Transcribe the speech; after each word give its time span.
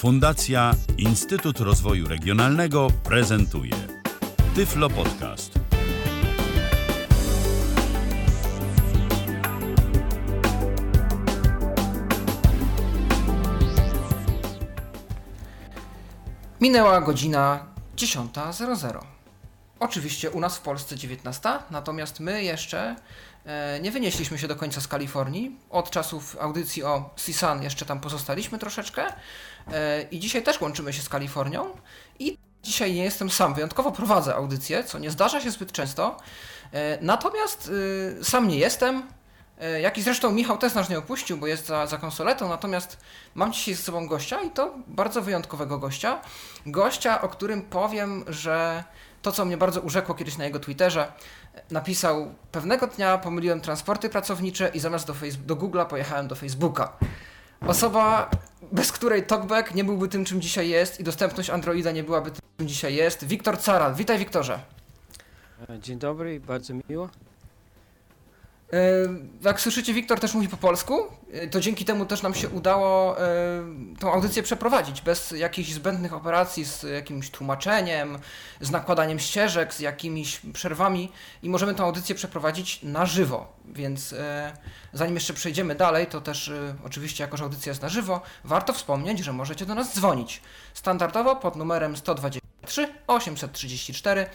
Fundacja 0.00 0.74
Instytut 0.98 1.60
Rozwoju 1.60 2.08
Regionalnego 2.08 2.88
prezentuje 3.04 3.72
Tyflo 4.54 4.90
Podcast. 4.90 5.58
Minęła 16.60 17.00
godzina 17.00 17.66
10.00. 17.96 19.19
Oczywiście 19.80 20.30
u 20.30 20.40
nas 20.40 20.56
w 20.56 20.60
Polsce 20.60 20.96
19, 20.96 21.48
natomiast 21.70 22.20
my 22.20 22.44
jeszcze 22.44 22.96
e, 23.46 23.80
nie 23.80 23.90
wynieśliśmy 23.90 24.38
się 24.38 24.48
do 24.48 24.56
końca 24.56 24.80
z 24.80 24.88
Kalifornii. 24.88 25.56
Od 25.70 25.90
czasów 25.90 26.36
audycji 26.40 26.84
o 26.84 27.10
CSUN 27.16 27.62
jeszcze 27.62 27.86
tam 27.86 28.00
pozostaliśmy 28.00 28.58
troszeczkę 28.58 29.06
e, 29.72 30.02
i 30.02 30.20
dzisiaj 30.20 30.42
też 30.42 30.60
łączymy 30.60 30.92
się 30.92 31.02
z 31.02 31.08
Kalifornią 31.08 31.70
i 32.18 32.38
dzisiaj 32.62 32.94
nie 32.94 33.04
jestem 33.04 33.30
sam, 33.30 33.54
wyjątkowo 33.54 33.92
prowadzę 33.92 34.34
audycję, 34.34 34.84
co 34.84 34.98
nie 34.98 35.10
zdarza 35.10 35.40
się 35.40 35.50
zbyt 35.50 35.72
często. 35.72 36.16
E, 36.72 36.98
natomiast 37.00 37.70
sam 38.22 38.48
nie 38.48 38.58
jestem, 38.58 39.02
jak 39.80 39.98
i 39.98 40.02
zresztą 40.02 40.32
Michał 40.32 40.58
też 40.58 40.74
nas 40.74 40.88
nie 40.88 40.98
opuścił, 40.98 41.36
bo 41.36 41.46
jest 41.46 41.66
za, 41.66 41.86
za 41.86 41.98
konsoletą, 41.98 42.48
natomiast 42.48 42.98
mam 43.34 43.52
dzisiaj 43.52 43.74
z 43.74 43.82
sobą 43.82 44.08
gościa 44.08 44.40
i 44.42 44.50
to 44.50 44.74
bardzo 44.86 45.22
wyjątkowego 45.22 45.78
gościa. 45.78 46.20
Gościa, 46.66 47.22
o 47.22 47.28
którym 47.28 47.62
powiem, 47.62 48.24
że 48.28 48.84
to, 49.22 49.32
co 49.32 49.44
mnie 49.44 49.56
bardzo 49.56 49.80
urzekło 49.80 50.14
kiedyś 50.14 50.38
na 50.38 50.44
jego 50.44 50.60
Twitterze, 50.60 51.12
napisał 51.70 52.34
pewnego 52.52 52.86
dnia 52.86 53.18
pomyliłem 53.18 53.60
transporty 53.60 54.08
pracownicze 54.08 54.70
i 54.74 54.80
zamiast 54.80 55.06
do, 55.06 55.14
face- 55.14 55.46
do 55.46 55.56
Google'a 55.56 55.86
pojechałem 55.86 56.28
do 56.28 56.34
Facebooka. 56.34 56.92
Osoba, 57.66 58.30
bez 58.72 58.92
której 58.92 59.22
TalkBack 59.26 59.74
nie 59.74 59.84
byłby 59.84 60.08
tym, 60.08 60.24
czym 60.24 60.40
dzisiaj 60.40 60.68
jest 60.68 61.00
i 61.00 61.04
dostępność 61.04 61.50
Androida 61.50 61.90
nie 61.92 62.04
byłaby 62.04 62.30
tym, 62.30 62.40
czym 62.58 62.68
dzisiaj 62.68 62.94
jest. 62.94 63.24
Wiktor 63.24 63.58
Caral. 63.58 63.94
Witaj 63.94 64.18
Wiktorze. 64.18 64.60
Dzień 65.80 65.98
dobry, 65.98 66.40
bardzo 66.40 66.74
miło. 66.88 67.08
Jak 69.42 69.60
słyszycie, 69.60 69.94
Wiktor 69.94 70.20
też 70.20 70.34
mówi 70.34 70.48
po 70.48 70.56
polsku. 70.56 70.98
E, 71.32 71.48
To 71.48 71.60
dzięki 71.60 71.84
temu 71.84 72.06
też 72.06 72.22
nam 72.22 72.34
się 72.34 72.48
udało 72.48 73.16
tą 73.98 74.12
audycję 74.12 74.42
przeprowadzić 74.42 75.00
bez 75.00 75.30
jakichś 75.30 75.70
zbędnych 75.70 76.12
operacji 76.12 76.64
z 76.64 76.82
jakimś 76.82 77.30
tłumaczeniem, 77.30 78.18
z 78.60 78.70
nakładaniem 78.70 79.18
ścieżek, 79.18 79.74
z 79.74 79.80
jakimiś 79.80 80.40
przerwami 80.52 81.12
i 81.42 81.50
możemy 81.50 81.74
tą 81.74 81.84
audycję 81.84 82.14
przeprowadzić 82.14 82.82
na 82.82 83.06
żywo. 83.06 83.52
Więc 83.64 84.12
e, 84.12 84.52
zanim 84.92 85.14
jeszcze 85.14 85.34
przejdziemy 85.34 85.74
dalej, 85.74 86.06
to 86.06 86.20
też 86.20 86.48
e, 86.48 86.74
oczywiście, 86.84 87.24
jako 87.24 87.36
że 87.36 87.44
audycja 87.44 87.70
jest 87.70 87.82
na 87.82 87.88
żywo, 87.88 88.20
warto 88.44 88.72
wspomnieć, 88.72 89.18
że 89.18 89.32
możecie 89.32 89.66
do 89.66 89.74
nas 89.74 89.94
dzwonić. 89.94 90.42
Standardowo 90.74 91.36
pod 91.36 91.56
numerem 91.56 91.96
123 91.96 92.88
834 93.06 94.26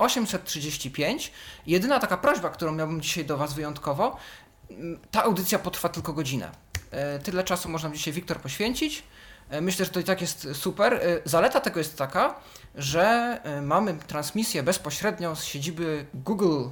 835. 0.00 1.32
Jedyna 1.66 1.98
taka 2.00 2.16
prośba, 2.16 2.50
którą 2.50 2.72
miałbym 2.72 3.00
dzisiaj 3.00 3.24
do 3.24 3.36
Was 3.36 3.54
wyjątkowo, 3.54 4.16
m, 4.70 4.98
ta 5.10 5.22
audycja 5.24 5.58
potrwa 5.58 5.88
tylko 5.88 6.12
godzinę. 6.12 6.50
E, 6.90 7.18
Tyle 7.18 7.44
czasu 7.44 7.68
można 7.68 7.90
dzisiaj 7.90 8.12
Wiktor 8.14 8.40
poświęcić. 8.40 9.02
E, 9.50 9.60
Myślę, 9.60 9.84
że 9.84 9.90
to 9.90 10.00
i 10.00 10.04
tak 10.04 10.20
jest 10.20 10.48
super. 10.52 10.94
E, 10.94 11.00
Zaleta 11.24 11.60
tego 11.60 11.78
jest 11.80 11.98
taka, 11.98 12.34
że 12.74 13.40
mamy 13.62 13.94
transmisję 14.06 14.62
bezpośrednio 14.62 15.36
z 15.36 15.44
siedziby 15.44 16.06
Google 16.14 16.64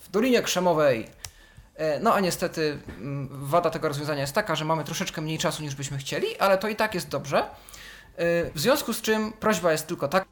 w 0.00 0.10
Dolinie 0.10 0.42
Krzemowej. 0.42 1.08
No 2.00 2.14
a 2.14 2.20
niestety 2.20 2.78
m, 2.88 3.28
wada 3.32 3.70
tego 3.70 3.88
rozwiązania 3.88 4.20
jest 4.20 4.32
taka, 4.32 4.54
że 4.54 4.64
mamy 4.64 4.84
troszeczkę 4.84 5.20
mniej 5.20 5.38
czasu 5.38 5.62
niż 5.62 5.74
byśmy 5.74 5.98
chcieli, 5.98 6.38
ale 6.38 6.58
to 6.58 6.68
i 6.68 6.76
tak 6.76 6.94
jest 6.94 7.08
dobrze. 7.08 7.46
W 8.54 8.60
związku 8.60 8.92
z 8.92 9.00
czym 9.02 9.32
prośba 9.32 9.72
jest 9.72 9.86
tylko 9.86 10.08
taka, 10.08 10.26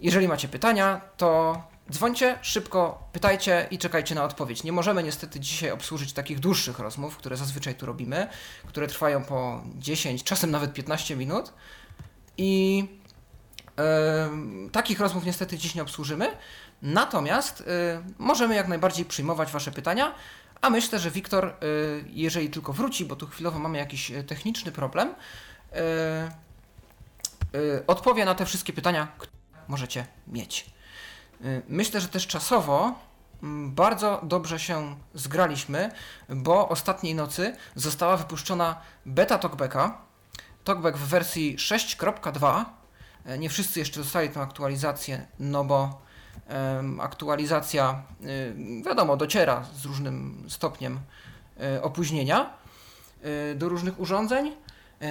jeżeli 0.00 0.28
macie 0.28 0.48
pytania, 0.48 1.00
to 1.16 1.62
dzwońcie, 1.90 2.38
szybko 2.42 3.08
pytajcie 3.12 3.66
i 3.70 3.78
czekajcie 3.78 4.14
na 4.14 4.24
odpowiedź. 4.24 4.64
Nie 4.64 4.72
możemy 4.72 5.02
niestety 5.02 5.40
dzisiaj 5.40 5.70
obsłużyć 5.70 6.12
takich 6.12 6.40
dłuższych 6.40 6.78
rozmów, 6.78 7.16
które 7.16 7.36
zazwyczaj 7.36 7.74
tu 7.74 7.86
robimy, 7.86 8.26
które 8.66 8.86
trwają 8.86 9.24
po 9.24 9.62
10, 9.76 10.24
czasem 10.24 10.50
nawet 10.50 10.72
15 10.72 11.16
minut. 11.16 11.52
I 12.38 12.84
em, 13.76 14.70
takich 14.72 15.00
rozmów 15.00 15.24
niestety 15.24 15.58
dziś 15.58 15.74
nie 15.74 15.82
obsłużymy. 15.82 16.36
Natomiast 16.82 17.60
y, 17.60 17.64
możemy 18.18 18.54
jak 18.54 18.68
najbardziej 18.68 19.04
przyjmować 19.04 19.52
Wasze 19.52 19.70
pytania. 19.70 20.14
A 20.60 20.70
myślę, 20.70 20.98
że 20.98 21.10
Wiktor, 21.10 21.46
y, 21.46 22.04
jeżeli 22.08 22.50
tylko 22.50 22.72
wróci, 22.72 23.04
bo 23.04 23.16
tu 23.16 23.26
chwilowo 23.26 23.58
mamy 23.58 23.78
jakiś 23.78 24.10
y, 24.10 24.24
techniczny 24.24 24.72
problem, 24.72 25.08
y, 25.08 25.78
y, 27.58 27.86
odpowie 27.86 28.24
na 28.24 28.34
te 28.34 28.46
wszystkie 28.46 28.72
pytania, 28.72 29.08
możecie 29.70 30.06
mieć. 30.26 30.66
Y, 31.44 31.62
Myślę, 31.68 32.00
że 32.00 32.08
też 32.08 32.26
czasowo 32.26 32.94
mm, 33.42 33.74
bardzo 33.74 34.20
dobrze 34.22 34.58
się 34.58 34.96
zgraliśmy, 35.14 35.90
bo 36.28 36.68
ostatniej 36.68 37.14
nocy 37.14 37.56
została 37.74 38.16
wypuszczona 38.16 38.80
beta 39.06 39.38
Talkbacka. 39.38 39.98
Talkback 40.64 40.98
w 40.98 41.08
wersji 41.08 41.56
6.2. 41.56 42.64
E, 43.24 43.38
Nie 43.38 43.48
wszyscy 43.50 43.78
jeszcze 43.78 44.00
dostali 44.00 44.28
tę 44.28 44.40
aktualizację, 44.40 45.26
no 45.38 45.64
bo 45.64 46.00
aktualizacja, 47.00 48.02
y, 48.80 48.82
wiadomo, 48.84 49.16
dociera 49.16 49.64
z 49.74 49.84
różnym 49.84 50.44
stopniem 50.48 51.00
y, 51.76 51.82
opóźnienia 51.82 52.50
y, 53.52 53.54
do 53.54 53.68
różnych 53.68 54.00
urządzeń. 54.00 54.52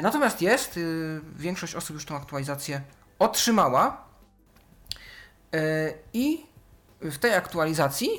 Natomiast 0.02 0.42
jest, 0.42 0.78
y, 0.78 1.22
większość 1.36 1.75
osób 1.75 1.94
już 1.94 2.06
tą 2.06 2.16
aktualizację 2.16 2.81
otrzymała. 3.19 4.09
E, 5.54 5.94
I 6.14 6.46
w 7.02 7.18
tej 7.18 7.34
aktualizacji 7.34 8.10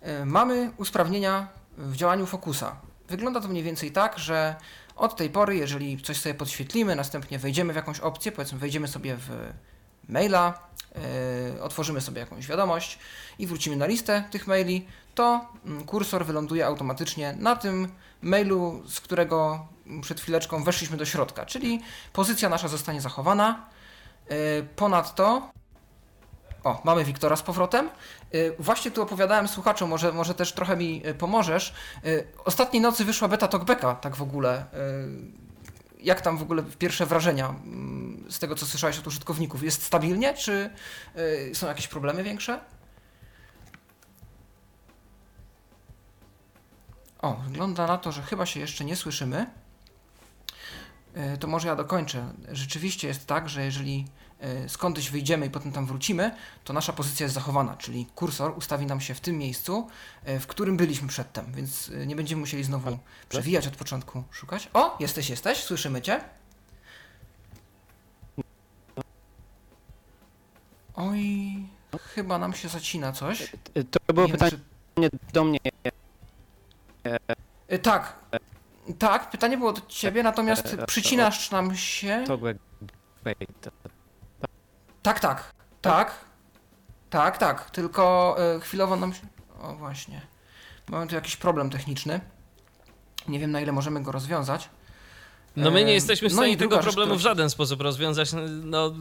e, 0.00 0.24
mamy 0.24 0.70
usprawnienia 0.76 1.48
w 1.78 1.96
działaniu 1.96 2.26
Focusa. 2.26 2.76
Wygląda 3.08 3.40
to 3.40 3.48
mniej 3.48 3.62
więcej 3.62 3.92
tak, 3.92 4.18
że 4.18 4.56
od 4.96 5.16
tej 5.16 5.30
pory, 5.30 5.56
jeżeli 5.56 6.02
coś 6.02 6.20
sobie 6.20 6.34
podświetlimy, 6.34 6.96
następnie 6.96 7.38
wejdziemy 7.38 7.72
w 7.72 7.76
jakąś 7.76 8.00
opcję, 8.00 8.32
powiedzmy 8.32 8.58
wejdziemy 8.58 8.88
sobie 8.88 9.16
w 9.16 9.28
maila, 10.08 10.68
e, 11.56 11.62
otworzymy 11.62 12.00
sobie 12.00 12.20
jakąś 12.20 12.46
wiadomość 12.46 12.98
i 13.38 13.46
wrócimy 13.46 13.76
na 13.76 13.86
listę 13.86 14.24
tych 14.30 14.46
maili, 14.46 14.86
to 15.14 15.46
mm, 15.66 15.84
kursor 15.84 16.26
wyląduje 16.26 16.66
automatycznie 16.66 17.34
na 17.38 17.56
tym 17.56 17.88
mailu, 18.22 18.82
z 18.86 19.00
którego 19.00 19.66
przed 20.02 20.20
chwileczką 20.20 20.64
weszliśmy 20.64 20.96
do 20.96 21.04
środka, 21.04 21.46
czyli 21.46 21.80
pozycja 22.12 22.48
nasza 22.48 22.68
zostanie 22.68 23.00
zachowana. 23.00 23.66
E, 24.28 24.62
Ponadto 24.62 25.50
o, 26.64 26.80
mamy 26.84 27.04
Wiktora 27.04 27.36
z 27.36 27.42
powrotem. 27.42 27.90
Y, 28.34 28.56
Właśnie 28.58 28.90
tu 28.90 29.02
opowiadałem 29.02 29.48
słuchaczom, 29.48 29.90
może, 29.90 30.12
może 30.12 30.34
też 30.34 30.52
trochę 30.52 30.76
mi 30.76 31.06
y, 31.06 31.14
pomożesz. 31.14 31.74
Y, 32.06 32.26
Ostatniej 32.44 32.82
nocy 32.82 33.04
wyszła 33.04 33.28
beta 33.28 33.48
Talkbacka, 33.48 33.94
tak 33.94 34.16
w 34.16 34.22
ogóle. 34.22 34.64
Jak 36.00 36.20
tam 36.20 36.38
w 36.38 36.42
ogóle 36.42 36.62
pierwsze 36.78 37.06
wrażenia 37.06 37.48
mm, 37.48 38.24
z 38.30 38.38
tego, 38.38 38.54
co 38.54 38.66
słyszałeś 38.66 38.98
od 38.98 39.06
użytkowników? 39.06 39.62
Jest 39.62 39.82
stabilnie, 39.82 40.34
czy 40.34 40.70
są 41.54 41.66
jakieś 41.66 41.88
problemy 41.88 42.22
większe? 42.22 42.60
O, 47.18 47.34
wygląda 47.34 47.86
na 47.86 47.98
to, 47.98 48.12
że 48.12 48.22
chyba 48.22 48.46
się 48.46 48.60
jeszcze 48.60 48.84
nie 48.84 48.96
słyszymy. 48.96 49.46
To 51.40 51.46
może 51.46 51.68
ja 51.68 51.76
dokończę. 51.76 52.32
Rzeczywiście 52.52 53.08
jest 53.08 53.26
tak, 53.26 53.48
że 53.48 53.64
jeżeli 53.64 54.06
skądś 54.68 55.10
wyjdziemy 55.10 55.46
i 55.46 55.50
potem 55.50 55.72
tam 55.72 55.86
wrócimy, 55.86 56.34
to 56.64 56.72
nasza 56.72 56.92
pozycja 56.92 57.24
jest 57.24 57.34
zachowana, 57.34 57.76
czyli 57.76 58.06
kursor 58.14 58.58
ustawi 58.58 58.86
nam 58.86 59.00
się 59.00 59.14
w 59.14 59.20
tym 59.20 59.38
miejscu, 59.38 59.88
y, 60.28 60.40
w 60.40 60.46
którym 60.46 60.76
byliśmy 60.76 61.08
przedtem, 61.08 61.52
więc 61.52 61.88
y, 61.88 62.06
nie 62.06 62.16
będziemy 62.16 62.40
musieli 62.40 62.64
znowu 62.64 62.98
przewijać 63.28 63.66
od 63.66 63.76
początku, 63.76 64.24
szukać. 64.30 64.68
O, 64.74 64.96
jesteś, 65.00 65.30
jesteś, 65.30 65.58
słyszymy 65.58 66.02
Cię. 66.02 66.20
Oj, 70.94 71.22
chyba 72.14 72.38
nam 72.38 72.52
się 72.54 72.68
zacina 72.68 73.12
coś. 73.12 73.52
To 74.06 74.14
było 74.14 74.26
Nie 74.26 74.32
wiem, 74.32 74.40
pytanie 74.50 75.10
do 75.32 75.44
mnie. 75.44 75.58
czy- 75.62 75.90
Y, 77.74 77.78
Tak, 77.78 78.16
tak, 78.98 79.30
pytanie 79.30 79.58
było 79.58 79.72
do 79.72 79.80
Ciebie, 79.88 80.22
natomiast 80.22 80.76
przycinasz 80.86 81.50
nam 81.50 81.76
się. 81.76 82.24
To 82.26 82.38
Tak, 85.02 85.20
tak, 85.20 85.52
tak, 85.80 86.24
tak, 87.10 87.38
tak, 87.38 87.70
tylko 87.70 88.36
y, 88.56 88.60
chwilowo 88.60 88.96
nam 88.96 89.14
się... 89.14 89.20
O 89.60 89.74
właśnie, 89.74 90.20
mamy 90.88 91.06
tu 91.06 91.14
jakiś 91.14 91.36
problem 91.36 91.70
techniczny. 91.70 92.20
Nie 93.28 93.38
wiem 93.38 93.50
na 93.50 93.60
ile 93.60 93.72
możemy 93.72 94.02
go 94.02 94.12
rozwiązać. 94.12 94.68
No 95.56 95.70
my 95.70 95.84
nie 95.84 95.92
jesteśmy 95.92 96.28
w 96.28 96.32
no 96.32 96.36
stanie 96.36 96.52
i 96.52 96.56
tego 96.56 96.78
problemu 96.78 97.16
w 97.16 97.20
żaden 97.20 97.50
sposób 97.50 97.80
rozwiązać. 97.80 98.30
No, 98.62 98.94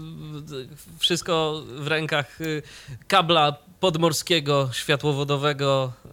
wszystko 0.99 1.63
w 1.75 1.87
rękach 1.87 2.41
y, 2.41 2.61
kabla 3.07 3.57
podmorskiego, 3.79 4.69
światłowodowego, 4.73 5.93
y, 6.05 6.09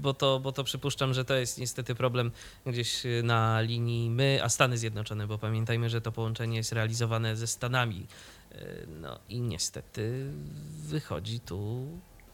bo 0.00 0.14
to, 0.14 0.40
bo 0.40 0.52
to 0.52 0.64
przypuszczam, 0.64 1.14
że 1.14 1.24
to 1.24 1.34
jest 1.34 1.58
niestety 1.58 1.94
problem 1.94 2.32
gdzieś 2.66 3.02
na 3.22 3.60
linii 3.60 4.10
my, 4.10 4.40
a 4.42 4.48
Stany 4.48 4.78
Zjednoczone, 4.78 5.26
bo 5.26 5.38
pamiętajmy, 5.38 5.90
że 5.90 6.00
to 6.00 6.12
połączenie 6.12 6.56
jest 6.56 6.72
realizowane 6.72 7.36
ze 7.36 7.46
Stanami. 7.46 8.06
Y, 8.52 8.86
No 8.88 9.18
i 9.28 9.40
niestety 9.40 10.32
wychodzi 10.68 11.40
tu 11.40 11.86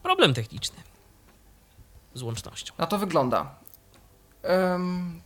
problem 0.03 0.33
techniczny 0.33 0.77
z 2.13 2.21
łącznością. 2.21 2.73
Na 2.77 2.87
to 2.87 2.97
wygląda. 2.97 3.55
Em, 4.43 5.21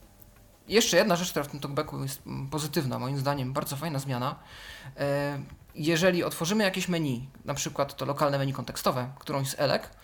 jeszcze 0.68 0.98
jedna 0.98 1.16
rzecz, 1.16 1.30
która 1.30 1.46
w 1.46 1.48
tym 1.48 1.60
talkbacku 1.60 2.04
jest 2.04 2.22
pozytywna, 2.52 3.00
moim 3.00 3.18
zdaniem, 3.18 3.54
bardzo 3.54 3.76
fajna 3.76 4.00
zmiana. 4.00 4.36
E, 4.98 5.40
jeżeli 5.76 6.24
otworzymy 6.24 6.64
jakieś 6.64 6.88
menu, 6.88 7.30
na 7.46 7.54
przykład 7.54 7.96
to 7.96 8.06
lokalne 8.06 8.38
menu 8.38 8.54
kontekstowe, 8.54 9.10
którąś 9.20 9.50
z 9.50 9.60
elek, 9.60 9.84
e, 9.86 9.99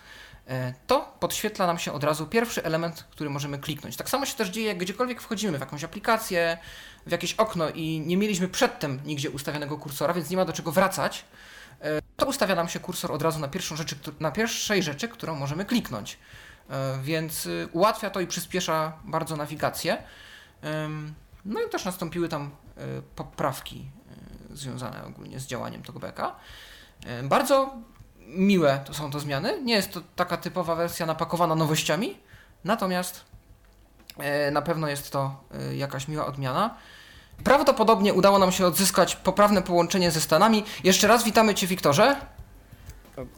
to 0.86 1.14
podświetla 1.20 1.66
nam 1.66 1.78
się 1.78 1.92
od 1.92 2.04
razu 2.04 2.26
pierwszy 2.26 2.64
element, 2.64 3.04
który 3.10 3.30
możemy 3.30 3.58
kliknąć. 3.58 3.96
Tak 3.96 4.10
samo 4.10 4.26
się 4.26 4.34
też 4.34 4.48
dzieje, 4.48 4.74
gdziekolwiek 4.74 5.20
wchodzimy 5.20 5.58
w 5.58 5.60
jakąś 5.60 5.84
aplikację, 5.84 6.58
w 7.06 7.10
jakieś 7.10 7.34
okno 7.34 7.70
i 7.70 8.00
nie 8.00 8.16
mieliśmy 8.16 8.48
przedtem 8.48 9.00
nigdzie 9.04 9.30
ustawionego 9.30 9.78
kursora, 9.78 10.14
więc 10.14 10.30
nie 10.30 10.36
ma 10.36 10.44
do 10.44 10.52
czego 10.52 10.72
wracać, 10.72 11.24
e, 11.80 12.02
to 12.16 12.26
ustawia 12.26 12.54
nam 12.54 12.68
się 12.68 12.80
kursor 12.80 13.12
od 13.12 13.22
razu 13.22 13.38
na, 13.40 13.48
pierwszą 13.48 13.76
rzeczy, 13.76 13.96
na 14.20 14.30
pierwszej 14.30 14.82
rzeczy, 14.82 15.08
którą 15.08 15.34
możemy 15.34 15.64
kliknąć. 15.64 16.18
E, 16.70 16.98
Więc 17.02 17.46
y, 17.46 17.68
ułatwia 17.72 18.10
to 18.10 18.20
i 18.20 18.26
przyspiesza 18.26 18.92
bardzo 19.04 19.36
nawigację. 19.36 20.02
No 21.44 21.60
i 21.60 21.70
też 21.70 21.84
nastąpiły 21.84 22.28
tam 22.28 22.50
poprawki 23.16 23.90
związane 24.50 25.04
ogólnie 25.04 25.40
z 25.40 25.46
działaniem 25.46 25.82
talkbacka. 25.82 26.36
Y, 27.20 27.28
Bardzo 27.28 27.76
miłe 28.26 28.80
to 28.84 28.94
są 28.94 29.10
to 29.10 29.20
zmiany. 29.20 29.62
Nie 29.62 29.74
jest 29.74 29.92
to 29.92 30.00
taka 30.16 30.36
typowa 30.36 30.74
wersja 30.74 31.06
napakowana 31.06 31.54
nowościami, 31.54 32.16
natomiast 32.64 33.24
y, 34.48 34.50
na 34.50 34.62
pewno 34.62 34.88
jest 34.88 35.10
to 35.10 35.44
y, 35.70 35.76
jakaś 35.76 36.08
miła 36.08 36.26
odmiana. 36.26 36.76
Prawdopodobnie 37.44 38.14
udało 38.14 38.38
nam 38.38 38.52
się 38.52 38.66
odzyskać 38.66 39.16
poprawne 39.16 39.62
połączenie 39.62 40.10
ze 40.10 40.20
Stanami. 40.20 40.64
Jeszcze 40.84 41.06
raz 41.08 41.24
witamy 41.24 41.54
Cię, 41.54 41.66
Wiktorze. 41.66 42.16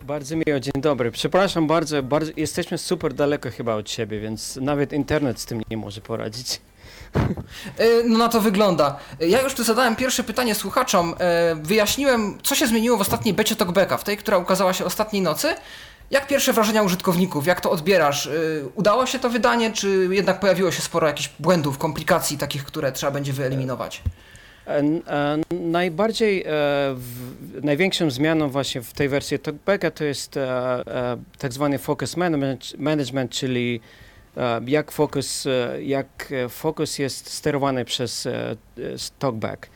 Bardzo 0.02 0.37
miło, 0.37 0.61
dzień 0.61 0.73
dobry. 0.82 1.11
Przepraszam 1.11 1.67
bardzo, 1.67 2.02
bardzo, 2.02 2.32
jesteśmy 2.37 2.79
super 2.79 3.14
daleko 3.14 3.50
chyba 3.50 3.75
od 3.75 3.90
siebie, 3.90 4.20
więc 4.20 4.56
nawet 4.56 4.93
internet 4.93 5.40
z 5.40 5.46
tym 5.46 5.62
nie 5.70 5.76
może 5.76 6.00
poradzić. 6.00 6.61
E, 7.78 7.84
No 8.08 8.19
na 8.19 8.28
to 8.28 8.40
wygląda. 8.40 8.96
Ja 9.20 9.43
już 9.43 9.55
tu 9.55 9.64
zadałem 9.64 9.96
pierwsze 9.96 10.25
pytanie 10.25 10.55
słuchaczom. 10.55 11.14
E, 11.19 11.55
Wyjaśniłem, 11.55 12.38
co 12.43 12.55
się 12.55 12.66
zmieniło 12.66 12.96
w 12.96 13.00
ostatniej 13.00 13.34
becie 13.34 13.56
Talkbacka, 13.56 13.96
w 13.96 14.05
tej, 14.05 14.16
która 14.16 14.38
ukazała 14.38 14.72
się 14.72 14.84
ostatniej 14.84 15.22
nocy. 15.22 15.49
Jak 16.10 16.26
pierwsze 16.26 16.52
wrażenia 16.52 16.82
użytkowników? 16.82 17.46
Jak 17.46 17.60
to 17.60 17.70
odbierasz? 17.70 18.26
E, 18.26 18.31
Udało 18.75 19.06
się 19.06 19.19
to 19.19 19.31
wydanie, 19.31 19.72
czy 19.72 20.08
jednak 20.10 20.40
pojawiło 20.40 20.70
się 20.70 20.82
sporo 20.82 21.06
jakichś 21.06 21.31
błędów, 21.38 21.78
komplikacji 21.78 22.38
takich, 22.38 22.64
które 22.64 22.93
trzeba 22.93 23.12
będzie 23.12 23.32
wyeliminować? 23.32 24.02
E, 24.66 24.78
e, 25.06 25.38
Najbardziej, 25.50 26.44
e, 26.46 26.50
największą 27.62 28.11
zmianą 28.11 28.49
właśnie 28.50 28.82
w 28.82 28.93
tej 28.93 29.08
wersji 29.08 29.38
Talkbacka 29.38 29.90
to 29.90 30.04
jest 30.04 30.34
tak 31.38 31.52
zwany 31.52 31.78
focus 31.78 32.16
management, 32.78 33.31
czyli 33.31 33.81
jak 34.67 34.93
fokus, 34.93 35.46
e, 35.46 35.82
jak 35.82 36.32
e, 36.32 36.49
fokus 36.49 36.99
jest 36.99 37.31
sterowany 37.31 37.85
przez 37.85 38.26
e, 38.26 38.50
e, 38.50 38.56
Talkback. 39.19 39.69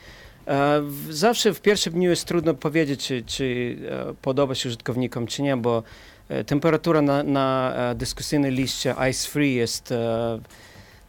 E, 0.47 0.83
Zawsze 1.11 1.55
w 1.55 1.61
pierwszym 1.61 1.93
dniu 1.93 2.11
jest 2.11 2.25
trudno 2.25 2.55
powiedzieć, 2.55 3.07
czy, 3.07 3.23
czy 3.27 3.77
e, 3.91 4.15
podoba 4.23 4.55
się 4.55 4.69
użytkownikom, 4.69 5.27
czy 5.27 5.43
nie, 5.43 5.57
bo 5.57 5.83
e, 6.29 6.45
temperatura 6.45 7.03
na, 7.03 7.23
na 7.23 7.75
e, 7.77 7.95
dyskusyjnej 7.95 8.53
liście 8.53 8.95
Ice 9.11 9.29
Free 9.29 9.55
jest 9.55 9.93
e, 9.93 10.39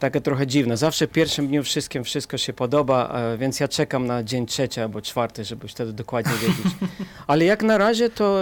taka 0.03 0.19
trochę 0.21 0.47
dziwna. 0.47 0.75
Zawsze 0.75 1.07
w 1.07 1.11
pierwszym 1.11 1.47
dniu 1.47 1.63
wszystkim 1.63 2.03
wszystko 2.03 2.38
się 2.38 2.53
podoba, 2.53 3.09
e, 3.33 3.38
więc 3.38 3.59
ja 3.59 3.67
czekam 3.67 4.07
na 4.07 4.23
dzień 4.23 4.45
trzeci 4.45 4.81
albo 4.81 5.01
czwarty, 5.01 5.44
żeby 5.44 5.67
wtedy 5.67 5.94
dokładnie 5.94 6.33
wiedzieć. 6.33 6.73
Ale 7.27 7.45
jak 7.45 7.63
na 7.63 7.77
razie 7.77 8.09
to 8.09 8.39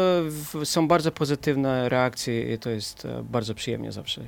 e, 0.61 0.65
są 0.65 0.87
bardzo 0.87 1.11
pozytywne 1.11 1.89
reakcje 1.89 2.53
i 2.53 2.57
to 2.57 2.69
jest 2.69 3.05
e, 3.05 3.23
bardzo 3.23 3.55
przyjemnie 3.55 3.91
zawsze. 3.91 4.21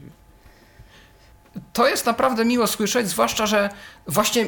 To 1.74 1.88
jest 1.88 2.06
naprawdę 2.06 2.46
miło 2.46 2.68
słyszeć, 2.68 3.10
zwłaszcza, 3.10 3.46
że 3.46 3.70
właśnie 4.08 4.46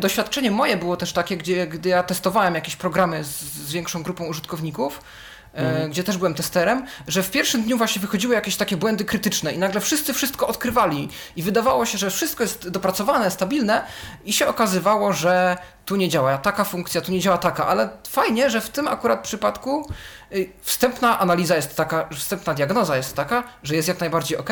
doświadczenie 0.00 0.50
moje 0.50 0.76
było 0.76 0.96
też 0.96 1.12
takie, 1.12 1.36
gdzie, 1.36 1.66
gdy 1.66 1.88
ja 1.88 2.02
testowałem 2.02 2.54
jakieś 2.54 2.76
programy 2.76 3.24
z, 3.24 3.40
z 3.40 3.72
większą 3.72 4.02
grupą 4.02 4.26
użytkowników, 4.26 5.00
e, 5.54 5.88
gdzie 5.88 6.04
też 6.04 6.16
byłem 6.18 6.34
testerem, 6.34 6.86
że 7.08 7.22
w 7.22 7.30
pierwszym 7.30 7.62
dniu 7.62 7.78
właśnie 7.78 8.02
wychodziły 8.02 8.34
jakieś 8.34 8.56
takie 8.56 8.76
błędy 8.76 9.04
krytyczne 9.04 9.52
i 9.52 9.58
nagle 9.58 9.80
wszyscy 9.80 10.14
wszystko 10.14 10.46
odkrywali. 10.46 11.08
I 11.36 11.42
wydawało 11.42 11.86
się, 11.86 11.98
że 11.98 12.10
wszystko 12.10 12.42
jest 12.42 12.68
dopracowane, 12.68 13.30
stabilne 13.30 13.84
i 14.24 14.32
się 14.32 14.46
okazywało, 14.46 15.12
że 15.12 15.56
tu 15.84 15.96
nie 15.96 16.08
działa 16.08 16.38
taka 16.38 16.64
funkcja, 16.64 17.00
tu 17.00 17.12
nie 17.12 17.20
działa 17.20 17.38
taka, 17.38 17.66
ale 17.66 17.88
fajnie, 18.08 18.50
że 18.50 18.60
w 18.60 18.70
tym 18.70 18.88
akurat 18.88 19.22
przypadku 19.22 19.88
y, 20.32 20.52
wstępna 20.62 21.18
analiza 21.18 21.56
jest 21.56 21.76
taka, 21.76 22.08
wstępna 22.12 22.54
diagnoza 22.54 22.96
jest 22.96 23.16
taka, 23.16 23.44
że 23.62 23.74
jest 23.74 23.88
jak 23.88 24.00
najbardziej 24.00 24.38
ok. 24.38 24.50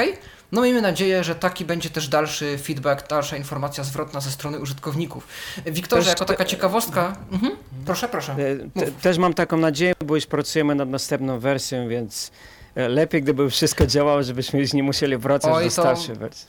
No 0.53 0.63
miejmy 0.63 0.83
nadzieję, 0.83 1.25
że 1.25 1.35
taki 1.35 1.65
będzie 1.65 1.91
też 1.91 2.09
dalszy 2.09 2.59
feedback, 2.59 3.09
dalsza 3.09 3.37
informacja 3.37 3.85
zwrotna 3.85 4.21
ze 4.21 4.31
strony 4.31 4.59
użytkowników. 4.59 5.27
Wiktorze, 5.67 6.03
Też 6.03 6.09
jako 6.11 6.25
taka 6.25 6.45
ciekawostka. 6.45 7.17
Mhm. 7.33 7.53
Proszę, 7.87 8.09
proszę. 8.09 8.33
E, 8.33 8.69
Mów. 8.75 9.01
też 9.03 9.19
mam 9.19 9.35
taką 9.35 9.57
nadzieję, 9.57 9.95
bo 10.05 10.15
już 10.15 10.27
pracujemy 10.27 10.75
nad 10.75 10.89
następną 10.89 11.39
wersją, 11.39 11.89
więc 11.89 12.31
lepiej 12.75 13.23
gdyby 13.23 13.51
wszystko 13.51 13.87
działało, 13.87 14.23
żebyśmy 14.23 14.61
już 14.61 14.73
nie 14.73 14.83
musieli 14.83 15.17
wracać 15.17 15.53
Oj, 15.55 15.65
do 15.65 15.71
starszej 15.71 16.17
wersji. 16.17 16.49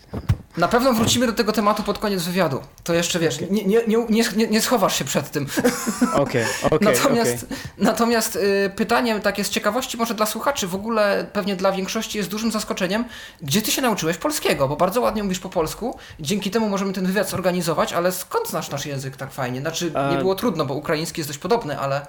Na 0.58 0.68
pewno 0.68 0.94
wrócimy 0.94 1.28
do 1.28 1.34
tego 1.34 1.52
tematu 1.52 1.84
pod 1.84 2.00
koniec 2.00 2.24
wywiadu. 2.24 2.62
To 2.84 2.94
jeszcze 2.94 3.20
wiesz, 3.20 3.40
nie, 3.42 3.66
nie, 3.66 3.82
nie, 3.88 4.24
nie, 4.36 4.48
nie 4.48 4.62
schowasz 4.62 5.00
się 5.00 5.06
przed 5.06 5.32
tym. 5.32 5.48
Okej, 6.14 6.46
okej, 6.72 6.88
Natomiast, 6.94 7.44
okej. 7.44 7.58
natomiast 7.78 8.36
y, 8.36 8.72
pytanie 8.76 9.20
takie 9.20 9.44
z 9.44 9.50
ciekawości, 9.50 9.98
może 9.98 10.14
dla 10.14 10.26
słuchaczy, 10.26 10.68
w 10.68 10.76
ogóle 10.76 11.26
pewnie 11.34 11.56
dla 11.56 11.72
większości 11.72 12.18
jest 12.18 12.30
dużym 12.30 12.52
zaskoczeniem, 12.52 13.06
gdzie 13.42 13.62
ty 13.62 13.72
się 13.72 13.82
nauczyłeś 13.82 14.18
polskiego, 14.18 14.68
bo 14.68 14.76
bardzo 14.76 15.02
ładnie 15.02 15.24
mówisz 15.24 15.40
po 15.40 15.50
polsku, 15.50 15.98
dzięki 16.20 16.52
temu 16.52 16.70
możemy 16.70 16.94
ten 16.94 17.06
wywiad 17.06 17.30
zorganizować, 17.30 17.94
ale 17.94 18.12
skąd 18.12 18.50
znasz 18.50 18.70
nasz 18.70 18.86
język 18.86 19.18
tak 19.18 19.32
fajnie? 19.32 19.62
Znaczy, 19.62 19.92
nie 19.92 20.18
A- 20.18 20.18
było 20.18 20.36
trudno, 20.36 20.66
bo 20.66 20.74
ukraiński 20.74 21.22
jest 21.22 21.30
dość 21.30 21.40
podobny, 21.40 21.80
ale... 21.80 22.08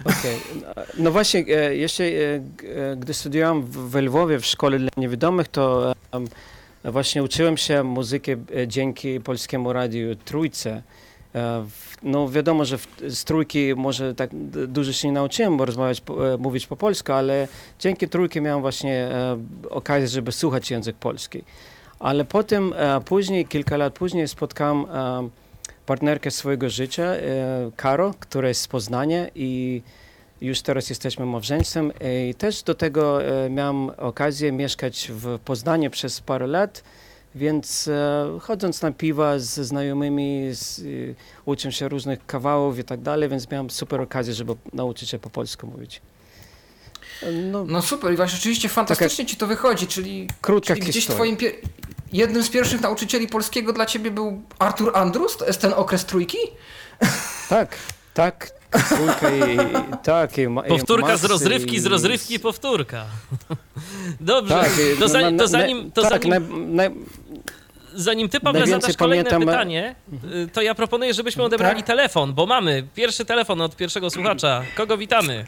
Okej. 0.00 0.40
No 0.98 1.10
właśnie, 1.10 1.44
e, 1.48 1.76
jeszcze 1.76 2.04
e, 2.04 2.08
e, 2.08 2.96
gdy 2.96 3.14
studiowałem 3.14 3.62
w, 3.62 3.94
Lwowie 3.94 4.40
w 4.40 4.46
szkole 4.46 4.78
dla 4.78 4.90
niewidomych, 4.96 5.48
to 5.48 5.94
właśnie 6.84 7.22
uczyłem 7.22 7.56
się 7.56 7.82
muzyki 7.82 8.30
dzięki 8.66 9.20
Polskiemu 9.20 9.72
Radiu 9.72 10.16
Trójce. 10.16 10.82
No 12.02 12.28
wiadomo, 12.28 12.64
że 12.64 12.78
z 13.08 13.24
trójki 13.24 13.74
może 13.76 14.14
tak 14.14 14.30
dużo 14.66 14.92
się 14.92 15.08
nie 15.08 15.14
nauczyłem, 15.14 15.62
rozmawiać, 15.62 16.02
mówić 16.38 16.66
po 16.66 16.76
polsku, 16.76 17.12
ale 17.12 17.48
dzięki 17.78 18.08
trójce 18.08 18.40
miałem 18.40 18.60
właśnie 18.60 19.08
okazję, 19.70 20.08
żeby 20.08 20.32
słuchać 20.32 20.70
język 20.70 20.96
polski. 20.96 21.44
Ale 21.98 22.24
potem, 22.24 22.74
później, 23.04 23.46
kilka 23.46 23.76
lat 23.76 23.94
później 23.94 24.28
spotkałem 24.28 24.86
partnerkę 25.86 26.30
swojego 26.30 26.70
życia, 26.70 27.02
e, 27.04 27.70
Karo, 27.76 28.14
która 28.20 28.48
jest 28.48 28.60
z 28.60 28.68
Poznania 28.68 29.26
i 29.34 29.82
już 30.40 30.62
teraz 30.62 30.88
jesteśmy 30.88 31.26
małżeństwem. 31.26 31.92
I 32.28 32.34
też 32.34 32.62
do 32.62 32.74
tego 32.74 33.24
e, 33.24 33.50
miałem 33.50 33.90
okazję 33.90 34.52
mieszkać 34.52 35.10
w 35.14 35.38
Poznaniu 35.38 35.90
przez 35.90 36.20
parę 36.20 36.46
lat, 36.46 36.82
więc 37.34 37.88
e, 37.88 38.38
chodząc 38.40 38.82
na 38.82 38.92
piwa 38.92 39.38
z 39.38 39.60
znajomymi, 39.66 40.48
z, 40.52 40.78
e, 40.78 40.84
uczę 41.44 41.72
się 41.72 41.88
różnych 41.88 42.26
kawałów 42.26 42.78
i 42.78 42.84
tak 42.84 43.00
dalej, 43.00 43.28
więc 43.28 43.50
miałem 43.50 43.70
super 43.70 44.00
okazję, 44.00 44.34
żeby 44.34 44.56
nauczyć 44.72 45.10
się 45.10 45.18
po 45.18 45.30
polsku 45.30 45.66
mówić. 45.66 46.00
E, 47.22 47.32
No, 47.32 47.64
No 47.64 47.82
super, 47.82 48.12
i 48.12 48.16
właśnie 48.16 48.36
rzeczywiście 48.36 48.68
fantastycznie 48.68 49.26
ci 49.26 49.36
to 49.36 49.46
wychodzi, 49.46 49.86
czyli, 49.86 50.28
krótka 50.40 50.74
czyli 50.74 50.86
gdzieś 50.86 51.06
twoim... 51.06 51.36
Pier... 51.36 51.52
Jednym 52.14 52.42
z 52.42 52.48
pierwszych 52.50 52.80
nauczycieli 52.80 53.28
polskiego 53.28 53.72
dla 53.72 53.86
ciebie 53.86 54.10
był 54.10 54.42
Artur 54.58 54.90
Andrus? 54.96 55.36
To 55.36 55.46
jest 55.46 55.60
ten 55.60 55.72
okres 55.76 56.04
trójki? 56.04 56.38
Tak, 57.48 57.76
tak, 58.14 58.50
trójka 58.88 59.30
i, 59.30 59.58
tak. 60.02 60.38
I, 60.38 60.48
ma- 60.48 60.66
i 60.66 60.68
Powtórka 60.68 61.16
z 61.16 61.24
rozrywki, 61.24 61.80
z 61.80 61.84
i- 61.86 61.88
rozrywki 61.88 62.40
powtórka. 62.40 63.04
Dobrze, 64.20 64.54
Tak, 64.54 64.68
to, 64.72 65.00
no, 65.00 65.08
zanim, 65.08 65.36
na- 65.36 65.42
to, 65.42 65.48
zanim, 65.48 65.90
to 65.92 66.02
tak, 66.02 66.22
zanim, 66.22 66.76
naj- 66.76 66.94
zanim 67.94 68.28
ty, 68.28 68.40
Pawle, 68.40 68.66
zadasz 68.66 68.96
kolejne 68.96 69.30
pamiętam- 69.30 69.40
pytanie, 69.48 69.94
y, 70.44 70.48
to 70.52 70.62
ja 70.62 70.74
proponuję, 70.74 71.14
żebyśmy 71.14 71.42
odebrali 71.42 71.76
Tak? 71.76 71.86
telefon, 71.86 72.34
bo 72.34 72.46
mamy 72.46 72.86
pierwszy 72.94 73.24
telefon 73.24 73.60
od 73.60 73.76
pierwszego 73.76 74.10
słuchacza. 74.10 74.62
Kogo 74.76 74.96
witamy? 74.98 75.46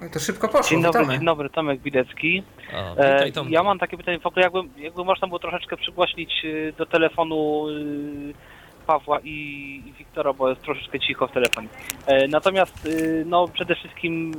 No 0.00 0.08
to 0.08 0.18
szybko 0.20 0.48
poszło, 0.48 0.70
Dzień 0.70 0.82
dobry, 0.82 1.00
witamy. 1.00 1.18
dzień 1.18 1.26
dobry, 1.26 1.50
Tomek 1.50 1.80
Widecki. 1.80 2.42
O, 2.74 2.96
E, 2.96 3.24
witaj 3.24 3.44
ja 3.50 3.62
mam 3.62 3.78
takie 3.78 3.96
pytanie, 3.96 4.18
w 4.18 4.26
ogóle 4.26 4.42
jakby, 4.44 4.82
jakby 4.82 5.04
można 5.04 5.28
było 5.28 5.38
troszeczkę 5.38 5.76
przygłośnić 5.76 6.44
y, 6.44 6.72
do 6.78 6.86
telefonu 6.86 7.68
y, 7.68 8.34
Pawła 8.86 9.20
i, 9.20 9.32
i 9.86 9.92
Wiktora, 9.92 10.32
bo 10.32 10.48
jest 10.50 10.62
troszeczkę 10.62 11.00
cicho 11.00 11.26
w 11.26 11.32
telefonie. 11.32 11.68
E, 12.06 12.28
natomiast 12.28 12.88
no 13.26 13.48
przede 13.48 13.74
wszystkim 13.74 14.34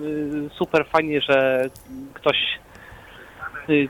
super 0.57 0.85
fajnie, 0.85 1.21
że 1.21 1.65
ktoś 2.13 2.37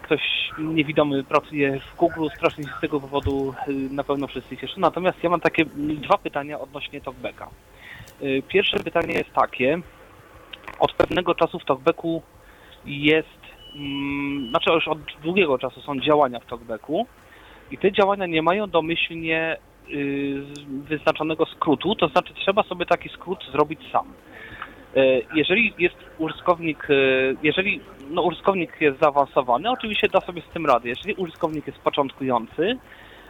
ktoś 0.04 0.22
niewidomy 0.58 1.24
pracuje 1.24 1.80
w 1.80 1.96
Google, 1.96 2.28
strasznie 2.36 2.64
się 2.64 2.70
z 2.78 2.82
tego 2.82 3.00
powodu 3.00 3.54
na 3.92 4.04
pewno 4.04 4.28
wszyscy 4.28 4.58
cieszą. 4.58 4.74
Natomiast 4.78 5.24
ja 5.24 5.30
mam 5.30 5.40
takie 5.40 5.66
dwa 5.76 6.18
pytania 6.18 6.60
odnośnie 6.60 7.02
talkbacka. 7.02 7.50
Pierwsze 8.48 8.80
pytanie 8.80 9.14
jest 9.14 9.34
takie. 9.34 9.82
Od 10.80 10.94
pewnego 10.94 11.36
czasu 11.36 11.60
w 11.60 11.66
talkbacku 11.66 12.22
jest, 12.86 13.40
mm, 13.76 14.50
znaczy 14.50 14.72
już 14.72 14.88
od 14.88 15.00
długiego 15.24 15.58
czasu 15.58 15.82
są 15.82 16.00
działania 16.00 16.40
w 16.40 16.46
talkbacku 16.46 17.08
i 17.72 17.78
te 17.78 17.92
działania 17.92 18.26
nie 18.26 18.42
mają 18.42 18.68
domyślnie 18.68 19.58
y, 19.90 20.44
wyznaczonego 20.68 21.46
skrótu, 21.46 21.96
to 21.96 22.08
znaczy 22.08 22.34
trzeba 22.34 22.64
sobie 22.64 22.86
taki 22.86 23.10
skrót 23.10 23.46
zrobić 23.52 23.80
sam. 23.92 24.14
E, 24.96 25.22
Jeżeli 25.36 25.74
jest 25.80 25.96
użytkownik, 26.18 26.88
e, 26.90 26.94
jeżeli 27.44 27.82
no, 28.10 28.22
użytkownik 28.22 28.82
jest 28.82 29.00
zaawansowany, 29.00 29.72
oczywiście 29.72 30.08
da 30.10 30.22
sobie 30.22 30.42
z 30.42 30.54
tym 30.54 30.66
rady. 30.66 30.90
Jeżeli 30.90 31.14
użytkownik 31.14 31.68
jest 31.68 31.80
początkujący, 31.80 32.78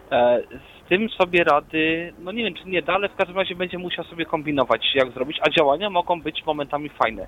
z 0.09 0.89
tym 0.89 1.09
sobie 1.09 1.43
rady, 1.43 2.13
no 2.19 2.31
nie 2.31 2.43
wiem 2.43 2.53
czy 2.53 2.69
nie 2.69 2.81
ale 2.87 3.09
w 3.09 3.15
każdym 3.15 3.37
razie 3.37 3.55
będzie 3.55 3.77
musiał 3.77 4.05
sobie 4.05 4.25
kombinować 4.25 4.95
jak 4.95 5.11
zrobić, 5.11 5.39
a 5.41 5.49
działania 5.49 5.89
mogą 5.89 6.21
być 6.21 6.45
momentami 6.45 6.89
fajne. 6.89 7.27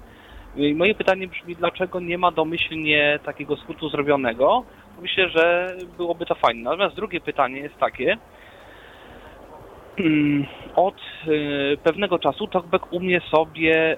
I 0.55 0.75
moje 0.75 0.95
pytanie 0.95 1.27
brzmi, 1.27 1.55
dlaczego 1.55 1.99
nie 1.99 2.17
ma 2.17 2.31
domyślnie 2.31 3.19
takiego 3.25 3.57
skrótu 3.57 3.89
zrobionego? 3.89 4.63
Myślę, 5.01 5.29
że 5.29 5.75
byłoby 5.97 6.25
to 6.25 6.35
fajne. 6.35 6.61
Natomiast 6.61 6.95
drugie 6.95 7.21
pytanie 7.21 7.59
jest 7.59 7.77
takie, 7.77 8.17
Mm, 9.99 10.45
od 10.75 10.95
y, 11.27 11.77
pewnego 11.83 12.19
czasu 12.19 12.47
TalkBack 12.47 12.93
umie 12.93 13.21
sobie 13.21 13.97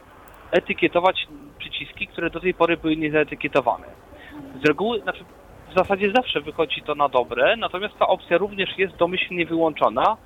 etykietować 0.52 1.28
przyciski, 1.60 2.08
które 2.08 2.30
do 2.30 2.40
tej 2.40 2.54
pory 2.54 2.78
były 2.78 2.96
niezaetykietowane. 2.96 3.88
Z 4.64 4.68
reguły, 4.68 5.02
znaczy 5.02 5.24
w 5.74 5.76
zasadzie 5.76 6.12
zawsze 6.16 6.42
wychodzi 6.42 6.82
to 6.82 6.96
na 6.96 7.10
dobre, 7.10 7.56
natomiast 7.58 7.98
ta 8.00 8.08
opcja 8.08 8.38
również 8.38 8.78
jest 8.78 8.96
domyślnie 8.96 9.46
wyłączona 9.46 10.18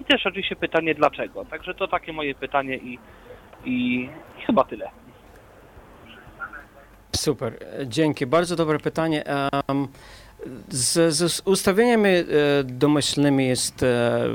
i 0.00 0.04
też 0.04 0.26
oczywiście 0.26 0.56
pytanie 0.56 0.94
dlaczego. 0.94 1.44
Także 1.44 1.74
to 1.74 1.88
takie 1.88 2.12
moje 2.12 2.34
pytanie 2.34 2.76
i, 2.76 2.98
i, 3.64 4.08
i 4.38 4.44
chyba 4.46 4.64
tyle. 4.64 4.90
Super, 7.16 7.58
dzięki. 7.86 8.26
Bardzo 8.26 8.56
dobre 8.56 8.78
pytanie. 8.78 9.24
Em, 9.26 9.88
Z, 10.68 11.14
z 11.14 11.42
ustawieniami 11.44 12.08
e, 12.08 12.24
domyślnymi 12.64 13.46
jest, 13.48 13.82
e, 13.82 14.28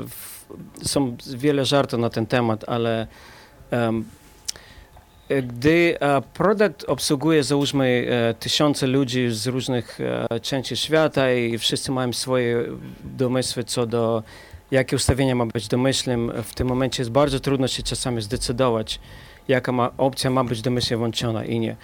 są 0.82 1.16
wiele 1.36 1.64
żartów 1.64 2.00
na 2.00 2.10
ten 2.10 2.26
temat, 2.26 2.64
ale 2.68 3.06
e, 3.72 3.92
gdy 5.42 5.96
e, 6.00 6.22
produkt 6.34 6.84
obsługuje 6.84 7.42
załóżmy 7.42 8.06
e, 8.10 8.34
tysiące 8.34 8.86
ludzi 8.86 9.30
z 9.30 9.46
różnych 9.46 9.98
e, 10.30 10.40
części 10.40 10.76
świata 10.76 11.32
i 11.32 11.58
wszyscy 11.58 11.92
mają 11.92 12.12
swoje 12.12 12.64
domysły 13.04 13.64
co 13.64 13.86
do 13.86 14.22
jakie 14.70 14.96
ustawienia 14.96 15.34
ma 15.34 15.46
być 15.46 15.68
domyślnym, 15.68 16.32
w 16.42 16.54
tym 16.54 16.68
momencie 16.68 17.02
jest 17.02 17.10
bardzo 17.10 17.40
trudno 17.40 17.68
się 17.68 17.82
czasami 17.82 18.22
zdecydować, 18.22 19.00
jaka 19.48 19.72
ma, 19.72 19.90
opcja 19.98 20.30
ma 20.30 20.44
być 20.44 20.62
domyślnie 20.62 20.96
włączona 20.96 21.44
i 21.44 21.60
nie. 21.60 21.76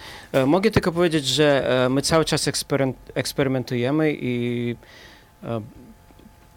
Mogę 0.46 0.70
tylko 0.70 0.92
powiedzieć, 0.92 1.26
że 1.26 1.68
my 1.90 2.02
cały 2.02 2.24
czas 2.24 2.46
eksperymen- 2.48 2.92
eksperymentujemy 3.14 4.16
i 4.20 4.76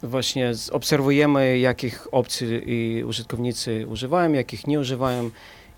właśnie 0.02 0.52
obserwujemy, 0.72 1.58
jakich 1.58 2.14
opcji 2.14 2.62
i 2.66 3.04
użytkownicy 3.04 3.86
używają, 3.88 4.32
jakich 4.32 4.66
nie 4.66 4.80
używają 4.80 5.30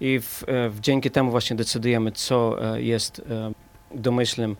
i 0.03 0.21
w, 0.21 0.45
e, 0.47 0.69
w, 0.71 0.81
dzięki 0.81 1.11
temu 1.11 1.31
właśnie 1.31 1.57
decydujemy, 1.57 2.13
co 2.13 2.57
e, 2.75 2.83
jest 2.83 3.23
e, 3.31 3.53
domyślnym, 3.95 4.57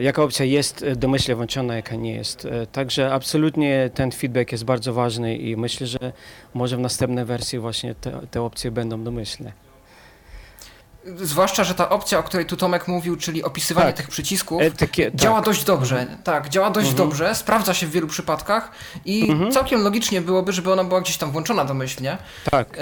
jaka 0.00 0.22
opcja 0.22 0.44
jest 0.44 0.84
domyślnie 0.96 1.36
włączona, 1.36 1.76
jaka 1.76 1.96
nie 1.96 2.14
jest. 2.14 2.48
Także 2.72 3.12
absolutnie 3.14 3.90
ten 3.94 4.12
feedback 4.12 4.52
jest 4.52 4.64
bardzo 4.64 4.92
ważny 4.94 5.36
i 5.36 5.56
myślę, 5.56 5.86
że 5.86 6.12
może 6.54 6.76
w 6.76 6.80
następnej 6.80 7.24
wersji 7.24 7.58
właśnie 7.58 7.94
te, 7.94 8.20
te 8.30 8.42
opcje 8.42 8.70
będą 8.70 9.04
domyślne. 9.04 9.52
Zwłaszcza, 11.16 11.64
że 11.64 11.74
ta 11.74 11.88
opcja, 11.88 12.18
o 12.18 12.22
której 12.22 12.46
tu 12.46 12.56
Tomek 12.56 12.88
mówił, 12.88 13.16
czyli 13.16 13.42
opisywanie 13.44 13.86
Tak. 13.86 13.96
tych 13.96 14.08
przycisków, 14.08 14.62
E, 14.62 14.70
takie, 14.70 15.10
działa 15.14 15.36
tak. 15.36 15.44
dość 15.44 15.64
dobrze. 15.64 16.06
Tak, 16.24 16.48
działa 16.48 16.70
dość 16.70 16.90
Mhm. 16.90 17.08
dobrze, 17.08 17.34
sprawdza 17.34 17.74
się 17.74 17.86
w 17.86 17.90
wielu 17.90 18.06
przypadkach 18.06 18.70
i 19.04 19.30
Mhm. 19.30 19.52
całkiem 19.52 19.82
logicznie 19.82 20.20
byłoby, 20.20 20.52
żeby 20.52 20.72
ona 20.72 20.84
była 20.84 21.00
gdzieś 21.00 21.16
tam 21.16 21.30
włączona 21.30 21.64
domyślnie. 21.64 22.18
Tak. 22.50 22.76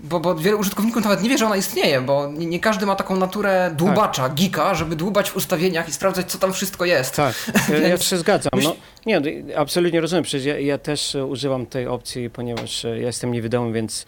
Bo, 0.00 0.20
bo 0.20 0.34
wielu 0.34 0.58
użytkowników 0.58 1.04
nawet 1.04 1.22
nie 1.22 1.28
wie, 1.28 1.38
że 1.38 1.46
ona 1.46 1.56
istnieje, 1.56 2.00
bo 2.00 2.26
nie, 2.26 2.46
nie 2.46 2.60
każdy 2.60 2.86
ma 2.86 2.96
taką 2.96 3.16
naturę 3.16 3.74
dłubacza, 3.76 4.28
geeka, 4.28 4.74
żeby 4.74 4.96
dłubać 4.96 5.30
w 5.30 5.36
ustawieniach 5.36 5.88
i 5.88 5.92
sprawdzać, 5.92 6.30
co 6.30 6.38
tam 6.38 6.52
wszystko 6.52 6.84
jest. 6.84 7.16
Tak, 7.16 7.52
ja, 7.88 7.98
się 7.98 8.18
zgadzam. 8.18 8.50
No, 8.62 8.76
nie, 9.06 9.20
no, 9.20 9.26
absolutnie 9.56 10.00
rozumiem, 10.00 10.24
przecież 10.24 10.46
ja, 10.46 10.58
ja 10.58 10.78
też 10.78 11.14
e, 11.14 11.26
używam 11.26 11.66
tej 11.66 11.86
opcji, 11.86 12.30
ponieważ 12.30 12.84
e, 12.84 12.88
ja 12.88 13.06
jestem 13.06 13.32
niewidomy, 13.32 13.72
więc 13.72 14.06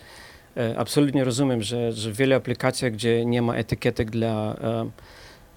e, 0.56 0.78
absolutnie 0.78 1.24
rozumiem, 1.24 1.62
że, 1.62 1.92
że 1.92 2.10
w 2.10 2.16
wielu 2.16 2.36
aplikacjach, 2.36 2.92
gdzie 2.92 3.24
nie 3.24 3.42
ma 3.42 3.54
etykietek 3.54 4.10
dla, 4.10 4.56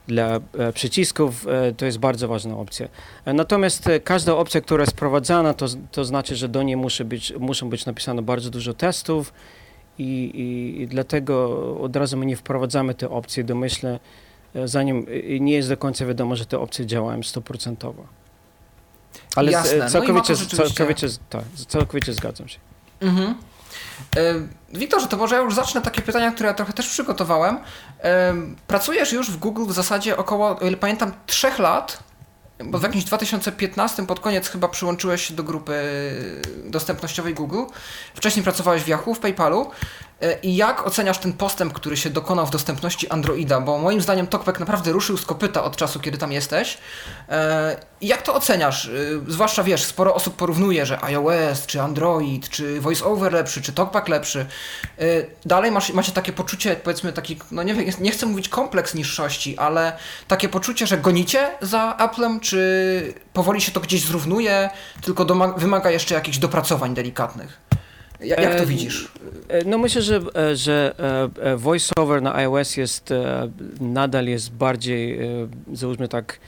dla 0.08 0.40
przycisków, 0.74 1.46
to 1.78 1.86
jest 1.86 1.98
bardzo 1.98 2.28
ważna 2.28 2.58
opcja. 2.58 2.88
Natomiast 3.26 3.90
każda 4.04 4.36
opcja, 4.36 4.62
która 4.62 4.82
jest 4.82 4.94
wprowadzana, 4.94 5.54
to, 5.54 5.66
to 5.92 6.06
znaczy, 6.06 6.36
że 6.36 6.50
do 6.50 6.64
niej 6.64 6.78
musi 6.78 7.06
być, 7.06 7.34
muszą 7.40 7.70
być 7.70 7.86
napisane 7.86 8.22
bardzo 8.22 8.50
dużo 8.50 8.74
testów 8.74 9.34
i, 10.00 10.04
i, 10.04 10.82
i 10.82 10.88
dlatego 10.88 11.50
od 11.82 11.96
razu 11.96 12.18
my 12.18 12.26
nie 12.26 12.36
wprowadzamy 12.36 12.94
te 12.96 13.10
opcje 13.10 13.44
domyślne, 13.44 14.00
e, 14.56 14.68
zanim 14.68 15.06
e, 15.36 15.40
nie 15.40 15.54
jest 15.54 15.70
do 15.70 15.78
końca 15.78 16.06
wiadomo, 16.06 16.36
że 16.36 16.46
te 16.46 16.60
opcje 16.60 16.86
działają 16.86 17.24
stuprocentowo. 17.24 18.06
Ale 19.36 19.52
Jasne. 19.52 19.78
No 19.78 19.90
całkowicie, 19.90 20.28
to 20.28 20.36
rzeczywiście- 20.36 20.74
całkowicie, 20.74 21.08
tak, 21.30 21.44
całkowicie 21.68 22.14
zgadzam 22.14 22.48
się. 22.48 22.60
Mhm. 23.02 23.36
E, 24.16 24.34
Wiktorze, 24.74 25.08
to 25.08 25.18
może 25.18 25.36
ja 25.36 25.42
już 25.42 25.56
zacznę 25.56 25.82
takie 25.82 26.02
pytania, 26.02 26.32
które 26.32 26.48
ja 26.50 26.54
trochę 26.56 26.74
też 26.74 26.90
przygotowałem. 26.90 27.58
E, 28.04 28.34
Pracujesz 28.68 29.14
już 29.14 29.32
w 29.32 29.38
Google 29.38 29.66
w 29.66 29.72
zasadzie 29.72 30.18
około, 30.18 30.60
o 30.60 30.68
ile 30.68 30.78
pamiętam, 30.78 31.12
trzech 31.26 31.60
lat, 31.60 32.04
bo 32.64 32.80
w 32.80 32.84
jakimś 32.84 33.04
2015 33.04 34.06
pod 34.06 34.20
koniec 34.20 34.48
chyba 34.48 34.68
przyłączyłeś 34.68 35.28
się 35.28 35.34
do 35.34 35.44
grupy 35.44 35.74
dostępnościowej 36.66 37.34
Google. 37.34 37.64
Wcześniej 38.16 38.44
pracowałeś 38.44 38.84
w 38.84 38.88
Yahoo, 38.88 39.14
w 39.14 39.20
PayPalu. 39.20 39.72
E, 40.22 40.40
I 40.40 40.56
jak 40.56 40.88
oceniasz 40.88 41.18
ten 41.18 41.34
postęp, 41.34 41.74
który 41.74 41.98
się 41.98 42.10
dokonał 42.10 42.46
w 42.48 42.50
dostępności 42.50 43.10
Androida? 43.10 43.62
Bo 43.62 43.78
moim 43.78 44.02
zdaniem 44.02 44.28
TalkBack 44.28 44.60
naprawdę 44.60 44.92
ruszył 44.92 45.18
z 45.18 45.26
kopyta 45.26 45.64
od 45.64 45.76
czasu, 45.76 46.00
kiedy 46.00 46.18
tam 46.18 46.32
jesteś. 46.32 46.78
E, 47.30 47.78
Jak 48.02 48.22
to 48.22 48.36
oceniasz? 48.36 48.86
Y, 48.86 49.22
Zwłaszcza 49.28 49.64
wiesz, 49.64 49.84
sporo 49.84 50.14
osób 50.16 50.36
porównuje, 50.36 50.86
że 50.86 51.04
iOS, 51.04 51.66
czy 51.66 51.82
Android, 51.82 52.50
czy 52.50 52.82
VoiceOver 52.82 53.34
lepszy, 53.34 53.62
czy 53.62 53.74
TalkBack 53.74 54.08
lepszy. 54.08 54.46
Dalej 55.46 55.72
masz, 55.72 55.94
macie 55.94 56.12
takie 56.12 56.34
poczucie, 56.34 56.76
powiedzmy 56.76 57.14
taki, 57.14 57.40
no 57.52 57.64
nie 57.64 57.76
nie 58.00 58.12
chcę 58.12 58.26
mówić 58.26 58.50
kompleks 58.50 58.94
niższości, 58.94 59.58
ale 59.58 59.98
takie 60.28 60.50
poczucie, 60.50 60.88
że 60.88 60.98
gonicie 60.98 61.52
za 61.62 61.98
Applem, 61.98 62.40
czy 62.40 63.14
powoli 63.34 63.62
się 63.62 63.72
to 63.72 63.80
gdzieś 63.80 64.06
zrównuje, 64.06 64.70
tylko 65.02 65.26
wymaga 65.58 65.92
jeszcze 65.92 66.16
jakichś 66.16 66.38
dopracowań 66.38 66.94
delikatnych? 66.94 67.58
Ja- 68.20 68.42
Jak 68.42 68.60
to 68.60 68.66
widzisz? 68.66 69.12
E, 69.50 69.66
No 69.66 69.78
myślę, 69.78 70.02
że, 70.02 70.22
e, 70.36 70.56
że 70.56 70.96
e, 71.40 71.58
voiceover 71.58 72.22
na 72.22 72.36
iOS 72.36 72.78
jest 72.78 73.10
nadal 73.82 74.26
jest 74.26 74.52
bardziej, 74.54 75.20
załóżmy 75.74 76.08
tak, 76.08 76.40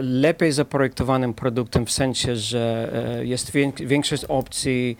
lepiej 0.00 0.52
zaprojektowanym 0.52 1.34
produktem 1.34 1.86
w 1.86 1.90
sensie, 1.92 2.36
że 2.36 2.92
jest 3.22 3.52
większość 3.76 4.24
opcji, 4.24 4.96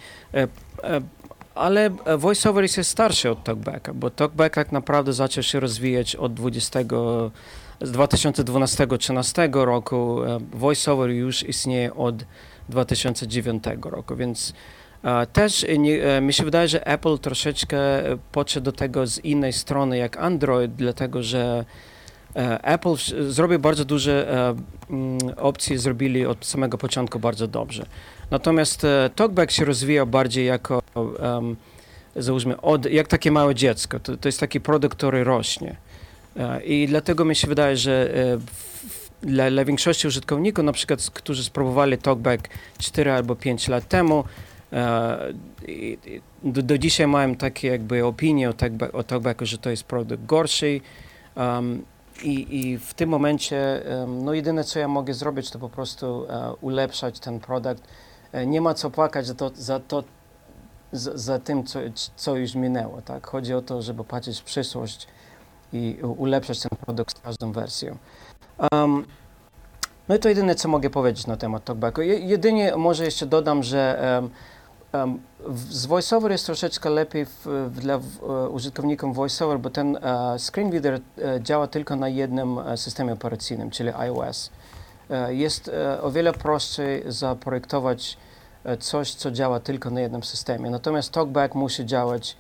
ale 1.55 1.91
voiceover 2.19 2.63
jest 2.65 2.85
starszy 2.91 3.31
od 3.31 3.45
TalkBacka, 3.45 3.95
bo 3.95 4.11
TalkBack 4.11 4.55
tak 4.55 4.73
naprawdę 4.73 5.13
zaczął 5.13 5.43
się 5.43 5.61
rozwijać 5.61 6.17
od 6.17 6.35
20, 6.35 6.81
z 7.81 7.93
2012-2013 7.93 9.65
roku. 9.65 10.19
Voiceover 10.53 11.11
już 11.11 11.43
istnieje 11.49 11.95
od 11.95 12.25
2009 12.69 13.65
roku, 13.83 14.17
więc 14.17 14.53
Też 15.33 15.65
e, 15.65 15.79
nie, 15.79 16.05
e, 16.05 16.21
mi 16.21 16.33
się 16.33 16.45
wydaje, 16.45 16.69
że 16.69 16.87
Apple 16.87 17.19
troszeczkę 17.19 17.79
e, 17.79 18.19
podszedł 18.33 18.65
do 18.65 18.73
tego 18.73 19.07
z 19.07 19.19
innej 19.19 19.53
strony 19.53 19.99
jak 19.99 20.17
Android, 20.17 20.75
dlatego 20.75 21.23
że 21.23 21.65
Apple 22.63 22.95
zrobił 23.29 23.59
bardzo 23.59 23.85
duże 23.85 24.45
mm, 24.91 25.19
opcje, 25.37 25.79
zrobili 25.79 26.27
od 26.27 26.47
samego 26.47 26.79
początku 26.79 27.19
bardzo 27.19 27.47
dobrze. 27.47 27.87
Natomiast 28.31 28.87
TalkBack 29.15 29.51
się 29.53 29.65
rozwijał 29.65 30.07
bardziej 30.07 30.47
jako, 30.47 30.83
em, 31.21 31.57
załóżmy, 32.17 32.61
od, 32.61 32.87
jak 32.87 33.09
takie 33.09 33.31
małe 33.31 33.55
dziecko. 33.55 34.01
To, 34.01 34.17
to 34.17 34.29
jest 34.29 34.41
taki 34.41 34.61
produkt, 34.61 34.97
który 34.97 35.25
rośnie. 35.25 35.77
I 36.65 36.87
dlatego 36.89 37.25
mi 37.25 37.37
się 37.37 37.49
wydaje, 37.49 37.77
że 37.77 38.11
dla, 39.23 39.51
dla 39.51 39.65
większości 39.65 40.07
użytkowników, 40.07 40.65
na 40.65 40.73
przykład, 40.73 41.11
którzy 41.15 41.45
spróbowali 41.45 41.99
TalkBack 41.99 42.49
4 42.79 43.13
albo 43.13 43.37
5 43.37 43.69
lat 43.69 43.89
temu, 43.89 44.25
do, 46.43 46.63
do 46.63 46.79
dzisiaj 46.79 47.07
mam 47.07 47.37
takie 47.37 47.69
jakby 47.69 48.05
opinie 48.05 48.51
o, 48.51 48.53
talkback, 48.53 48.95
o 48.95 49.03
talkbacku, 49.03 49.47
że 49.47 49.59
to 49.59 49.71
jest 49.71 49.85
produkt 49.85 50.27
gorszy. 50.27 50.81
Um, 51.37 51.85
i, 52.23 52.61
I 52.61 52.79
w 52.79 52.95
tym 52.95 53.11
momencie, 53.11 53.83
no 54.07 54.35
jedyne 54.35 54.65
co 54.65 54.79
ja 54.79 54.89
mogę 54.89 55.15
zrobić, 55.15 55.51
to 55.51 55.59
po 55.59 55.69
prostu 55.69 56.27
ulepszać 56.61 57.21
ten 57.21 57.41
produkt. 57.41 57.83
Nie 58.47 58.61
ma 58.61 58.75
co 58.75 58.91
płakać 58.91 59.27
za 59.27 59.35
to, 59.35 59.51
za, 59.55 59.81
to, 59.81 60.05
za, 60.93 61.19
za 61.19 61.39
tym, 61.39 61.65
co, 61.65 61.79
co 62.17 62.37
już 62.37 62.55
minęło. 62.55 63.03
Tak? 63.03 63.27
Chodzi 63.27 63.55
o 63.55 63.63
to, 63.63 63.83
żeby 63.83 64.05
patrzeć 64.05 64.41
w 64.41 64.45
przyszłość 64.45 65.07
i 65.73 65.99
ulepszać 66.03 66.61
ten 66.61 66.71
produkt 66.85 67.19
z 67.19 67.21
każdą 67.21 67.53
wersją. 67.53 67.97
Um, 68.73 69.07
no 70.09 70.15
i 70.15 70.19
to 70.19 70.29
jedyne, 70.29 70.55
co 70.55 70.69
mogę 70.69 70.91
powiedzieć 70.91 71.27
na 71.27 71.37
temat 71.37 71.65
talkbacku. 71.65 72.01
Jedynie 72.03 72.77
może 72.77 73.05
jeszcze 73.05 73.27
dodam, 73.27 73.63
że 73.63 74.01
um, 74.21 74.31
um, 74.93 75.21
z 75.71 75.87
VoiceOver 75.87 76.33
jest 76.33 76.47
troszeczkę 76.47 76.91
lepiej 76.91 77.27
w, 77.27 77.47
w, 77.47 77.81
dla 77.81 77.99
w, 77.99 78.05
e, 78.23 78.49
użytkowników 78.49 79.17
VoiceOver, 79.17 79.59
bo 79.59 79.71
ten 79.71 79.97
uh, 79.97 80.03
screen 80.39 80.73
reader 80.73 80.95
uh, 80.95 81.43
działa 81.43 81.67
tylko 81.67 81.97
na 81.97 82.09
jednym 82.09 82.57
uh, 82.57 82.65
systemie 82.77 83.13
operacyjnym, 83.13 83.71
czyli 83.71 83.91
iOS. 83.91 84.51
jest 85.29 85.71
o 86.03 86.11
wiele 86.11 86.33
prościej 86.33 87.03
zaprojektować 87.07 88.19
coś, 88.81 89.15
co 89.15 89.31
działa 89.31 89.61
tylko 89.61 89.91
na 89.91 90.01
jednym 90.01 90.23
systemie. 90.23 90.71
Natomiast 90.71 91.13
TalkBack 91.13 91.55
musi 91.55 91.87
działać 91.87 92.37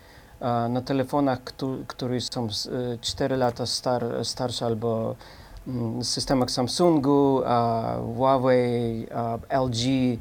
na 0.69 0.81
telefonach, 0.81 1.39
które 1.87 2.21
są 2.21 2.49
4 3.01 3.37
lata 3.37 3.67
star, 3.67 4.05
starsze 4.25 4.67
albo 4.67 5.17
Mm, 5.69 6.05
systemach 6.05 6.51
Samsungu, 6.51 7.43
Huawei, 8.17 9.07
LG. 9.51 10.19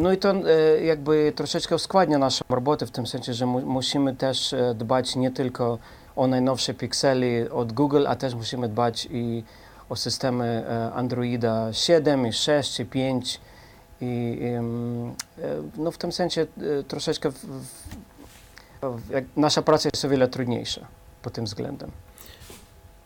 No 0.00 0.12
i 0.12 0.16
to 0.16 0.30
e, 0.30 0.84
jakby 0.84 1.32
troszeczkę 1.36 1.74
uskładnia 1.74 2.18
naszą 2.18 2.44
robotę 2.48 2.86
w 2.86 2.90
tym 2.90 3.06
sensie, 3.06 3.34
że 3.34 3.46
mu 3.46 3.60
musimy 3.60 4.16
też 4.16 4.52
e, 4.52 4.74
dbać 4.74 5.16
nie 5.16 5.30
tylko 5.30 5.78
o 6.16 6.26
najnowsze 6.26 6.74
pikseli 6.74 7.48
od 7.48 7.72
Google, 7.72 8.06
a 8.06 8.16
też 8.16 8.34
musimy 8.34 8.68
dbać 8.68 9.08
i 9.10 9.44
o 9.88 9.96
systemy 9.96 10.64
e, 10.68 10.92
Androida 10.92 11.72
7, 11.72 12.26
i 12.26 12.32
6, 12.32 12.80
i 12.80 12.86
5. 12.86 13.40
I, 14.04 14.38
no 15.76 15.90
w 15.90 15.98
tym 15.98 16.12
sensie 16.12 16.46
troszeczkę 16.88 17.30
w, 17.30 17.46
w, 18.82 19.00
nasza 19.36 19.62
praca 19.62 19.88
jest 19.92 20.04
o 20.04 20.08
wiele 20.08 20.28
trudniejsza 20.28 20.86
pod 21.22 21.32
tym 21.32 21.44
względem. 21.44 21.90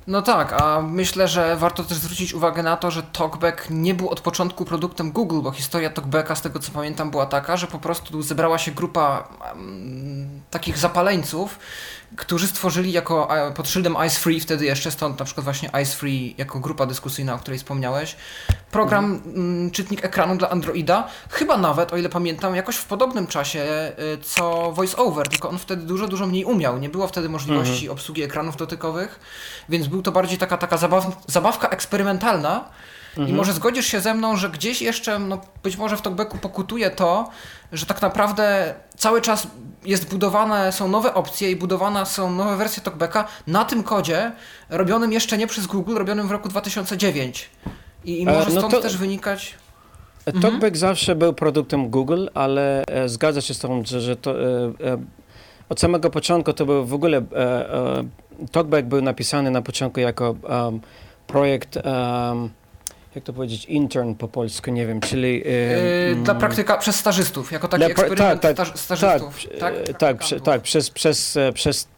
No 0.06 0.22
tak, 0.22 0.62
a 0.62 0.82
myślę, 0.82 1.28
że 1.28 1.56
warto 1.56 1.84
też 1.84 1.98
zwrócić 1.98 2.34
uwagę 2.34 2.62
na 2.62 2.76
to, 2.76 2.90
że 2.90 3.02
TalkBack 3.02 3.70
nie 3.70 3.94
był 3.94 4.08
od 4.08 4.20
początku 4.20 4.64
produktem 4.64 5.12
Google, 5.12 5.40
bo 5.40 5.50
historia 5.52 5.90
TalkBacka, 5.90 6.34
z 6.34 6.42
tego 6.42 6.58
co 6.58 6.72
pamiętam, 6.72 7.10
była 7.10 7.26
taka, 7.26 7.56
że 7.56 7.66
po 7.66 7.78
prostu 7.78 8.22
zebrała 8.22 8.58
się 8.58 8.70
grupa 8.70 9.28
um, 9.54 10.40
takich 10.50 10.78
zapaleńców, 10.78 11.58
którzy 12.16 12.46
stworzyli 12.46 12.92
jako 12.92 13.28
pod 13.54 13.68
szyldem 13.68 13.96
Ice 14.06 14.20
Free, 14.20 14.40
wtedy 14.40 14.64
jeszcze 14.64 14.90
stąd 14.90 15.18
na 15.18 15.24
przykład 15.24 15.44
właśnie 15.44 15.68
Ice 15.82 15.96
Free 15.96 16.34
jako 16.38 16.60
grupa 16.60 16.86
dyskusyjna, 16.86 17.34
o 17.34 17.38
której 17.38 17.58
wspomniałeś, 17.58 18.16
program 18.70 19.04
mhm. 19.04 19.70
czytnik 19.70 20.04
ekranu 20.04 20.36
dla 20.36 20.50
Androida, 20.50 21.08
chyba 21.30 21.56
nawet, 21.56 21.92
o 21.92 21.96
ile 21.96 22.08
pamiętam, 22.08 22.56
jakoś 22.56 22.76
w 22.76 22.84
podobnym 22.84 23.26
czasie 23.26 23.92
y, 24.14 24.18
co 24.22 24.72
VoiceOver, 24.72 25.28
tylko 25.28 25.48
on 25.48 25.58
wtedy 25.58 25.82
dużo, 25.82 26.08
dużo 26.08 26.26
mniej 26.26 26.44
umiał. 26.44 26.78
Nie 26.78 26.88
było 26.88 27.06
wtedy 27.06 27.28
możliwości 27.28 27.72
mhm. 27.72 27.92
obsługi 27.92 28.22
ekranów 28.22 28.56
dotykowych, 28.56 29.20
więc 29.68 29.86
był 29.86 30.02
to 30.02 30.12
bardziej 30.12 30.38
taka, 30.38 30.56
taka 30.56 30.76
zabaw, 30.76 31.06
zabawka 31.26 31.68
eksperymentalna. 31.68 32.68
Mhm. 33.18 33.28
I 33.28 33.32
może 33.32 33.52
zgodzisz 33.52 33.86
się 33.86 34.00
ze 34.00 34.14
mną, 34.14 34.36
że 34.36 34.50
gdzieś 34.50 34.82
jeszcze, 34.82 35.18
no 35.18 35.40
być 35.62 35.76
może 35.76 35.96
w 35.96 36.02
Talkbacku 36.02 36.38
pokutuje 36.38 36.90
to, 36.90 37.30
że 37.72 37.86
tak 37.86 38.02
naprawdę 38.02 38.74
cały 38.96 39.20
czas 39.20 39.46
jest 39.84 40.10
budowane, 40.10 40.72
są 40.72 40.88
nowe 40.88 41.14
opcje 41.14 41.50
i 41.50 41.56
budowane 41.56 42.06
są 42.06 42.30
nowe 42.30 42.56
wersje 42.56 42.82
Talkbacka 42.82 43.28
na 43.46 43.64
tym 43.64 43.82
kodzie, 43.82 44.32
robionym 44.68 45.12
jeszcze 45.12 45.38
nie 45.38 45.46
przez 45.46 45.66
Google, 45.66 45.96
robionym 45.96 46.28
w 46.28 46.30
roku 46.30 46.48
2009. 46.48 47.50
I, 48.04 48.22
i 48.22 48.24
może 48.24 48.50
e, 48.50 48.54
no 48.54 48.60
stąd 48.60 48.74
to... 48.74 48.80
też 48.80 48.96
wynikać... 48.96 49.54
E. 50.26 50.32
Talkback 50.32 50.54
mhm. 50.54 50.76
zawsze 50.76 51.14
był 51.14 51.32
produktem 51.32 51.90
Google, 51.90 52.26
ale 52.34 52.84
e, 52.84 53.08
zgadza 53.08 53.40
się 53.40 53.54
z 53.54 53.58
tą, 53.58 53.82
że, 53.84 54.00
że 54.00 54.16
to, 54.16 54.40
e, 54.40 54.44
e, 54.44 54.98
od 55.68 55.80
samego 55.80 56.10
początku 56.10 56.52
to 56.52 56.66
był 56.66 56.86
w 56.86 56.94
ogóle 56.94 57.18
e, 57.18 58.04
Talkback 58.52 58.86
był 58.86 59.02
napisany 59.02 59.50
na 59.50 59.62
początku 59.62 60.00
jako 60.00 60.30
um, 60.30 60.80
projekt 61.26 61.76
um, 61.76 62.50
jak 63.16 63.24
to 63.24 63.32
powiedzieć, 63.32 63.64
intern 63.64 64.14
po 64.14 64.28
polsku, 64.28 64.70
nie 64.70 64.86
wiem, 64.86 65.00
czyli... 65.00 65.42
Yy, 66.08 66.16
dla 66.22 66.34
praktyka, 66.34 66.76
przez 66.76 66.96
stażystów, 66.96 67.52
jako 67.52 67.68
taki 67.68 67.84
eksperyment 67.84 68.40
tak, 68.40 68.56
tak, 68.56 68.78
stażystów, 68.78 69.40
tak? 69.58 69.74
Tak, 69.86 69.98
tak, 69.98 70.18
prze, 70.18 70.40
tak 70.40 70.62
przez, 70.62 70.90
przez, 70.90 71.38
przez 71.54 71.88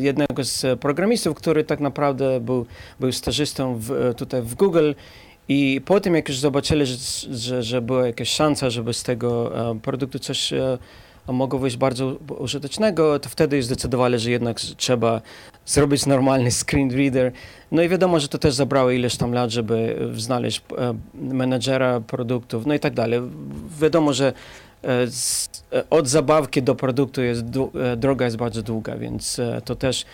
jednego 0.00 0.44
z 0.44 0.80
programistów, 0.80 1.36
który 1.36 1.64
tak 1.64 1.80
naprawdę 1.80 2.40
był, 2.40 2.66
był 3.00 3.12
stażystą 3.12 3.78
w, 3.78 4.14
tutaj 4.16 4.42
w 4.42 4.54
Google 4.54 4.92
i 5.48 5.80
po 5.84 6.00
tym, 6.00 6.14
jak 6.14 6.28
już 6.28 6.38
zobaczyli, 6.38 6.86
że, 6.86 6.96
że, 7.36 7.62
że 7.62 7.82
była 7.82 8.06
jakaś 8.06 8.28
szansa, 8.28 8.70
żeby 8.70 8.94
z 8.94 9.02
tego 9.02 9.52
produktu 9.82 10.18
coś 10.18 10.52
mogło 11.32 11.58
wyjść 11.58 11.76
bardzo 11.76 12.16
użytecznego, 12.38 13.18
to 13.18 13.28
wtedy 13.28 13.62
zdecydowali, 13.62 14.18
że 14.18 14.30
jednak 14.30 14.60
trzeba 14.60 15.20
zrobić 15.66 16.06
normalny 16.06 16.50
screen 16.50 16.90
reader. 16.90 17.32
No 17.72 17.82
i 17.82 17.88
wiadomo, 17.88 18.20
że 18.20 18.28
to 18.28 18.38
też 18.38 18.54
zabrało 18.54 18.90
ileś 18.90 19.16
tam 19.16 19.32
lat, 19.32 19.50
żeby 19.50 19.98
znaleźć 20.14 20.62
e, 20.78 20.94
menedżera 21.14 22.00
produktów, 22.00 22.66
no 22.66 22.74
i 22.74 22.80
tak 22.80 22.94
dalej. 22.94 23.20
Wiadomo, 23.80 24.12
że 24.12 24.32
e, 24.84 24.88
e, 25.72 25.90
od 25.90 26.08
zabawki 26.08 26.62
do 26.62 26.74
produktu 26.74 27.22
jest 27.22 27.44
droga 27.96 28.24
jest 28.24 28.36
bardzo 28.36 28.62
długa, 28.62 28.96
więc 28.96 29.40
to 29.64 29.76
też 29.76 30.04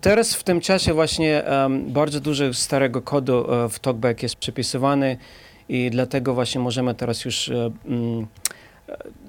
teraz 0.00 0.34
w 0.34 0.44
tym 0.44 0.60
czasie 0.60 0.94
właśnie 0.94 1.42
bardzo 1.86 2.20
dużo 2.20 2.54
starego 2.54 3.02
kodu 3.02 3.46
w 3.70 3.78
TalkBack 3.78 4.22
jest 4.22 4.36
przypisywany 4.36 5.16
i 5.68 5.90
dlatego 5.90 6.34
właśnie 6.34 6.60
możemy 6.60 6.94
teraz 6.94 7.24
już 7.24 7.48
mm, 7.48 8.26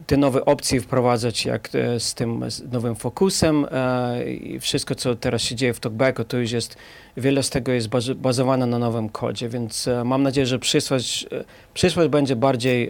te 0.07 0.17
nowe 0.17 0.45
opcje 0.45 0.81
wprowadzać, 0.81 1.45
jak 1.45 1.69
e, 1.75 1.99
z 1.99 2.13
tym 2.13 2.45
nowym 2.71 2.95
fokusem 2.95 3.65
e, 3.71 4.33
i 4.33 4.59
wszystko, 4.59 4.95
co 4.95 5.15
teraz 5.15 5.41
się 5.41 5.55
dzieje 5.55 5.73
w 5.73 5.79
TalkBacku, 5.79 6.23
to 6.23 6.37
już 6.37 6.51
jest, 6.51 6.75
wiele 7.17 7.43
z 7.43 7.49
tego 7.49 7.71
jest 7.71 7.87
bazowane 8.15 8.65
na 8.65 8.79
nowym 8.79 9.09
kodzie, 9.09 9.49
więc 9.49 9.87
e, 9.87 10.03
mam 10.03 10.23
nadzieję, 10.23 10.47
że 10.47 10.59
przyszłość, 10.59 11.27
przyszłość 11.73 12.09
będzie 12.09 12.35
bardziej 12.35 12.89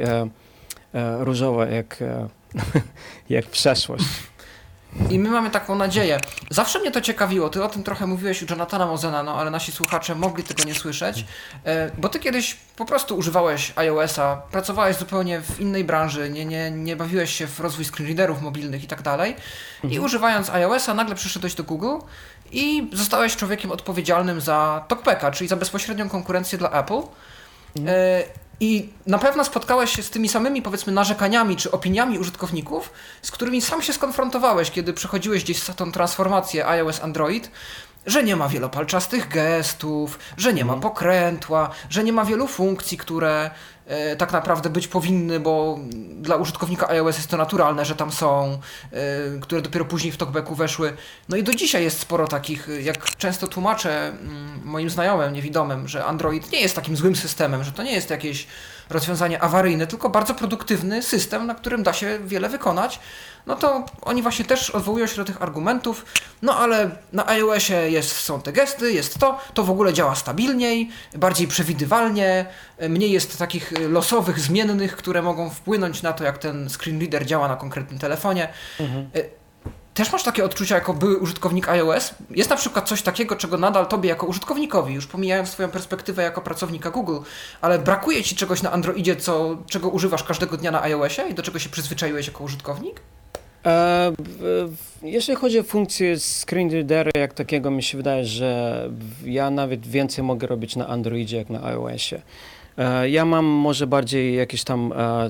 różowa 1.19 1.65
jak, 1.65 2.03
jak 3.29 3.45
przeszłość. 3.45 4.05
I 5.09 5.19
my 5.19 5.29
mamy 5.29 5.49
taką 5.49 5.75
nadzieję. 5.75 6.19
Zawsze 6.49 6.79
mnie 6.79 6.91
to 6.91 7.01
ciekawiło. 7.01 7.49
Ty 7.49 7.63
o 7.63 7.69
tym 7.69 7.83
trochę 7.83 8.07
mówiłeś 8.07 8.43
u 8.43 8.45
Jonathana 8.49 8.85
Mozena, 8.85 9.23
no 9.23 9.35
ale 9.35 9.51
nasi 9.51 9.71
słuchacze 9.71 10.15
mogli 10.15 10.43
tego 10.43 10.63
nie 10.63 10.75
słyszeć. 10.75 11.25
E, 11.65 11.91
bo 11.97 12.09
ty 12.09 12.19
kiedyś 12.19 12.57
po 12.75 12.85
prostu 12.85 13.17
używałeś 13.17 13.73
iOS-a, 13.75 14.35
pracowałeś 14.51 14.97
zupełnie 14.97 15.41
w 15.41 15.59
innej 15.59 15.83
branży, 15.83 16.29
nie, 16.29 16.45
nie, 16.45 16.71
nie 16.71 16.95
bawiłeś 16.95 17.35
się 17.35 17.47
w 17.47 17.59
rozwój 17.59 17.85
screenreaderów 17.85 18.41
mobilnych 18.41 18.83
i 18.83 18.87
tak 18.87 19.01
dalej. 19.01 19.35
I 19.83 19.85
mhm. 19.85 20.05
używając 20.05 20.49
iOS-a 20.49 20.93
nagle 20.93 21.15
przyszedłeś 21.15 21.55
do 21.55 21.63
Google 21.63 21.95
i 22.51 22.89
zostałeś 22.93 23.35
człowiekiem 23.35 23.71
odpowiedzialnym 23.71 24.41
za 24.41 24.85
TalkBacka, 24.87 25.31
czyli 25.31 25.47
za 25.47 25.55
bezpośrednią 25.55 26.09
konkurencję 26.09 26.57
dla 26.57 26.71
Apple. 26.71 27.01
Mhm. 27.75 28.23
I 28.59 28.89
na 29.07 29.17
pewno 29.17 29.43
spotkałeś 29.43 29.95
się 29.95 30.03
z 30.03 30.09
tymi 30.09 30.29
samymi, 30.29 30.61
powiedzmy, 30.61 30.93
narzekaniami 30.93 31.55
czy 31.55 31.71
opiniami 31.71 32.19
użytkowników, 32.19 32.89
z 33.21 33.31
którymi 33.31 33.61
sam 33.61 33.81
się 33.81 33.93
skonfrontowałeś, 33.93 34.71
kiedy 34.71 34.93
przechodziłeś 34.93 35.43
gdzieś 35.43 35.61
tą 35.63 35.91
transformację 35.91 36.67
iOS-Android, 36.67 37.51
że 38.05 38.23
nie 38.23 38.35
ma 38.35 38.49
wielopalczastych 38.49 39.27
gestów, 39.27 40.19
że 40.37 40.53
nie 40.53 40.65
ma 40.65 40.73
mhm. 40.73 40.81
pokrętła, 40.81 41.69
że 41.89 42.03
nie 42.03 42.13
ma 42.13 42.25
wielu 42.25 42.47
funkcji, 42.47 42.97
które 42.97 43.51
tak 44.17 44.31
naprawdę 44.31 44.69
być 44.69 44.87
powinny, 44.87 45.39
bo 45.39 45.79
dla 46.21 46.35
użytkownika 46.35 46.89
iOS 46.89 47.17
jest 47.17 47.29
to 47.29 47.37
naturalne, 47.37 47.85
że 47.85 47.95
tam 47.95 48.11
są, 48.11 48.59
e, 48.91 48.97
które 49.41 49.61
dopiero 49.61 49.85
później 49.85 50.11
w 50.11 50.17
talkbacku 50.17 50.55
weszły. 50.55 50.93
No 51.29 51.37
i 51.37 51.43
do 51.43 51.53
dzisiaj 51.53 51.83
jest 51.83 51.99
sporo 51.99 52.27
takich, 52.27 52.67
jak 52.81 53.05
często 53.05 53.47
tłumaczę 53.47 54.07
mm, 54.07 54.61
moim 54.63 54.89
znajomym, 54.89 55.33
niewidomym, 55.33 55.87
że 55.87 56.05
Android 56.05 56.51
nie 56.51 56.61
jest 56.61 56.75
takim 56.75 56.97
złym 56.97 57.15
systemem, 57.15 57.63
że 57.63 57.71
to 57.71 57.83
nie 57.83 57.91
jest 57.91 58.09
jakieś 58.09 58.47
rozwiązanie 58.89 59.41
awaryjne, 59.43 59.87
tylko 59.87 60.09
bardzo 60.09 60.33
produktywny 60.33 61.03
system, 61.03 61.47
na 61.47 61.55
którym 61.55 61.83
da 61.83 61.93
się 61.93 62.19
wiele 62.25 62.49
wykonać, 62.49 62.99
no 63.45 63.55
to 63.55 63.85
oni 64.01 64.21
właśnie 64.21 64.45
też 64.45 64.69
odwołują 64.69 65.07
się 65.07 65.15
do 65.15 65.25
tych 65.25 65.41
argumentów, 65.41 66.05
no 66.41 66.57
ale 66.57 66.91
na 67.13 67.27
iOSie 67.27 67.91
jest, 67.91 68.11
są 68.11 68.41
te 68.41 68.53
gesty, 68.53 68.93
jest 68.93 69.19
to, 69.19 69.39
to 69.53 69.63
w 69.63 69.69
ogóle 69.69 69.93
działa 69.93 70.15
stabilniej, 70.15 70.89
bardziej 71.15 71.47
przewidywalnie, 71.47 72.45
mniej 72.89 73.11
jest 73.11 73.37
takich 73.37 73.73
losowych 73.89 74.39
zmiennych, 74.39 74.95
które 74.95 75.21
mogą 75.21 75.49
wpłynąć 75.49 76.01
na 76.01 76.13
to, 76.13 76.23
jak 76.23 76.37
ten 76.37 76.69
screen 76.69 76.99
reader 76.99 77.25
działa 77.25 77.47
na 77.47 77.55
konkretnym 77.55 77.99
telefonie. 77.99 78.49
Mhm. 78.79 79.09
Też 79.93 80.11
masz 80.11 80.23
takie 80.23 80.43
odczucia 80.45 80.75
jako 80.75 80.93
były 80.93 81.17
użytkownik 81.17 81.69
iOS? 81.69 82.13
Jest 82.29 82.49
na 82.49 82.55
przykład 82.55 82.89
coś 82.89 83.01
takiego, 83.01 83.35
czego 83.35 83.57
nadal 83.57 83.87
tobie 83.87 84.09
jako 84.09 84.25
użytkownikowi, 84.25 84.93
już 84.93 85.07
pomijając 85.07 85.51
twoją 85.51 85.69
perspektywę 85.69 86.23
jako 86.23 86.41
pracownika 86.41 86.91
Google, 86.91 87.17
ale 87.61 87.79
brakuje 87.79 88.23
ci 88.23 88.35
czegoś 88.35 88.61
na 88.61 88.71
Androidzie, 88.71 89.15
co, 89.15 89.57
czego 89.69 89.89
używasz 89.89 90.23
każdego 90.23 90.57
dnia 90.57 90.71
na 90.71 90.83
iOSie 90.83 91.21
i 91.29 91.33
do 91.33 91.43
czego 91.43 91.59
się 91.59 91.69
przyzwyczaiłeś 91.69 92.27
jako 92.27 92.43
użytkownik? 92.43 93.01
E, 93.65 94.11
jeśli 95.01 95.35
chodzi 95.35 95.59
o 95.59 95.63
funkcję 95.63 96.15
screen 96.19 96.71
readera 96.71 97.11
jak 97.15 97.33
takiego, 97.33 97.71
mi 97.71 97.83
się 97.83 97.97
wydaje, 97.97 98.25
że 98.25 98.89
ja 99.25 99.49
nawet 99.49 99.87
więcej 99.87 100.23
mogę 100.23 100.47
robić 100.47 100.75
na 100.75 100.87
Androidzie 100.87 101.37
jak 101.37 101.49
na 101.49 101.63
iOSie. 101.63 102.21
E, 102.77 103.09
ja 103.09 103.25
mam 103.25 103.45
może 103.45 103.87
bardziej 103.87 104.35
jakieś 104.35 104.63
tam 104.63 104.93
e, 104.95 105.29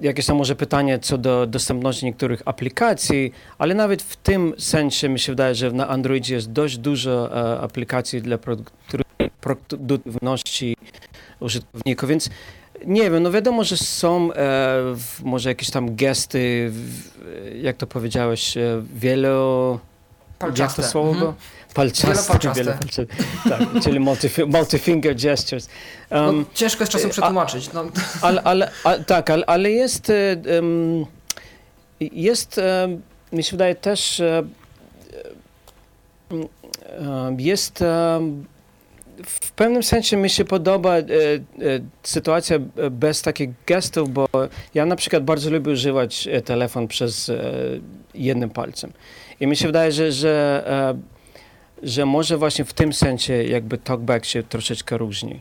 jakieś 0.00 0.26
tam 0.26 0.36
może 0.36 0.56
pytanie 0.56 0.98
co 0.98 1.18
do 1.18 1.46
dostępności 1.46 2.06
niektórych 2.06 2.42
aplikacji, 2.44 3.32
ale 3.58 3.74
nawet 3.74 4.02
w 4.02 4.16
tym 4.16 4.54
sensie 4.58 5.08
mi 5.08 5.18
się 5.18 5.32
wydaje, 5.32 5.54
że 5.54 5.70
na 5.70 5.88
Androidzie 5.88 6.34
jest 6.34 6.52
dość 6.52 6.78
dużo 6.78 7.36
e, 7.54 7.60
aplikacji 7.60 8.22
dla 8.22 8.36
produk- 8.36 8.70
produktywności 9.40 10.76
użytkowników, 11.40 12.08
więc 12.08 12.30
nie 12.86 13.10
wiem, 13.10 13.22
no 13.22 13.30
wiadomo, 13.30 13.64
że 13.64 13.76
są 13.76 14.32
e, 14.32 14.34
w, 14.94 15.20
może 15.24 15.48
jakieś 15.48 15.70
tam 15.70 15.96
gesty, 15.96 16.68
w, 16.70 17.10
jak 17.62 17.76
to 17.76 17.86
powiedziałeś, 17.86 18.56
e, 18.56 18.82
wielo... 18.94 19.78
Jak 20.58 20.74
to 20.74 20.82
słowo? 20.82 21.10
Mhm. 21.10 21.32
Wielopalczaste. 21.82 22.54
wielopalczaste. 22.64 23.06
Tak, 23.48 23.60
czyli 23.82 24.00
multi, 24.00 24.28
multi-finger 24.28 25.14
gestures. 25.22 25.68
Um, 26.10 26.38
No, 26.38 26.44
ciężko 26.54 26.82
jest 26.82 26.92
czasem 26.92 27.08
a- 27.10 27.12
przetłumaczyć. 27.12 27.72
No, 27.72 27.84
ale, 28.22 28.42
ale, 28.42 28.70
tak, 29.06 29.30
ale, 29.30 29.46
ale 29.46 29.70
jest, 29.70 30.10
e, 30.10 30.14
em, 30.58 31.04
jest, 32.00 32.58
e, 32.58 32.88
mi 33.32 33.42
się 33.44 33.50
wydaje 33.50 33.74
też, 33.74 34.20
e, 34.20 34.42
e, 36.30 37.36
jest, 37.38 37.82
e, 37.82 38.20
w 39.26 39.52
pewnym 39.52 39.82
sensie 39.82 40.16
mi 40.16 40.30
się 40.30 40.44
podoba 40.44 40.96
e, 40.96 41.00
e, 41.00 41.04
sytuacja 42.02 42.56
e, 42.56 42.90
bez 42.90 43.22
takich 43.22 43.50
gestów, 43.66 44.12
bo 44.12 44.26
ja 44.74 44.86
na 44.86 44.96
przykład 44.96 45.24
bardzo 45.24 45.50
lubię 45.50 45.72
używać 45.72 46.28
e, 46.28 46.42
telefon 46.42 46.88
przez 46.88 47.28
e, 47.28 47.42
jednym 48.14 48.50
palcem. 48.50 48.92
I 49.40 49.46
mi 49.46 49.56
się 49.56 49.66
wydaje, 49.66 49.92
że, 49.92 50.12
że, 50.12 50.64
e, 50.66 51.17
że 51.82 52.06
może 52.06 52.36
właśnie 52.36 52.64
w 52.64 52.72
tym 52.72 52.92
sensie 52.92 53.44
jakby 53.44 53.78
talkback 53.78 54.24
się 54.24 54.42
troszeczkę 54.42 54.98
różni. 54.98 55.40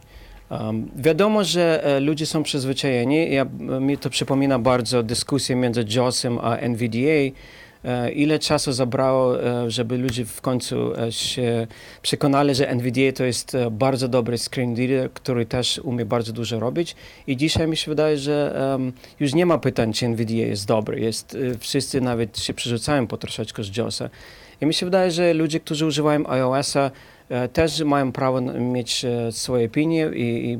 Um, 0.49 0.89
wiadomo, 0.95 1.43
że 1.43 1.83
e, 1.83 1.99
ludzie 1.99 2.25
są 2.25 2.43
przyzwyczajeni. 2.43 3.33
Ja, 3.33 3.45
mi 3.59 3.97
to 3.97 4.09
przypomina 4.09 4.59
bardzo 4.59 5.03
dyskusję 5.03 5.55
między 5.55 5.85
JOSem 5.95 6.39
a 6.39 6.57
NVDA. 6.57 7.35
E, 7.83 8.11
ile 8.11 8.39
czasu 8.39 8.71
zabrało, 8.71 9.43
e, 9.43 9.71
żeby 9.71 9.97
ludzie 9.97 10.25
w 10.25 10.41
końcu 10.41 10.93
e, 10.95 11.11
się 11.11 11.67
przekonali, 12.01 12.55
że 12.55 12.69
NVDA 12.69 13.11
to 13.15 13.23
jest 13.23 13.55
e, 13.55 13.71
bardzo 13.71 14.07
dobry 14.07 14.37
screen 14.37 14.75
reader, 14.75 15.13
który 15.13 15.45
też 15.45 15.79
umie 15.83 16.05
bardzo 16.05 16.33
dużo 16.33 16.59
robić. 16.59 16.95
I 17.27 17.37
dzisiaj 17.37 17.67
mi 17.67 17.77
się 17.77 17.91
wydaje, 17.91 18.17
że 18.17 18.57
już 19.19 19.33
nie 19.33 19.45
ma 19.45 19.57
pytań, 19.57 19.93
czy 19.93 20.05
NVDA 20.05 20.33
jest 20.33 20.67
dobry. 20.67 20.99
Jest, 20.99 21.37
e, 21.53 21.57
wszyscy 21.57 22.01
nawet 22.01 22.39
się 22.39 22.53
przerzucają 22.53 23.07
po 23.07 23.17
troszeczkę 23.17 23.63
z 23.63 23.77
JOSa. 23.77 24.09
I 24.61 24.65
mi 24.65 24.73
się 24.73 24.85
wydaje, 24.85 25.11
że 25.11 25.33
ludzie, 25.33 25.59
którzy 25.59 25.85
używają 25.85 26.29
iOS-a, 26.29 26.91
e, 27.29 27.47
też 27.47 27.81
mają 27.81 28.11
prawo 28.11 28.41
mieć 28.41 29.05
e, 29.05 29.31
swoje 29.31 29.65
opinie 29.65 30.09
i, 30.15 30.51
i 30.51 30.57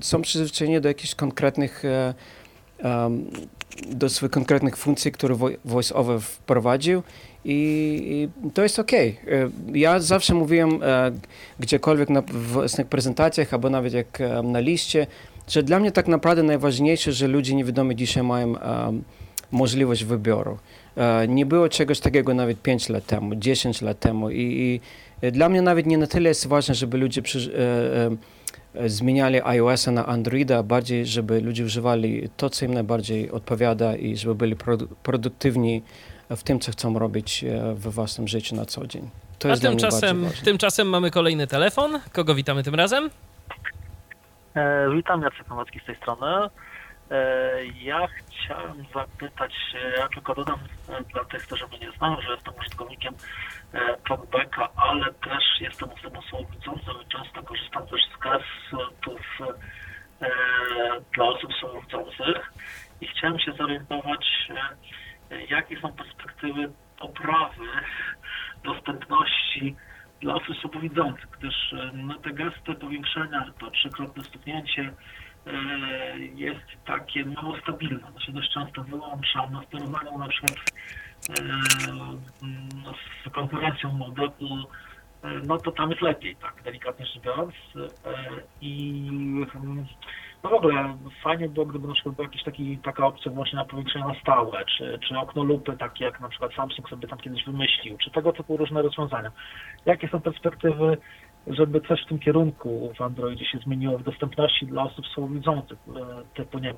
są 0.00 0.22
przyzwyczajeni 0.22 0.80
do 0.80 0.88
jakichś 0.88 1.14
konkretnych 1.14 1.84
e, 1.84 2.14
do 3.90 4.08
swoich 4.08 4.32
konkretnych 4.32 4.76
funkcji, 4.76 5.12
które 5.12 5.34
Vo- 5.34 5.56
VoiceOver 5.64 6.20
wprowadził 6.20 7.02
i, 7.44 8.28
i 8.44 8.50
to 8.50 8.62
jest. 8.62 8.78
E, 8.78 8.84
Ja 9.74 10.00
zawsze 10.00 10.34
mówiłem 10.34 10.80
gdziekolwiek 11.60 12.10
na 12.10 12.22
własnych 12.22 12.86
prezentacjach 12.86 13.54
albo 13.54 13.70
nawet 13.70 13.92
jak 13.92 14.18
na 14.44 14.60
liście, 14.60 15.06
że 15.48 15.62
dla 15.62 15.78
mnie 15.80 15.92
tak 15.92 16.08
naprawdę 16.08 16.42
najważniejsze, 16.42 17.12
że 17.12 17.28
ludzie 17.28 17.54
niewidomi 17.54 17.96
dzisiaj 17.96 18.22
mają 18.22 18.54
możliwość 19.50 20.04
wyboru. 20.04 20.58
E, 20.96 21.28
Nie 21.28 21.46
było 21.46 21.68
czegoś 21.68 22.00
takiego 22.00 22.34
nawet 22.34 22.62
5 22.62 22.88
lat 22.88 23.06
temu, 23.06 23.34
10 23.34 23.82
lat 23.82 23.98
temu 23.98 24.30
i, 24.30 24.40
i 24.42 24.80
e, 25.26 25.30
dla 25.30 25.48
mnie 25.48 25.62
nawet 25.62 25.86
nie 25.86 25.98
na 25.98 26.06
tyle 26.06 26.28
jest 26.28 26.46
ważne, 26.46 26.74
żeby 26.74 26.98
ludzie 26.98 27.22
przy, 27.22 27.38
e, 28.74 28.88
zmieniali 28.88 29.40
iOS-a 29.44 29.90
na 29.90 30.06
Androida, 30.06 30.62
bardziej 30.62 31.06
żeby 31.06 31.40
ludzie 31.40 31.64
używali 31.64 32.28
to, 32.36 32.50
co 32.50 32.64
im 32.64 32.74
najbardziej 32.74 33.30
odpowiada 33.30 33.96
i 33.96 34.16
żeby 34.16 34.34
byli 34.34 34.56
produ- 34.56 34.86
produktywni 35.02 35.82
w 36.30 36.42
tym, 36.42 36.60
co 36.60 36.72
chcą 36.72 36.98
robić 36.98 37.44
we 37.74 37.90
własnym 37.90 38.28
życiu 38.28 38.56
na 38.56 38.64
co 38.66 38.86
dzień. 38.86 39.10
To 39.38 39.48
A 39.48 39.50
jest 39.50 39.62
dla 39.62 39.70
mnie 39.70 39.80
tymczasem, 39.80 40.26
tymczasem 40.44 40.88
mamy 40.88 41.10
kolejny 41.10 41.46
telefon. 41.46 42.00
Kogo 42.12 42.34
witamy 42.34 42.62
tym 42.62 42.74
razem? 42.74 43.10
E, 44.54 44.86
Witam, 44.96 45.22
Jacek 45.22 45.48
Nowacki 45.48 45.80
z 45.80 45.86
tej 45.86 45.96
strony. 45.96 46.48
E, 47.10 47.64
Ja 47.66 48.06
chciałem 48.06 48.84
zapytać, 48.94 49.52
e, 49.74 50.00
ja 50.00 50.08
tylko 50.08 50.34
dodam 50.34 50.58
e, 50.88 51.02
dla 51.02 51.24
tych, 51.24 51.46
którzy 51.46 51.66
mnie 51.66 51.78
nie 51.78 51.92
znają, 51.92 52.20
że 52.20 52.32
jestem 52.32 52.54
użytkownikiem 52.60 53.14
Talkbacka, 54.08 54.68
ale 54.76 55.12
też 55.12 55.44
jestem 55.60 55.90
osobą 55.90 56.22
słabowidzącą 56.22 56.92
i 57.00 57.06
często 57.08 57.42
korzystam 57.42 57.86
też 57.86 58.00
z 58.70 58.74
e, 59.40 60.30
dla 61.14 61.24
osób 61.24 61.54
słabowidzących 61.54 62.52
i 63.00 63.06
chciałem 63.06 63.38
się 63.38 63.52
zorientować, 63.52 64.26
jakie 65.50 65.80
są 65.80 65.92
perspektywy 65.92 66.72
poprawy 66.98 67.66
dostępności 68.64 69.76
dla 70.20 70.34
osób 70.34 70.56
słabowidzących, 70.56 71.28
gdyż 71.38 71.74
no, 71.92 72.14
te 72.14 72.30
gesty 72.30 72.74
powiększenia, 72.74 73.52
to 73.58 73.70
trzykrotne 73.70 74.24
stuknięcie 74.24 74.92
jest 76.34 76.84
takie 76.86 77.24
mało 77.24 77.56
stabilne. 77.62 78.12
To 78.14 78.20
się 78.20 78.32
dość 78.32 78.52
często 78.52 78.84
wyłącza 78.84 79.46
na 79.50 79.62
sterowaniu 79.62 80.18
na 80.18 80.28
przykład 80.28 80.58
e, 81.30 81.42
no, 82.84 82.94
z 83.26 83.32
konkurencją 83.32 83.92
modelu, 83.92 84.66
e, 85.22 85.28
no 85.46 85.58
to 85.58 85.72
tam 85.72 85.90
jest 85.90 86.02
lepiej, 86.02 86.36
tak 86.36 86.62
delikatnie 86.62 87.06
rzecz 87.06 87.22
biorąc. 87.22 87.54
E, 87.76 87.88
I 88.60 89.02
mm, 89.54 89.86
no 90.44 90.50
w 90.50 90.54
ogóle 90.54 90.96
fajnie 91.22 91.48
było, 91.48 91.66
gdyby 91.66 91.88
na 91.88 91.94
przykład 91.94 92.14
była 92.14 92.28
jakaś 92.28 92.42
taki, 92.42 92.78
taka 92.78 93.06
opcja 93.06 93.32
właśnie 93.32 93.56
na 93.56 93.64
powiększenie 93.64 94.04
na 94.04 94.20
stałe, 94.20 94.64
czy, 94.64 94.98
czy 95.08 95.18
okno 95.18 95.42
lupy, 95.42 95.76
takie 95.76 96.04
jak 96.04 96.20
na 96.20 96.28
przykład 96.28 96.54
Samsung 96.54 96.88
sobie 96.88 97.08
tam 97.08 97.18
kiedyś 97.18 97.44
wymyślił, 97.44 97.98
czy 97.98 98.10
tego 98.10 98.32
typu 98.32 98.56
różne 98.56 98.82
rozwiązania. 98.82 99.32
Jakie 99.86 100.08
są 100.08 100.20
perspektywy, 100.20 100.96
żeby 101.46 101.80
coś 101.80 102.02
w 102.02 102.08
tym 102.08 102.18
kierunku 102.18 102.92
w 102.98 103.02
Androidzie 103.02 103.44
się 103.44 103.58
zmieniło 103.58 103.98
w 103.98 104.02
dostępności 104.02 104.66
dla 104.66 104.82
osób 104.82 105.06
słabowidzących, 105.06 105.78
e, 105.88 106.24
typu 106.34 106.58
nie 106.58 106.68
wiem, 106.68 106.76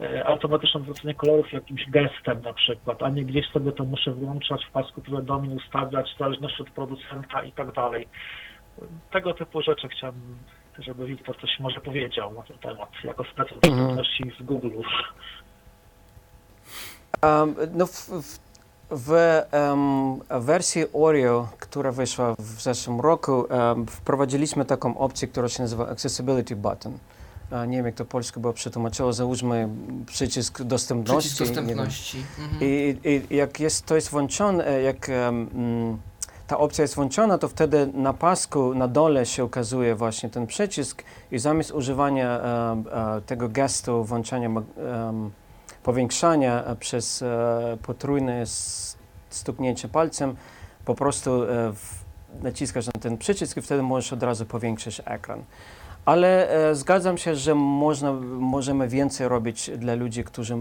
e, 0.00 0.26
automatyczne 0.26 0.80
odwrócenie 0.80 1.14
kolorów 1.14 1.52
jakimś 1.52 1.90
gestem 1.90 2.42
na 2.42 2.52
przykład, 2.52 3.02
a 3.02 3.08
nie 3.08 3.24
gdzieś 3.24 3.50
sobie 3.50 3.72
to 3.72 3.84
muszę 3.84 4.12
włączać 4.12 4.64
w 4.64 4.70
pasku 4.70 5.00
powiadomień, 5.00 5.56
ustawiać 5.56 6.14
w 6.14 6.18
zależności 6.18 6.62
od 6.62 6.70
producenta 6.70 7.42
i 7.42 7.52
tak 7.52 7.72
dalej. 7.72 8.08
Tego 9.10 9.34
typu 9.34 9.62
rzeczy 9.62 9.88
chciałbym, 9.88 10.38
żeby 10.78 11.06
Wiktor 11.06 11.40
coś 11.40 11.60
może 11.60 11.80
powiedział 11.80 12.34
na 12.34 12.42
ten 12.42 12.58
temat, 12.58 12.90
jako 13.04 13.24
specjalista 13.24 13.68
Mhm. 13.68 13.86
dostępności 13.86 14.30
w 14.40 14.42
Google. 14.42 14.80
Um, 17.22 17.56
no 17.72 17.86
w, 17.86 17.92
w, 17.92 18.53
w 18.90 19.42
em, 19.50 20.40
wersji 20.40 20.84
Oreo, 20.92 21.48
która 21.58 21.92
wyszła 21.92 22.34
w 22.38 22.62
zeszłym 22.62 23.00
roku, 23.00 23.44
em, 23.48 23.86
wprowadziliśmy 23.86 24.64
taką 24.64 24.98
opcję, 24.98 25.28
która 25.28 25.48
się 25.48 25.62
nazywa 25.62 25.88
Accessibility 25.88 26.56
Button. 26.56 26.98
E, 27.52 27.66
nie 27.66 27.76
wiem, 27.76 27.86
jak 27.86 27.94
to 27.94 28.04
polsku 28.04 28.40
było 28.40 28.52
przetłumaczyło. 28.52 29.12
Załóżmy 29.12 29.68
przycisk 30.06 30.62
dostępności. 30.62 31.28
przycisk 31.30 31.54
dostępności. 31.54 32.24
Mhm. 32.38 32.58
I, 32.60 32.96
i 33.30 33.36
jak 33.36 33.60
jest, 33.60 33.86
to 33.86 33.94
jest 33.94 34.10
włączone, 34.10 34.82
jak 34.82 35.08
em, 35.08 35.48
mm, 35.54 35.98
ta 36.46 36.58
opcja 36.58 36.82
jest 36.82 36.94
włączona, 36.94 37.38
to 37.38 37.48
wtedy 37.48 37.90
na 37.94 38.12
pasku 38.12 38.74
na 38.74 38.88
dole 38.88 39.26
się 39.26 39.44
ukazuje 39.44 39.94
właśnie 39.94 40.30
ten 40.30 40.46
przycisk 40.46 41.02
i 41.32 41.38
zamiast 41.38 41.70
używania 41.70 42.40
e, 42.40 43.20
tego 43.26 43.48
gestu 43.48 44.04
włączania 44.04 44.50
powiększania 45.84 46.64
e, 46.64 46.76
przez 46.76 47.22
e, 47.22 47.76
potrójne 47.82 48.44
stuknięcie 49.30 49.88
palcem, 49.88 50.36
po 50.84 50.94
prostu 50.94 51.42
e, 51.44 51.72
naciskasz 52.42 52.86
na 52.86 52.92
ten 53.00 53.18
przycisk 53.18 53.56
i 53.56 53.62
wtedy 53.62 53.82
możesz 53.82 54.12
od 54.12 54.22
razu 54.22 54.46
powiększyć 54.46 55.00
ekran. 55.04 55.42
Ale 56.04 56.48
zgadzam 56.72 57.18
się, 57.18 57.36
że 57.36 57.54
można, 57.54 58.12
możemy 58.38 58.88
więcej 58.88 59.28
robić 59.28 59.70
dla 59.78 59.94
ludzi, 59.94 60.24
którzy 60.24 60.56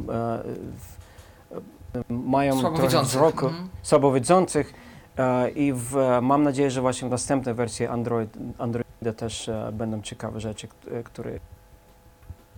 mają 2.10 2.60
Słabowidzących. 2.60 3.10
wzroku, 3.10 3.46
Mhm. 3.46 3.70
słabowidzących 3.82 4.74
i 5.56 5.74
w, 5.76 6.20
mam 6.22 6.44
nadzieję, 6.44 6.72
że 6.72 6.82
właśnie 6.82 7.08
w 7.08 7.12
następnej 7.12 7.56
wersji 7.56 7.88
Android, 7.88 8.30
Androida 8.58 9.14
też 9.18 9.50
będą 9.74 10.02
ciekawe 10.02 10.40
rzeczy, 10.40 10.68
które 11.04 11.32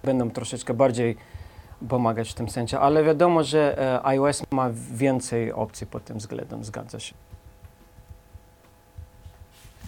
będą 0.04 0.32
troszeczkę 0.32 0.74
bardziej 0.74 1.18
pomagać 1.90 2.30
w 2.30 2.34
tym 2.34 2.50
sensie, 2.50 2.80
ale 2.80 3.04
wiadomo, 3.04 3.44
że 3.44 3.80
e, 3.80 4.06
iOS 4.06 4.44
ma 4.52 4.70
więcej 4.92 5.54
opcji 5.54 5.88
pod 5.88 6.06
tym 6.06 6.18
względem, 6.18 6.64
zgadza 6.64 7.00
się. 7.00 7.14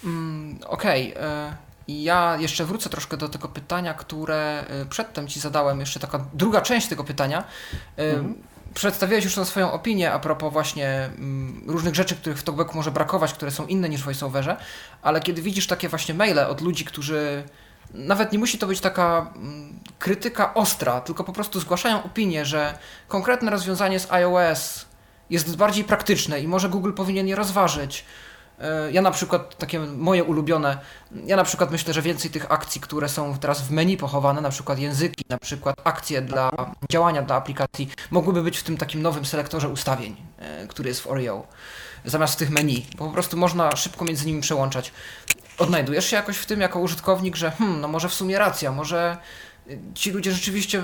Mm, 0.03 0.59
Okej. 0.67 1.13
e, 1.19 1.55
Ja 1.87 2.37
jeszcze 2.39 2.65
wrócę 2.65 2.89
troszkę 2.89 3.17
do 3.17 3.29
tego 3.29 3.47
pytania, 3.47 3.93
które 3.93 4.65
e, 4.67 4.85
przedtem 4.85 5.27
Ci 5.27 5.39
zadałem, 5.39 5.79
jeszcze 5.79 5.99
taka 5.99 6.25
druga 6.33 6.61
część 6.61 6.87
tego 6.87 7.03
pytania. 7.03 7.43
Mhm. 7.97 8.35
przedstawiłeś 8.73 9.23
już 9.23 9.35
tą 9.35 9.45
swoją 9.45 9.71
opinię 9.71 10.11
a 10.13 10.19
propos 10.19 10.53
właśnie 10.53 10.89
mm, 11.17 11.63
różnych 11.67 11.95
rzeczy, 11.95 12.15
których 12.15 12.37
w 12.39 12.43
talkbacku 12.43 12.77
może 12.77 12.91
brakować, 12.91 13.33
które 13.33 13.51
są 13.51 13.67
inne 13.67 13.89
niż 13.89 14.01
w 14.01 14.05
voiceoverze, 14.05 14.57
ale 15.01 15.19
kiedy 15.21 15.41
widzisz 15.41 15.67
takie 15.67 15.89
właśnie 15.89 16.13
maile 16.13 16.39
od 16.39 16.61
ludzi, 16.61 16.85
którzy 16.85 17.43
nawet 17.93 18.31
nie 18.31 18.39
musi 18.39 18.57
to 18.57 18.67
być 18.67 18.81
taka 18.81 19.31
mm, 19.35 19.79
krytyka 19.99 20.53
ostra, 20.53 21.01
tylko 21.01 21.23
po 21.23 21.33
prostu 21.33 21.59
zgłaszają 21.59 22.03
opinię, 22.03 22.45
że 22.45 22.77
konkretne 23.07 23.51
rozwiązanie 23.51 23.99
z 23.99 24.11
iOS 24.11 24.85
jest 25.29 25.55
bardziej 25.55 25.83
praktyczne 25.83 26.39
i 26.39 26.47
może 26.47 26.69
Google 26.69 26.93
powinien 26.93 27.27
je 27.27 27.35
rozważyć. 27.35 28.05
E, 28.59 28.91
Ja 28.91 29.01
na 29.01 29.11
przykład, 29.11 29.57
takie 29.57 29.79
moje 29.79 30.23
ulubione, 30.23 30.77
ja 31.25 31.35
na 31.35 31.43
przykład 31.43 31.71
myślę, 31.71 31.93
że 31.93 32.01
więcej 32.01 32.31
tych 32.31 32.51
akcji, 32.51 32.81
które 32.81 33.09
są 33.09 33.37
teraz 33.37 33.61
w 33.61 33.71
menu 33.71 33.97
pochowane, 33.97 34.41
na 34.41 34.49
przykład 34.49 34.79
języki, 34.79 35.25
na 35.29 35.37
przykład 35.37 35.75
akcje 35.83 36.21
dla 36.21 36.51
działania 36.91 37.21
dla 37.21 37.35
aplikacji, 37.35 37.89
mogłyby 38.11 38.43
być 38.43 38.57
w 38.57 38.63
tym 38.63 38.77
takim 38.77 39.01
nowym 39.01 39.25
selektorze 39.25 39.69
ustawień, 39.69 40.15
e, 40.39 40.67
który 40.67 40.89
jest 40.89 41.01
w 41.01 41.07
Oreo, 41.07 41.47
zamiast 42.05 42.33
w 42.33 42.37
tych 42.37 42.49
menu, 42.49 42.85
bo 42.97 43.05
po 43.05 43.11
prostu 43.11 43.37
można 43.37 43.75
szybko 43.75 44.05
między 44.05 44.25
nimi 44.25 44.41
przełączać. 44.41 44.91
Odnajdujesz 45.57 46.05
się 46.05 46.15
jakoś 46.15 46.37
w 46.37 46.45
tym 46.45 46.61
jako 46.61 46.79
użytkownik, 46.79 47.35
że 47.35 47.51
hmm, 47.51 47.81
no 47.81 47.87
może 47.87 48.09
w 48.09 48.13
sumie 48.13 48.37
racja, 48.37 48.71
może 48.71 49.17
ci 49.93 50.11
ludzie 50.11 50.31
rzeczywiście 50.31 50.81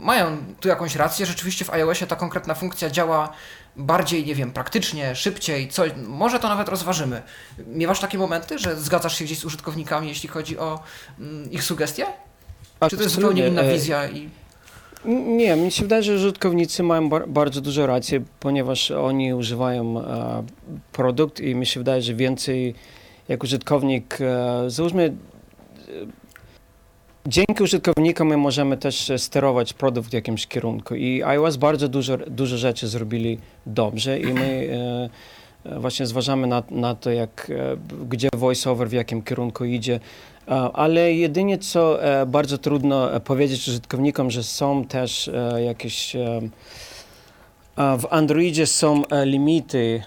mają 0.00 0.36
tu 0.60 0.68
jakąś 0.68 0.96
rację, 0.96 1.26
rzeczywiście 1.26 1.64
w 1.64 1.70
iOSie 1.70 2.06
ta 2.06 2.16
konkretna 2.16 2.54
funkcja 2.54 2.90
działa 2.90 3.32
bardziej, 3.76 4.26
nie 4.26 4.34
wiem, 4.34 4.52
praktycznie, 4.52 5.14
szybciej, 5.16 5.68
co, 5.68 5.82
może 6.06 6.38
to 6.38 6.48
nawet 6.48 6.68
rozważymy. 6.68 7.22
Miewasz 7.66 8.00
takie 8.00 8.18
momenty, 8.18 8.58
że 8.58 8.76
zgadzasz 8.76 9.18
się 9.18 9.24
gdzieś 9.24 9.38
z 9.38 9.44
użytkownikami, 9.44 10.08
jeśli 10.08 10.28
chodzi 10.28 10.58
o 10.58 10.80
mm, 11.18 11.50
ich 11.50 11.64
sugestie? 11.64 12.06
Czy 12.90 12.96
to 12.96 13.02
jest 13.02 13.14
zupełnie 13.14 13.48
inna 13.48 13.62
E, 13.62 13.72
wizja 13.72 14.08
i 14.08 14.28
Nie, 15.04 15.56
mi 15.56 15.72
się 15.72 15.82
wydaje, 15.82 16.02
że 16.02 16.14
użytkownicy 16.14 16.82
mają 16.82 17.08
bar 17.08 17.28
bardzo 17.28 17.60
dużo 17.60 17.86
racji, 17.86 18.20
ponieważ 18.40 18.90
oni 18.90 19.34
używają 19.34 20.00
e, 20.00 20.42
produkt 20.92 21.40
i 21.40 21.54
mi 21.54 21.66
się 21.66 21.80
wydaje, 21.80 22.02
że 22.02 22.14
więcej 22.14 22.74
jak 23.30 23.44
użytkownik, 23.44 24.18
e, 24.20 24.70
załóżmy, 24.70 25.04
e, 25.04 25.12
dzięki 27.26 27.62
użytkownikom 27.62 28.28
my 28.28 28.36
możemy 28.36 28.76
też 28.76 29.10
e, 29.10 29.18
sterować 29.18 29.72
produkt 29.72 30.10
w 30.10 30.12
jakimś 30.12 30.46
kierunku 30.46 30.94
i 30.94 31.22
iOS 31.22 31.56
bardzo 31.56 31.88
dużo, 31.88 32.16
dużo 32.16 32.58
rzeczy 32.58 32.88
zrobili 32.88 33.38
dobrze 33.66 34.20
i 34.20 34.32
my 34.32 34.68
właśnie 35.76 36.06
zważamy 36.06 36.46
na, 36.46 36.62
na 36.70 36.94
to, 36.94 37.10
jak, 37.10 37.52
gdzie 38.08 38.28
voiceover 38.36 38.88
w 38.88 38.92
jakim 38.92 39.22
kierunku 39.22 39.64
idzie. 39.64 40.00
Ale 40.72 41.14
jedynie 41.14 41.58
co 41.58 41.98
bardzo 42.26 42.58
trudno 42.58 43.20
powiedzieć 43.20 43.68
użytkownikom, 43.68 44.30
że 44.30 44.42
są 44.42 44.84
też 44.84 45.30
jakieś. 45.64 46.16
W 47.76 48.06
Androidzie 48.10 48.66
są 48.66 49.02
limity, 49.24 50.02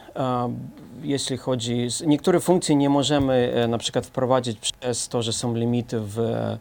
jeśli 1.04 1.38
chodzi. 1.38 1.88
Niektóre 2.06 2.40
funkcje 2.40 2.76
nie 2.76 2.90
możemy 2.90 3.54
e, 3.56 3.68
na 3.68 3.78
przykład 3.78 4.06
wprowadzić 4.06 4.72
przez 4.72 5.08
to, 5.08 5.22
że 5.22 5.34
są 5.34 5.56
limity 5.56 6.00
w, 6.00 6.20
e, 6.20 6.58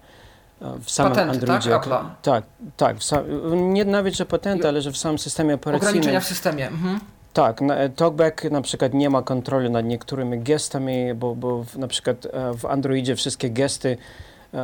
w 0.82 0.90
samym 0.90 1.12
Patenty, 1.12 1.46
tak? 1.46 1.50
Androidzie. 1.50 1.70
Apple'a. 1.70 2.04
tak, 2.22 2.44
tak. 2.76 2.96
W 2.98 3.04
sam, 3.04 3.24
nie 3.72 3.84
nawet, 3.84 4.16
że 4.16 4.26
patenty, 4.26 4.68
ale 4.68 4.82
że 4.82 4.92
w 4.92 4.96
samym 4.96 5.18
systemie 5.18 5.54
operacyjnym. 5.54 5.88
ograniczenia 5.90 6.20
w 6.20 6.24
systemie? 6.24 6.68
Mhm. 6.68 7.00
Tak, 7.32 7.62
e, 7.62 7.88
TalkBack 7.88 8.44
na 8.44 8.62
przykład 8.62 8.94
nie 8.94 9.10
ma 9.10 9.22
kontroli 9.22 9.70
nad 9.70 9.84
niektórymi 9.84 10.38
gestami, 10.38 11.14
bo, 11.14 11.34
bo 11.34 11.64
w, 11.64 11.78
na 11.78 11.88
przykład 11.88 12.26
w 12.54 12.66
Androidzie 12.66 13.16
wszystkie 13.16 13.50
gesty 13.50 13.96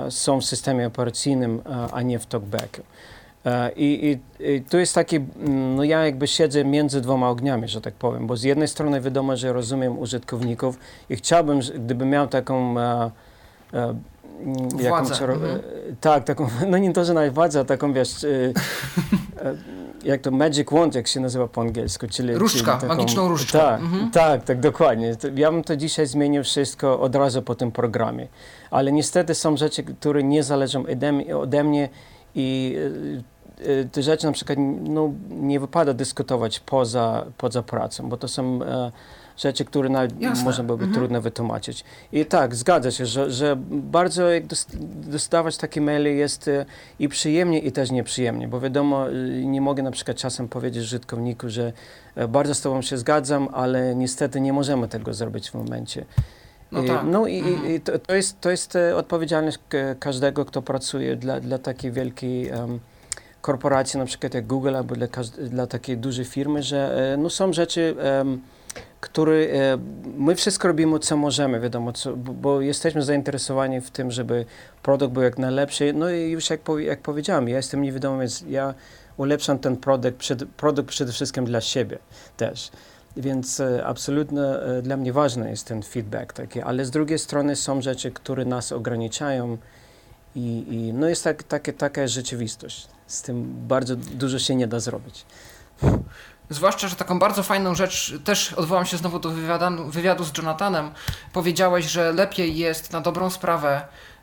są 0.09 0.41
w 0.41 0.45
systemie 0.45 0.87
operacyjnym, 0.87 1.63
a 1.93 2.03
nie 2.03 2.19
w 2.19 2.27
TalkBacku. 2.27 2.83
E, 3.49 3.73
I, 3.77 4.19
i, 4.41 4.45
I 4.53 4.63
to 4.63 4.79
jest 4.79 4.95
taki, 4.95 5.17
mm, 5.17 5.77
no 5.77 5.85
ja 5.85 6.05
jakby 6.05 6.27
siedzę 6.27 6.65
między 6.65 7.01
dwoma 7.01 7.29
ogniami, 7.29 7.69
że 7.69 7.81
tak 7.81 7.95
powiem, 7.95 8.27
bo 8.27 8.37
z 8.37 8.43
jednej 8.43 8.69
strony 8.69 9.01
wiadomo, 9.01 9.37
że 9.37 9.53
rozumiem 9.53 9.99
użytkowników 9.99 10.79
i 11.11 11.17
chciałbym, 11.17 11.61
gdybym 11.75 12.11
miał 12.11 12.29
taką 12.29 12.81
e, 12.81 13.11
e, 13.75 13.95
mm, 14.41 14.69
Władzę, 14.69 15.25
mhm. 15.25 15.45
e, 15.45 15.59
tak, 16.01 16.25
taką, 16.25 16.49
no 16.71 16.79
nie 16.79 16.93
to, 16.93 17.05
że 17.05 17.15
nawet 17.15 17.35
władzę, 17.35 17.65
taką 17.65 17.93
wiesz, 17.93 18.25
e, 18.25 18.29
jak 20.05 20.21
to 20.21 20.31
magic 20.31 20.71
wand, 20.71 20.95
jak 20.95 21.09
się 21.09 21.21
nazywa 21.21 21.49
po 21.49 21.61
angielsku, 21.61 22.07
czyli... 22.11 22.35
Różdżka, 22.35 22.73
czyli 22.73 22.81
taką, 22.81 22.95
magiczną 22.95 23.29
różdżkę. 23.29 23.59
Tak, 23.59 23.81
Mhm. 23.81 24.11
tak, 24.11 24.45
tak, 24.45 24.61
dokładnie. 24.61 25.17
Ja 25.35 25.53
bym 25.53 25.65
to 25.65 25.77
dzisiaj 25.77 26.07
zmienił 26.07 26.45
wszystko 26.45 27.01
od 27.01 27.15
razu 27.15 27.43
po 27.43 27.55
tym 27.55 27.73
programie. 27.73 28.27
Ale 28.71 28.93
niestety 28.93 29.35
są 29.35 29.57
rzeczy, 29.57 29.83
które 29.83 30.23
nie 30.23 30.43
zależą 30.43 30.85
ode 30.93 31.13
mnie, 31.13 31.37
ode 31.37 31.65
mnie 31.65 31.89
i 32.35 32.77
te 33.93 34.03
rzeczy 34.03 34.27
na 34.27 34.33
przykład 34.33 34.59
no, 34.83 35.13
nie 35.31 35.61
wypada 35.61 35.95
dyskutować 35.95 36.61
poza, 36.61 37.27
poza 37.39 37.63
pracą, 37.63 38.09
bo 38.09 38.17
to 38.17 38.29
są 38.29 38.63
e, 38.63 38.93
rzeczy, 39.37 39.65
które 39.65 39.89
nawet 39.89 40.21
Jasne. 40.21 40.45
można 40.45 40.65
byłoby 40.65 40.85
Mhm. 40.85 41.01
trudno 41.01 41.21
wytłumaczyć. 41.21 41.85
I 42.13 42.27
tak, 42.27 42.55
zgadza 42.57 42.91
się, 42.91 43.07
że, 43.07 43.31
że 43.31 43.57
bardzo 43.71 44.31
jak 44.31 44.47
dos- 44.47 44.67
dostawać 45.07 45.57
takie 45.57 45.81
maile 45.81 46.07
jest 46.17 46.49
e, 46.49 46.67
i 46.99 47.09
przyjemnie, 47.09 47.59
i 47.59 47.73
też 47.73 47.91
nieprzyjemnie, 47.91 48.49
bo 48.49 48.61
wiadomo, 48.61 49.11
y, 49.11 49.43
nie 49.47 49.61
mogę 49.61 49.83
na 49.83 49.91
przykład 49.91 50.17
czasem 50.17 50.49
powiedzieć 50.49 50.83
użytkowniku, 50.85 51.49
że 51.49 51.73
e, 52.15 52.29
bardzo 52.29 52.55
z 52.55 52.61
Tobą 52.61 52.83
się 52.83 52.99
zgadzam, 52.99 53.49
ale 53.53 53.95
niestety 53.95 54.41
nie 54.41 54.53
możemy 54.53 54.89
tego 54.89 55.15
zrobić 55.15 55.51
w 55.51 55.55
momencie. 55.55 56.05
No 56.73 56.83
I- 56.83 56.87
tak. 56.87 57.01
no 57.07 57.27
i, 57.27 57.39
Mhm. 57.39 57.75
i- 57.75 57.81
to, 57.81 57.99
to, 57.99 58.15
jest, 58.15 58.41
to 58.41 58.51
jest 58.51 58.77
e, 58.77 58.97
odpowiedzialność 58.97 59.59
każdego, 60.01 60.45
kto 60.45 60.63
pracuje 60.63 61.17
dla, 61.17 61.41
dla 61.41 61.59
takiej 61.59 61.93
wielkiej 61.93 62.49
em, 62.49 62.79
korporacji, 63.41 63.99
na 63.99 64.07
przykład 64.07 64.35
jak 64.35 64.47
Google, 64.47 64.77
albo 64.77 64.95
dla, 64.95 65.07
dla 65.39 65.67
takiej 65.67 65.97
dużej 65.97 66.25
firmy, 66.25 66.63
że 66.63 67.13
e, 67.13 67.17
no, 67.17 67.31
są 67.31 67.53
rzeczy, 67.53 67.97
które 69.01 69.47
my 70.17 70.35
wszystko 70.35 70.69
robimy, 70.69 70.99
co 70.99 71.17
możemy, 71.17 71.61
wiadomo, 71.61 71.93
co, 71.93 72.17
bo, 72.17 72.61
jesteśmy 72.61 73.03
zainteresowani 73.03 73.81
w 73.81 73.91
tym, 73.91 74.11
żeby 74.11 74.45
produkt 74.83 75.15
był 75.15 75.23
jak 75.23 75.39
najlepszy. 75.39 75.93
No 75.93 76.11
i 76.11 76.31
już 76.31 76.51
jak, 76.51 76.61
jak 76.79 77.01
powiedziałem, 77.01 77.49
ja 77.49 77.57
jestem 77.57 77.83
niewidomy, 77.83 78.19
więc 78.19 78.45
ja 78.49 78.75
ulepszam 79.17 79.59
ten 79.59 79.77
produkt, 79.77 80.29
produkt 80.57 80.89
przede 80.89 81.13
wszystkim 81.13 81.45
dla 81.45 81.61
siebie 81.61 81.99
też. 82.37 82.71
Więc 83.17 83.61
e, 83.61 83.87
absolutnie 83.87 84.43
e, 84.43 84.83
dla 84.83 84.97
mnie 84.97 85.13
ważny 85.13 85.51
jest 85.51 85.67
ten 85.67 85.83
feedback 85.83 86.33
taki, 86.33 86.61
ale 86.61 86.85
z 86.85 86.91
drugiej 86.91 87.19
strony 87.19 87.57
są 87.57 87.83
rzeczy, 87.83 88.11
które 88.11 88.45
nas 88.45 88.73
ograniczają 88.73 89.59
i, 90.35 90.65
i 90.69 90.93
no 90.93 91.09
jest 91.09 91.25
tak, 91.25 91.43
takie, 91.43 91.73
taka 91.73 92.09
rzeczywistość. 92.09 92.89
Z 93.09 93.23
tym 93.23 93.67
bardzo 93.69 93.97
dużo 93.97 94.39
się 94.39 94.55
nie 94.55 94.67
da 94.67 94.81
zrobić. 94.81 95.27
Zwłaszcza, 96.51 96.89
że 96.89 96.97
taką 96.97 97.19
bardzo 97.19 97.43
fajną 97.43 97.75
rzecz, 97.75 98.15
też 98.25 98.53
odwołam 98.53 98.87
się 98.87 98.97
znowu 98.97 99.19
do 99.19 99.31
wywiadu, 99.31 99.85
wywiadu 99.91 100.25
z 100.25 100.39
Jonathanem, 100.39 100.91
powiedziałeś, 101.33 101.87
że 101.87 102.13
lepiej 102.13 102.57
jest 102.57 102.93
na 102.93 103.01
dobrą 103.01 103.31
sprawę 103.31 103.83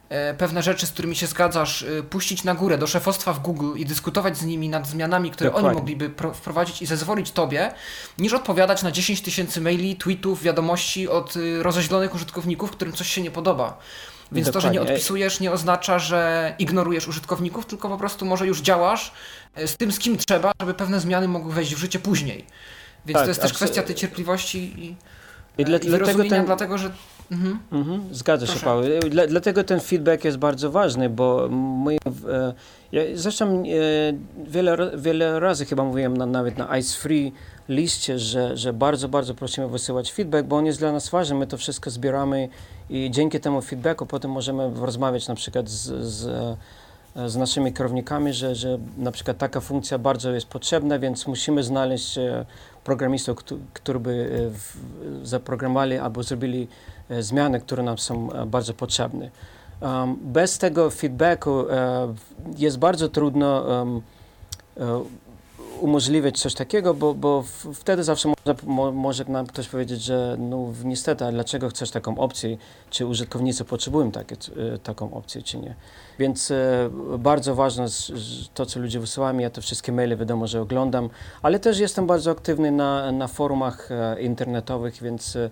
e, 0.10 0.34
pewne 0.34 0.64
rzeczy, 0.64 0.88
z 0.88 0.92
którymi 0.92 1.16
się 1.16 1.28
zgadzasz, 1.28 1.84
e, 1.84 2.04
puścić 2.04 2.44
na 2.44 2.56
górę 2.56 2.78
do 2.78 2.88
szefostwa 2.88 3.34
w 3.34 3.40
Google 3.40 3.74
i 3.76 3.86
dyskutować 3.86 4.38
z 4.38 4.46
nimi 4.46 4.70
nad 4.70 4.88
zmianami, 4.88 5.32
które 5.32 5.50
Dokładnie. 5.50 5.70
oni 5.70 5.80
mogliby 5.80 6.10
pro, 6.10 6.34
wprowadzić 6.34 6.82
i 6.82 6.86
zezwolić 6.86 7.32
tobie, 7.32 7.74
niż 8.18 8.34
odpowiadać 8.34 8.84
na 8.84 8.92
10 8.92 9.22
tysięcy 9.22 9.62
maili, 9.62 9.96
tweetów, 9.96 10.42
wiadomości 10.42 11.08
od 11.08 11.36
y, 11.36 11.64
rozeźlonych 11.64 12.16
użytkowników, 12.16 12.72
którym 12.72 12.94
coś 12.94 13.08
się 13.08 13.22
nie 13.22 13.32
podoba. 13.32 13.78
Więc 14.32 14.52
to, 14.52 14.62
że 14.62 14.68
nie 14.68 14.74
Dokładnie. 14.74 14.96
odpisujesz, 14.96 15.40
nie 15.40 15.52
oznacza, 15.52 16.00
że 16.00 16.54
ignorujesz 16.60 17.08
użytkowników, 17.08 17.66
tylko 17.66 17.90
po 17.90 17.98
prostu 17.98 18.26
może 18.26 18.48
już 18.48 18.62
działasz 18.62 19.12
e, 19.56 19.68
z 19.68 19.78
tym, 19.78 19.92
z 19.92 20.00
kim 20.00 20.18
trzeba, 20.18 20.52
żeby 20.62 20.74
pewne 20.74 21.00
zmiany 21.00 21.28
mogły 21.28 21.54
wejść 21.54 21.76
w 21.76 21.78
życie 21.78 22.00
później. 22.00 22.46
Więc 23.06 23.14
Tak, 23.16 23.24
to 23.24 23.30
jest 23.30 23.42
też 23.42 23.54
kwestia 23.54 23.84
tej 23.84 23.96
cierpliwości 23.96 24.58
i, 24.58 24.96
I 25.58 25.66
dla, 25.66 25.78
i 25.78 25.88
dlatego 25.88 26.24
ten, 26.24 26.46
dlatego 26.46 26.78
że... 26.78 26.92
Mhm. 27.32 27.60
Mhm, 27.72 28.02
zgadza 28.12 28.46
się, 28.46 28.52
Proszę. 28.52 28.66
Paweł. 28.66 29.00
Dla, 29.10 29.28
dlatego 29.28 29.64
ten 29.64 29.80
feedback 29.80 30.26
jest 30.26 30.38
bardzo 30.38 30.72
ważny, 30.72 31.10
bo 31.10 31.50
my, 31.86 31.98
e, 32.32 32.54
ja 32.92 33.02
zresztą 33.14 33.46
e, 33.46 33.64
wiele, 34.48 34.92
wiele 34.98 35.40
razy 35.40 35.66
chyba 35.66 35.84
mówiłem 35.84 36.18
na, 36.18 36.26
nawet 36.26 36.58
na 36.58 36.78
Ice 36.78 36.98
Free 36.98 37.32
liście, 37.70 38.20
że, 38.20 38.58
że 38.58 38.74
bardzo, 38.74 39.10
bardzo 39.10 39.34
prosimy 39.34 39.68
wysyłać 39.68 40.14
feedback, 40.14 40.48
bo 40.48 40.58
on 40.58 40.66
jest 40.66 40.80
dla 40.80 40.92
nas 40.92 41.10
ważny, 41.10 41.36
my 41.36 41.48
to 41.48 41.58
wszystko 41.58 41.90
zbieramy 41.90 42.50
i 42.90 43.12
dzięki 43.12 43.40
temu 43.40 43.62
feedbacku 43.62 44.06
potem 44.06 44.32
możemy 44.32 44.72
rozmawiać 44.76 45.28
na 45.28 45.36
przykład 45.36 45.70
z, 45.70 46.06
z, 46.06 46.58
z 47.16 47.36
naszymi 47.36 47.74
kierownikami, 47.74 48.34
że, 48.34 48.56
że 48.56 48.78
na 48.98 49.12
przykład 49.12 49.38
taka 49.38 49.60
funkcja 49.62 49.98
bardzo 49.98 50.32
jest 50.32 50.48
potrzebna, 50.48 51.00
więc 51.00 51.28
musimy 51.28 51.64
znaleźć 51.64 52.18
e, 52.18 52.46
programistów, 52.84 53.38
którzy 53.74 54.00
by 54.00 54.50
e, 55.24 55.26
zaprogramowali 55.26 55.98
albo 55.98 56.24
zrobili 56.24 56.68
e, 57.10 57.24
zmiany, 57.24 57.60
które 57.60 57.84
nam 57.84 57.98
są 57.98 58.32
e, 58.32 58.46
bardzo 58.46 58.74
potrzebne. 58.74 59.30
Bez 60.22 60.58
tego 60.58 60.90
feedbacku 60.90 61.70
e, 61.70 62.14
jest 62.58 62.78
bardzo 62.78 63.10
trudno 63.10 63.62
um, 63.62 64.02
e, 64.78 65.04
umożliwiać 65.82 66.40
coś 66.40 66.54
takiego, 66.54 66.94
bo, 66.94 67.14
bo 67.14 67.44
wtedy 67.74 68.04
zawsze 68.04 68.30
może, 68.66 68.92
może 68.92 69.26
nam 69.26 69.48
ktoś 69.48 69.68
powiedzieć, 69.68 70.02
że 70.02 70.38
no 70.40 70.74
niestety, 70.84 71.26
a 71.26 71.32
dlaczego 71.32 71.70
chcesz 71.70 71.92
taką 71.92 72.18
opcję, 72.18 72.58
czy 72.90 73.06
użytkownicy 73.06 73.66
potrzebują 73.66 74.12
takie, 74.12 74.36
taką 74.84 75.14
opcję, 75.14 75.42
czy 75.42 75.58
nie. 75.58 75.76
Więc 76.20 76.52
e, 76.52 76.90
bardzo 77.18 77.56
ważne 77.56 77.86
to, 78.54 78.66
co 78.66 78.80
ludzie 78.80 79.00
wysyłają, 79.00 79.38
ja 79.38 79.50
te 79.50 79.62
wszystkie 79.62 79.92
maile 79.92 80.18
wiadomo, 80.18 80.48
że 80.48 80.62
oglądam, 80.62 81.10
ale 81.42 81.60
też 81.60 81.80
jestem 81.80 82.08
bardzo 82.08 82.32
aktywny 82.32 82.72
na, 82.72 83.12
na 83.12 83.28
forumach 83.28 83.92
e, 83.92 84.22
internetowych, 84.22 85.04
więc 85.04 85.36
e, 85.36 85.50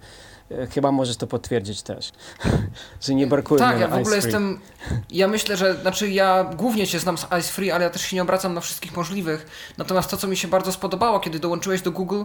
chyba 0.67 0.91
możesz 0.91 1.17
to 1.17 1.27
potwierdzić 1.27 1.81
też, 1.81 2.11
że 3.01 3.15
nie 3.15 3.27
brakuje 3.27 3.59
Tak, 3.59 3.79
ja 3.79 3.87
w 3.87 3.93
ogóle 3.93 4.15
jestem, 4.15 4.59
ja 5.09 5.27
myślę, 5.27 5.57
że, 5.57 5.75
znaczy 5.81 6.09
ja 6.09 6.43
głównie 6.43 6.87
się 6.87 6.99
znam 6.99 7.17
z 7.17 7.23
Ice 7.23 7.51
Free, 7.51 7.71
ale 7.71 7.83
ja 7.83 7.89
też 7.89 8.01
się 8.01 8.15
nie 8.15 8.21
obracam 8.21 8.53
na 8.53 8.61
wszystkich 8.61 8.97
możliwych. 8.97 9.47
Natomiast 9.77 10.09
to, 10.09 10.17
co 10.17 10.27
mi 10.27 10.37
się 10.37 10.47
bardzo 10.47 10.71
spodobało, 10.71 11.19
kiedy 11.19 11.39
dołączyłeś 11.39 11.81
do 11.81 11.91
Google, 11.91 12.23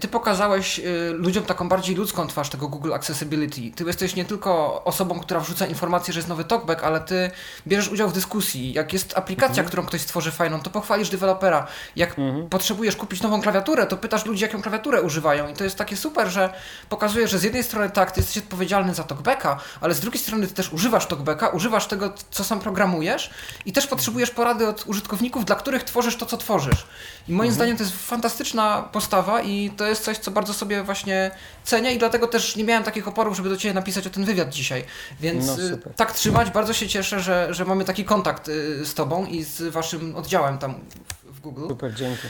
ty 0.00 0.08
pokazałeś 0.08 0.80
ludziom 1.12 1.44
taką 1.44 1.68
bardziej 1.68 1.96
ludzką 1.96 2.26
twarz 2.26 2.50
tego 2.50 2.68
Google 2.68 2.92
Accessibility. 2.92 3.76
Ty 3.76 3.84
jesteś 3.84 4.16
nie 4.16 4.24
tylko 4.24 4.84
osobą, 4.84 5.20
która 5.20 5.40
wrzuca 5.40 5.66
informację, 5.66 6.14
że 6.14 6.18
jest 6.18 6.28
nowy 6.28 6.44
talkback, 6.44 6.84
ale 6.84 7.00
ty 7.00 7.30
bierzesz 7.66 7.75
udział 7.88 8.08
w 8.08 8.12
dyskusji. 8.12 8.72
Jak 8.72 8.92
jest 8.92 9.18
aplikacja, 9.18 9.48
mhm. 9.48 9.66
którą 9.66 9.86
ktoś 9.86 10.00
stworzy 10.00 10.30
fajną, 10.30 10.60
to 10.60 10.70
pochwalisz 10.70 11.08
dewelopera. 11.08 11.66
Jak 11.96 12.18
mhm. 12.18 12.48
potrzebujesz 12.48 12.96
kupić 12.96 13.22
nową 13.22 13.40
klawiaturę, 13.42 13.86
to 13.86 13.96
pytasz 13.96 14.26
ludzi, 14.26 14.42
jaką 14.42 14.62
klawiaturę 14.62 15.02
używają. 15.02 15.48
I 15.48 15.54
to 15.54 15.64
jest 15.64 15.76
takie 15.76 15.96
super, 15.96 16.28
że 16.28 16.52
pokazuje, 16.88 17.28
że 17.28 17.38
z 17.38 17.42
jednej 17.42 17.64
strony 17.64 17.90
tak, 17.90 18.10
ty 18.10 18.20
jesteś 18.20 18.38
odpowiedzialny 18.38 18.94
za 18.94 19.04
talkbacka, 19.04 19.58
ale 19.80 19.94
z 19.94 20.00
drugiej 20.00 20.20
strony 20.20 20.46
ty 20.46 20.54
też 20.54 20.72
używasz 20.72 21.06
talkbacka, 21.06 21.48
używasz 21.48 21.86
tego, 21.86 22.12
co 22.30 22.44
sam 22.44 22.60
programujesz 22.60 23.30
i 23.66 23.72
też 23.72 23.86
potrzebujesz 23.86 24.30
porady 24.30 24.68
od 24.68 24.86
użytkowników, 24.86 25.44
dla 25.44 25.56
których 25.56 25.84
tworzysz 25.84 26.16
to, 26.16 26.26
co 26.26 26.36
tworzysz. 26.36 26.86
I 27.28 27.32
moim 27.32 27.50
mhm. 27.50 27.54
zdaniem 27.54 27.76
to 27.76 27.82
jest 27.82 28.08
fantastyczna 28.08 28.88
postawa 28.92 29.42
i 29.42 29.70
to 29.70 29.86
jest 29.86 30.04
coś, 30.04 30.18
co 30.18 30.30
bardzo 30.30 30.54
sobie 30.54 30.82
właśnie 30.82 31.30
cenię 31.64 31.92
i 31.92 31.98
dlatego 31.98 32.26
też 32.26 32.56
nie 32.56 32.64
miałem 32.64 32.84
takich 32.84 33.08
oporów, 33.08 33.36
żeby 33.36 33.48
do 33.48 33.56
Ciebie 33.56 33.74
napisać 33.74 34.06
o 34.06 34.10
ten 34.10 34.24
wywiad 34.24 34.48
dzisiaj. 34.48 34.84
Więc 35.20 35.46
no, 35.46 35.58
y, 35.58 35.78
tak 35.96 36.12
trzymać, 36.12 36.50
bardzo 36.50 36.72
się 36.72 36.88
cieszę, 36.88 37.20
że, 37.20 37.54
że 37.54 37.64
mamy 37.66 37.84
taki 37.84 38.04
kontakt 38.04 38.48
y, 38.48 38.86
z 38.86 38.94
Tobą 38.94 39.26
i 39.26 39.42
z 39.42 39.62
Waszym 39.62 40.16
oddziałem 40.16 40.58
tam 40.58 40.74
w 41.24 41.40
Google. 41.40 41.68
Super, 41.68 41.94
dzięki. 41.94 42.28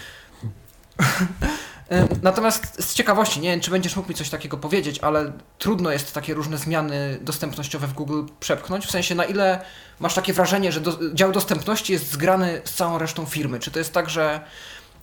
Natomiast 2.22 2.84
z 2.84 2.94
ciekawości, 2.94 3.40
nie 3.40 3.50
wiem, 3.50 3.60
czy 3.60 3.70
będziesz 3.70 3.96
mógł 3.96 4.08
mi 4.08 4.14
coś 4.14 4.30
takiego 4.30 4.56
powiedzieć, 4.56 4.98
ale 4.98 5.32
trudno 5.58 5.90
jest 5.90 6.14
takie 6.14 6.34
różne 6.34 6.58
zmiany 6.58 7.18
dostępnościowe 7.20 7.86
w 7.86 7.92
Google 7.92 8.22
przepchnąć. 8.40 8.86
W 8.86 8.90
sensie, 8.90 9.14
na 9.14 9.24
ile 9.24 9.60
masz 10.00 10.14
takie 10.14 10.32
wrażenie, 10.32 10.72
że 10.72 10.80
do, 10.80 11.14
dział 11.14 11.32
dostępności 11.32 11.92
jest 11.92 12.12
zgrany 12.12 12.60
z 12.64 12.74
całą 12.74 12.98
resztą 12.98 13.26
firmy? 13.26 13.60
Czy 13.60 13.70
to 13.70 13.78
jest 13.78 13.92
tak, 13.92 14.10
że 14.10 14.40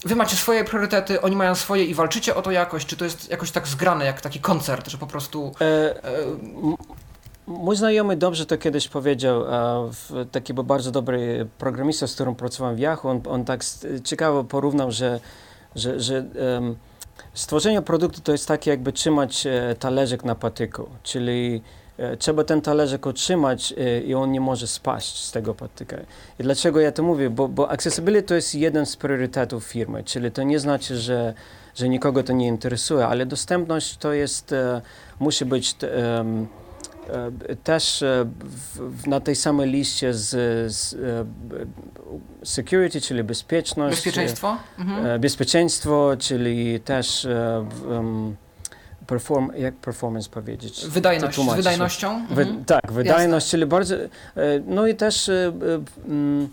wy 0.05 0.15
macie 0.15 0.35
swoje 0.35 0.63
priorytety, 0.63 1.21
oni 1.21 1.35
mają 1.35 1.55
swoje 1.55 1.85
i 1.85 1.93
walczycie 1.93 2.35
o 2.35 2.41
to 2.41 2.51
jakoś? 2.51 2.85
Czy 2.85 2.97
to 2.97 3.05
jest 3.05 3.29
jakoś 3.29 3.51
tak 3.51 3.67
zgrane, 3.67 4.05
jak 4.05 4.21
taki 4.21 4.39
koncert, 4.39 4.89
że 4.89 4.97
po 4.97 5.07
prostu. 5.07 5.55
E, 5.61 5.65
e, 5.65 6.11
Mój 7.47 7.75
znajomy 7.75 8.15
dobrze 8.15 8.45
to 8.45 8.57
kiedyś 8.57 8.87
powiedział, 8.87 9.43
taki 10.31 10.53
był 10.53 10.63
bardzo 10.63 10.91
dobry 10.91 11.47
programista, 11.57 12.07
z 12.07 12.13
którym 12.13 12.35
pracowałem 12.35 12.75
w 12.75 12.79
Yahoo, 12.79 13.09
on, 13.09 13.21
on 13.29 13.45
tak 13.45 13.61
ciekawo 14.03 14.43
porównał, 14.43 14.91
że 14.91 15.19
że, 15.75 15.99
że 15.99 16.25
um, 16.53 16.75
stworzenie 17.33 17.81
produktu 17.81 18.21
to 18.21 18.31
jest 18.31 18.47
takie 18.47 18.71
jakby 18.71 18.93
trzymać 18.93 19.47
e, 19.47 19.75
talerzyk 19.79 20.23
na 20.23 20.35
patyku, 20.35 20.89
czyli 21.03 21.61
e, 21.97 22.17
trzeba 22.17 22.43
ten 22.43 22.61
talerzyk 22.61 23.05
utrzymać 23.05 23.73
e, 23.77 24.01
i 24.01 24.13
on 24.13 24.31
nie 24.31 24.41
może 24.41 24.67
spaść 24.67 25.23
z 25.23 25.31
tego 25.31 25.53
patyka. 25.53 25.97
I 26.39 26.43
dlaczego 26.43 26.79
ja 26.79 26.91
to 26.91 27.03
mówię? 27.03 27.29
Bo, 27.29 27.47
bo 27.47 27.71
accessibility 27.71 28.27
to 28.27 28.35
jest 28.35 28.55
jeden 28.55 28.85
z 28.85 28.95
priorytetów 28.95 29.63
firmy, 29.63 30.03
czyli 30.03 30.31
to 30.31 30.43
nie 30.43 30.59
znaczy, 30.59 30.97
że, 30.97 31.33
że 31.75 31.89
nikogo 31.89 32.23
to 32.23 32.33
nie 32.33 32.47
interesuje, 32.47 33.07
ale 33.07 33.25
dostępność 33.25 33.97
to 33.97 34.13
jest, 34.13 34.55
musi 35.19 35.45
być 35.45 35.75
też 37.63 38.01
e, 38.01 38.25
w, 38.75 39.07
na 39.07 39.19
tej 39.19 39.35
samej 39.35 39.69
liście 39.69 40.13
z, 40.13 40.29
z 40.73 40.93
e, 40.93 41.25
security, 42.45 43.01
czyli 43.01 43.23
bezpieczność. 43.23 43.95
Bezpieczeństwo? 43.95 44.57
Mhm. 44.79 45.21
Bezpieczeństwo, 45.21 46.11
czyli 46.19 46.79
też 46.79 47.27
um, 47.89 48.35
perform, 49.07 49.51
jak 49.57 49.75
performance 49.75 50.29
powiedzieć? 50.29 50.85
Wydajność, 50.87 51.39
z 51.41 51.55
wydajnością? 51.55 52.27
Wy, 52.29 52.41
mhm. 52.41 52.65
Tak, 52.65 52.91
wydajność, 52.91 53.45
Jasne. 53.45 53.51
czyli 53.51 53.65
bardzo, 53.65 53.95
no 54.67 54.87
i 54.87 54.95
też 54.95 55.31
um, 56.07 56.49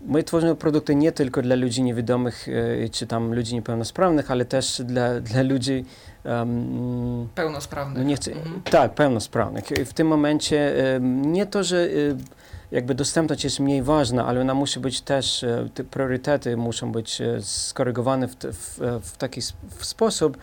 My 0.00 0.22
tworzymy 0.22 0.54
produkty 0.54 0.94
nie 0.94 1.12
tylko 1.12 1.42
dla 1.42 1.56
ludzi 1.56 1.82
niewidomych 1.82 2.46
czy 2.92 3.06
tam 3.06 3.34
ludzi 3.34 3.54
niepełnosprawnych, 3.54 4.30
ale 4.30 4.44
też 4.44 4.82
dla, 4.84 5.20
dla 5.20 5.42
ludzi 5.42 5.84
um, 6.26 7.28
pełnosprawnych. 7.34 7.98
No 7.98 8.04
nie 8.08 8.16
chcę, 8.16 8.32
mhm. 8.32 8.62
Tak, 8.62 8.94
pełnosprawnych. 8.94 9.64
W 9.64 9.92
tym 9.92 10.06
momencie 10.06 10.74
nie 11.00 11.46
to, 11.46 11.64
że 11.64 11.88
um, 12.08 12.24
jakby 12.70 12.94
dostępność 12.94 13.44
jest 13.44 13.60
mniej 13.60 13.82
ważna, 13.82 14.26
ale 14.26 14.40
ona 14.40 14.54
musi 14.54 14.80
być 14.80 15.00
też, 15.00 15.44
e, 15.44 15.68
te 15.74 15.84
priorytety 15.84 16.56
muszą 16.56 16.92
być 16.92 17.20
e, 17.20 17.42
skorygowane 17.42 18.28
w, 18.28 18.36
w, 18.36 18.78
w 19.02 19.16
taki 19.16 19.40
w 19.78 19.84
sposób, 19.84 20.38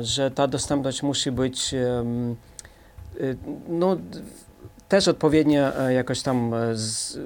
że 0.00 0.30
ta 0.30 0.46
dostępność 0.46 1.02
musi 1.02 1.32
być 1.32 1.74
no, 3.68 3.96
też 4.88 5.08
odpowiednio 5.08 5.88
jakoś 5.88 6.22
tam 6.22 6.52
z, 6.74 7.18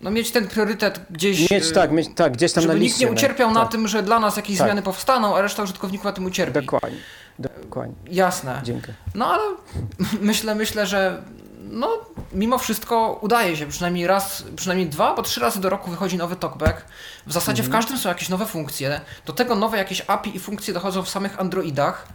no 0.00 0.10
mieć 0.10 0.30
ten 0.30 0.48
priorytet 0.48 1.00
gdzieś. 1.10 1.50
Mieć, 1.50 1.72
tak, 1.72 1.92
mieć, 1.92 2.08
tak, 2.14 2.32
gdzieś 2.32 2.52
tam 2.52 2.62
żeby 2.62 2.74
na 2.74 2.80
liście. 2.80 2.98
nikt 2.98 3.10
nie 3.10 3.16
ucierpiał 3.16 3.48
tak. 3.48 3.54
na 3.54 3.66
tym, 3.66 3.88
że 3.88 4.02
dla 4.02 4.20
nas 4.20 4.36
jakieś 4.36 4.58
tak. 4.58 4.66
zmiany 4.66 4.82
powstaną, 4.82 5.36
a 5.36 5.42
reszta 5.42 5.62
użytkowników 5.62 6.04
na 6.04 6.12
tym 6.12 6.24
ucierpi. 6.24 6.60
Dokładnie. 6.60 6.98
Dokładnie. 7.38 7.94
Jasne. 8.10 8.60
Dziękuję. 8.64 8.94
No 9.14 9.26
ale 9.26 9.42
myślę, 10.20 10.54
myślę, 10.54 10.86
że 10.86 11.22
no, 11.70 11.88
mimo 12.32 12.58
wszystko 12.58 13.18
udaje 13.22 13.56
się, 13.56 13.66
przynajmniej 13.66 14.06
raz, 14.06 14.44
przynajmniej 14.56 14.88
dwa, 14.88 15.14
bo 15.14 15.22
trzy 15.22 15.40
razy 15.40 15.60
do 15.60 15.70
roku 15.70 15.90
wychodzi 15.90 16.16
nowy 16.16 16.36
talkback. 16.36 16.84
W 17.26 17.32
zasadzie 17.32 17.62
mhm. 17.62 17.72
w 17.72 17.72
każdym 17.72 17.98
są 17.98 18.08
jakieś 18.08 18.28
nowe 18.28 18.46
funkcje. 18.46 19.00
Do 19.26 19.32
tego 19.32 19.54
nowe 19.54 19.78
jakieś 19.78 20.02
API 20.06 20.36
i 20.36 20.40
funkcje 20.40 20.74
dochodzą 20.74 21.02
w 21.02 21.08
samych 21.08 21.40
Androidach, 21.40 22.08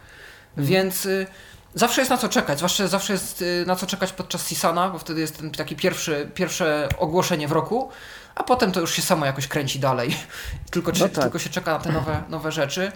mhm. 0.50 0.68
więc 0.68 1.06
y, 1.06 1.28
Zawsze 1.76 2.02
jest 2.02 2.12
na 2.12 2.18
co 2.18 2.30
czekać, 2.30 2.58
zwłaszcza 2.58 2.88
zawsze 2.88 3.14
jest 3.14 3.42
y, 3.42 3.64
na 3.68 3.76
co 3.76 3.88
czekać 3.88 4.12
podczas 4.12 4.48
Sisana, 4.48 4.90
bo 4.90 5.00
wtedy 5.00 5.22
jest 5.22 5.38
ten 5.38 5.52
taki 5.52 5.76
pierwszy, 5.76 6.30
pierwsze 6.34 6.90
ogłoszenie 6.98 7.48
w 7.48 7.52
roku, 7.52 7.90
a 8.36 8.44
potem 8.44 8.72
to 8.72 8.80
już 8.80 8.94
się 8.94 9.02
samo 9.02 9.26
jakoś 9.26 9.48
kręci 9.48 9.80
dalej. 9.80 10.16
Tylko, 10.72 10.92
no 11.00 11.10
tak. 11.10 11.24
tylko 11.24 11.40
się 11.40 11.50
czeka 11.50 11.74
na 11.74 11.80
te 11.80 11.92
nowe, 11.92 12.24
nowe 12.30 12.52
rzeczy. 12.52 12.92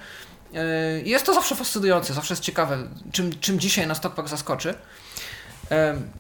Y, 0.54 1.04
jest 1.06 1.26
to 1.26 1.34
zawsze 1.34 1.56
fascynujące, 1.56 2.14
zawsze 2.14 2.34
jest 2.34 2.44
ciekawe, 2.44 2.78
czym, 3.12 3.40
czym 3.40 3.60
dzisiaj 3.60 3.88
nas 3.88 4.02
Talkback 4.02 4.30
zaskoczy. 4.30 4.74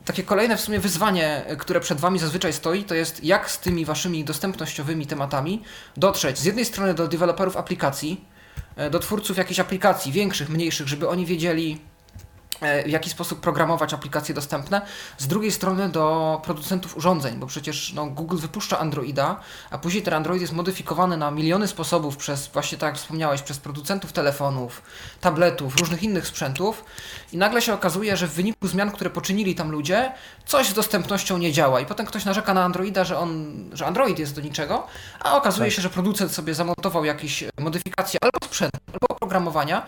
Takie 0.05 0.23
kolejne 0.23 0.57
w 0.57 0.61
sumie 0.61 0.79
wyzwanie, 0.79 1.45
które 1.57 1.79
przed 1.79 1.99
Wami 1.99 2.19
zazwyczaj 2.19 2.53
stoi, 2.53 2.83
to 2.83 2.95
jest 2.95 3.23
jak 3.23 3.51
z 3.51 3.59
tymi 3.59 3.85
Waszymi 3.85 4.23
dostępnościowymi 4.23 5.07
tematami 5.07 5.63
dotrzeć 5.97 6.39
z 6.39 6.45
jednej 6.45 6.65
strony 6.65 6.93
do 6.93 7.07
deweloperów 7.07 7.57
aplikacji, 7.57 8.25
do 8.91 8.99
twórców 8.99 9.37
jakichś 9.37 9.59
aplikacji, 9.59 10.11
większych, 10.11 10.49
mniejszych, 10.49 10.87
żeby 10.87 11.09
oni 11.09 11.25
wiedzieli, 11.25 11.79
E, 11.79 11.94
w 12.85 12.89
jaki 12.89 13.09
sposób 13.09 13.39
programować 13.39 13.93
aplikacje 13.93 14.35
dostępne, 14.35 14.81
z 15.17 15.27
drugiej 15.27 15.51
strony 15.51 15.89
do 15.89 16.41
producentów 16.43 16.97
urządzeń, 16.97 17.35
bo 17.35 17.47
przecież 17.47 17.93
no, 17.93 18.05
Google 18.05 18.37
wypuszcza 18.37 18.79
Androida, 18.79 19.39
a 19.71 19.77
później 19.77 20.03
ten 20.03 20.13
Android 20.13 20.41
jest 20.41 20.53
modyfikowany 20.53 21.17
na 21.17 21.31
miliony 21.31 21.67
sposobów 21.67 22.17
przez, 22.17 22.47
właśnie 22.47 22.77
tak 22.77 22.87
jak 22.87 22.97
wspomniałeś, 22.97 23.41
przez 23.41 23.57
producentów 23.57 24.13
telefonów, 24.13 24.81
tabletów, 25.21 25.77
różnych 25.77 26.03
innych 26.03 26.27
sprzętów. 26.27 26.85
I 27.31 27.37
nagle 27.37 27.61
się 27.61 27.73
okazuje, 27.73 28.17
że 28.17 28.27
w 28.27 28.33
wyniku 28.33 28.67
zmian, 28.67 28.91
które 28.91 29.09
poczynili 29.09 29.55
tam 29.55 29.71
ludzie, 29.71 30.11
coś 30.45 30.69
z 30.69 30.73
dostępnością 30.73 31.37
nie 31.37 31.51
działa. 31.51 31.79
I 31.79 31.85
potem 31.85 32.05
ktoś 32.05 32.25
narzeka 32.25 32.53
na 32.53 32.63
Androida, 32.63 33.03
że, 33.03 33.17
on, 33.17 33.55
że 33.73 33.85
Android 33.85 34.19
jest 34.19 34.35
do 34.35 34.41
niczego, 34.41 34.87
a 35.19 35.37
okazuje 35.37 35.69
tak. 35.69 35.75
się, 35.75 35.81
że 35.81 35.89
producent 35.89 36.31
sobie 36.31 36.53
zamontował 36.53 37.05
jakieś 37.05 37.43
modyfikacje 37.59 38.19
albo 38.23 38.37
sprzętu, 38.45 38.79
albo 38.87 39.07
oprogramowania, 39.15 39.85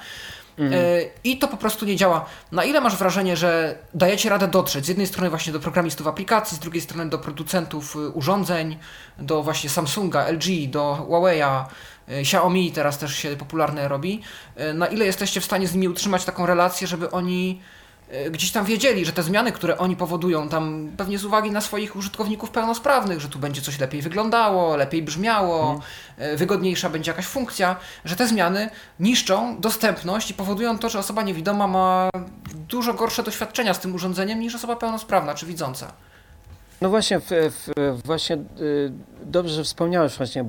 Mhm. 0.57 0.73
E, 0.73 1.01
I 1.23 1.37
to 1.37 1.47
po 1.47 1.57
prostu 1.57 1.85
nie 1.85 1.95
działa. 1.95 2.25
Na 2.51 2.63
ile 2.63 2.81
masz 2.81 2.95
wrażenie, 2.95 3.37
że 3.37 3.77
dajecie 3.93 4.29
radę 4.29 4.47
dotrzeć 4.47 4.85
z 4.85 4.87
jednej 4.87 5.07
strony 5.07 5.29
właśnie 5.29 5.53
do 5.53 5.59
programistów 5.59 6.07
aplikacji, 6.07 6.57
z 6.57 6.59
drugiej 6.59 6.81
strony 6.81 7.09
do 7.09 7.17
producentów 7.17 7.95
y, 7.95 8.09
urządzeń, 8.09 8.77
do 9.19 9.43
właśnie 9.43 9.69
Samsunga, 9.69 10.31
LG, 10.31 10.69
do 10.69 11.07
Huawei'a, 11.09 11.65
y, 12.09 12.13
Xiaomi 12.13 12.71
teraz 12.71 12.97
też 12.97 13.15
się 13.15 13.35
popularne 13.35 13.87
robi. 13.87 14.21
E, 14.55 14.73
na 14.73 14.87
ile 14.87 15.05
jesteście 15.05 15.41
w 15.41 15.45
stanie 15.45 15.67
z 15.67 15.73
nimi 15.73 15.87
utrzymać 15.87 16.25
taką 16.25 16.45
relację, 16.45 16.87
żeby 16.87 17.11
oni 17.11 17.61
E, 17.61 17.86
gdzieś 18.31 18.51
tam 18.51 18.65
wiedzieli, 18.65 19.05
że 19.05 19.11
te 19.11 19.23
zmiany, 19.23 19.51
które 19.51 19.77
oni 19.77 19.95
powodują, 19.95 20.49
tam 20.49 20.91
pewnie 20.97 21.19
z 21.19 21.25
uwagi 21.25 21.51
na 21.51 21.61
swoich 21.61 21.95
użytkowników 21.95 22.49
pełnosprawnych, 22.49 23.19
że 23.19 23.29
tu 23.29 23.39
będzie 23.39 23.61
coś 23.61 23.79
lepiej 23.79 24.01
wyglądało, 24.01 24.75
lepiej 24.75 25.03
brzmiało, 25.03 25.81
mm. 26.17 26.37
wygodniejsza 26.37 26.89
będzie 26.89 27.11
jakaś 27.11 27.25
funkcja, 27.25 27.75
że 28.05 28.15
te 28.15 28.27
zmiany 28.27 28.69
niszczą 28.99 29.59
dostępność 29.59 30.31
i 30.31 30.33
powodują 30.33 30.79
to, 30.79 30.89
że 30.89 30.99
osoba 30.99 31.23
niewidoma 31.23 31.67
ma 31.67 32.09
dużo 32.69 32.93
gorsze 32.93 33.23
doświadczenia 33.23 33.73
z 33.73 33.79
tym 33.79 33.95
urządzeniem 33.95 34.39
niż 34.39 34.55
osoba 34.55 34.75
pełnosprawna 34.75 35.33
czy 35.33 35.45
widząca. 35.45 35.93
No 36.81 36.89
właśnie, 36.89 37.19
w, 37.19 37.29
w, 37.29 37.71
właśnie 38.05 38.35
y, 38.35 38.91
dobrze, 39.25 39.53
że 39.53 39.63
wspomniałeś 39.63 40.17
właśnie. 40.17 40.45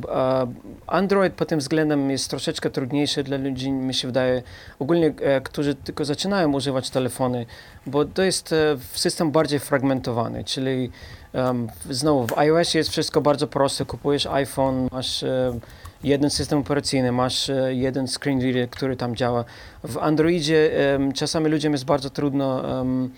Android 0.86 1.34
pod 1.34 1.48
tym 1.48 1.58
względem 1.58 2.10
jest 2.10 2.30
troszeczkę 2.30 2.70
trudniejszy 2.70 3.22
dla 3.22 3.36
ludzi, 3.36 3.70
mi 3.72 3.94
się 3.94 4.08
wydaje, 4.08 4.42
ogólnie, 4.78 5.14
e, 5.20 5.40
którzy 5.40 5.74
tylko 5.74 6.04
zaczynają 6.04 6.52
używać 6.52 6.90
telefony, 6.90 7.46
bo 7.86 8.04
to 8.04 8.22
jest 8.22 8.52
e, 8.52 8.76
system 8.92 9.30
bardziej 9.30 9.58
fragmentowany, 9.58 10.44
czyli 10.44 10.90
um, 11.32 11.68
znowu 11.90 12.26
w 12.26 12.38
iOS 12.38 12.74
jest 12.74 12.90
wszystko 12.90 13.20
bardzo 13.20 13.46
proste, 13.46 13.84
kupujesz 13.84 14.26
iPhone, 14.26 14.88
masz 14.92 15.22
e, 15.22 15.58
jeden 16.04 16.30
system 16.30 16.58
operacyjny, 16.58 17.12
masz 17.12 17.50
jeden 17.68 18.08
screen 18.08 18.42
reader, 18.42 18.70
który 18.70 18.96
tam 18.96 19.16
działa. 19.16 19.44
W 19.84 19.98
Androidzie 19.98 20.94
em, 20.94 21.12
czasami 21.12 21.48
ludziom 21.48 21.72
jest 21.72 21.84
bardzo 21.84 22.10
trudno 22.10 22.80
e, 22.80 23.08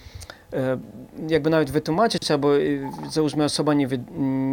jakby 1.29 1.51
nawet 1.51 1.71
wytłumaczyć, 1.71 2.31
albo 2.31 2.57
e, 2.57 2.61
załóżmy 3.11 3.45
osoba 3.45 3.75
niewi 3.75 3.99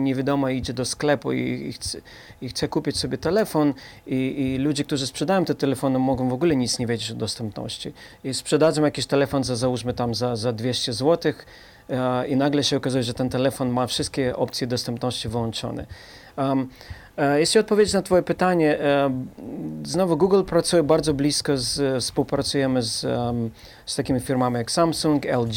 niewidoma 0.03 0.51
idzie 0.51 0.73
do 0.73 0.85
sklepu 0.85 1.33
i, 1.33 1.67
i, 1.67 1.73
chce, 1.73 2.01
i 2.41 2.49
chce 2.49 2.67
kupić 2.67 2.97
sobie 2.97 3.17
telefon 3.17 3.73
i, 4.07 4.41
i 4.41 4.57
ludzie, 4.57 4.83
którzy 4.83 5.07
sprzedają 5.07 5.45
te 5.45 5.55
telefony 5.55 5.99
mogą 5.99 6.29
w 6.29 6.33
ogóle 6.33 6.55
nic 6.55 6.79
nie 6.79 6.87
wiedzieć 6.87 7.11
o 7.11 7.15
dostępności. 7.15 7.93
I 8.23 8.33
sprzedadzą 8.33 8.83
jakiś 8.83 9.05
telefon 9.05 9.43
za 9.43 9.55
załóżmy 9.55 9.93
tam 9.93 10.15
za, 10.15 10.35
za 10.35 10.53
200 10.53 10.93
zł 10.93 11.33
i 12.27 12.35
nagle 12.35 12.63
się 12.63 12.77
okazuje, 12.77 13.03
że 13.03 13.13
ten 13.13 13.29
telefon 13.29 13.69
ma 13.69 13.87
wszystkie 13.87 14.35
opcje 14.35 14.67
dostępności 14.67 15.29
wyłączone. 15.29 15.85
Um, 16.37 16.69
E, 17.06 17.06
jeśli 17.37 17.59
odpowiedzieć 17.59 17.93
na 17.93 18.01
Twoje 18.01 18.23
pytanie, 18.23 18.79
e, 18.79 19.25
znowu 19.83 20.17
Google 20.17 20.43
pracuje 20.43 20.83
bardzo 20.83 21.13
blisko, 21.13 21.57
z, 21.57 22.03
współpracujemy 22.03 22.81
z, 22.83 23.05
z 23.85 23.95
takimi 23.95 24.19
firmami 24.19 24.55
jak 24.55 24.71
Samsung, 24.71 25.25
LG 25.25 25.55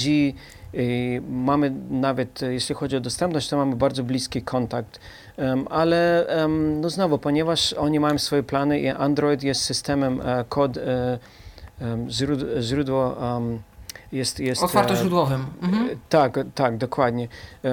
i 0.75 1.21
mamy 1.31 1.73
nawet, 1.91 2.43
jeśli 2.43 2.75
chodzi 2.75 2.97
o 2.97 3.01
dostępność, 3.01 3.49
to 3.49 3.57
mamy 3.57 3.77
bardzo 3.77 4.03
bliski 4.03 4.43
kontakt. 4.43 5.01
Ale 5.71 6.27
no 6.81 6.91
znowu, 6.91 7.19
ponieważ 7.19 7.73
oni 7.73 8.01
mają 8.01 8.19
swoje 8.19 8.43
plany 8.43 8.81
i 8.81 8.89
Android 8.89 9.43
jest 9.43 9.61
systemem 9.63 10.21
e, 10.21 10.45
kod, 10.49 10.79
źródło 12.61 13.17
jest... 14.13 14.41
jest 14.41 14.63
Otwartoźródłowym. 14.63 15.47
Mhm. 15.63 15.99
Tak, 16.09 16.39
tak, 16.55 16.77
dokładnie. 16.77 17.29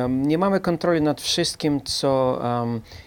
nie 0.09 0.37
mamy 0.37 0.59
kontroli 0.59 1.01
nad 1.01 1.21
wszystkim, 1.21 1.81
co 1.81 2.41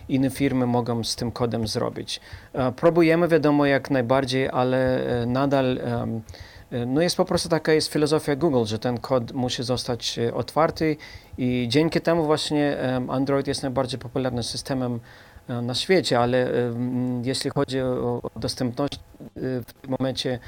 inne 0.09 0.31
firmy 0.31 0.67
mogą 0.67 1.05
z 1.05 1.17
tym 1.17 1.33
kodem 1.33 1.67
zrobić. 1.67 2.21
E, 2.53 2.73
próbujemy, 2.73 3.29
wiadomo, 3.29 3.67
jak 3.67 3.91
najbardziej, 3.91 4.49
ale 4.49 5.07
e, 5.23 5.27
nadal 5.27 5.79
e, 5.79 6.87
no 6.87 7.03
jest 7.03 7.17
po 7.17 7.25
prostu 7.25 7.49
taka 7.49 7.73
jest 7.73 7.93
filozofia 7.93 8.37
Google, 8.37 8.65
że 8.65 8.79
ten 8.79 8.99
kod 8.99 9.33
musi 9.33 9.63
zostać 9.63 10.19
otwarty 10.35 10.97
i 11.39 11.67
dzięki 11.69 12.01
temu 12.01 12.25
właśnie 12.25 12.77
Android 13.09 13.47
jest 13.47 13.63
najbardziej 13.63 14.01
popularnym 14.01 14.43
systemem 14.43 15.01
na 15.49 15.75
świecie, 15.75 16.19
ale 16.19 16.51
jeśli 17.23 17.51
chodzi 17.51 17.81
o 17.81 18.31
dostępność 18.37 19.01
w 19.37 19.73
tym 19.83 19.97
momencie 19.99 20.39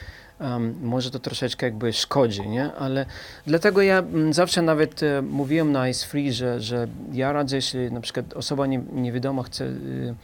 um, 0.42 0.74
może 0.82 1.10
to 1.10 1.18
troszeczkę 1.18 1.66
jakby 1.66 1.92
szkodzi, 1.92 2.48
nie? 2.48 2.72
Ale 2.72 3.06
dlatego 3.46 3.82
ja 3.82 3.98
m, 3.98 4.32
zawsze 4.32 4.62
nawet 4.62 5.02
e, 5.02 5.22
mówiłem 5.22 5.72
na 5.72 5.88
Ice 5.88 6.06
Free, 6.06 6.32
że, 6.32 6.60
że 6.60 6.88
ja 7.12 7.32
radzę, 7.32 7.56
jeśli 7.56 7.92
na 7.92 8.00
przykład 8.00 8.34
osoba 8.34 8.66
nie, 8.66 8.82
niewidoma 8.92 9.42
chce, 9.42 9.64
y, 9.64 10.14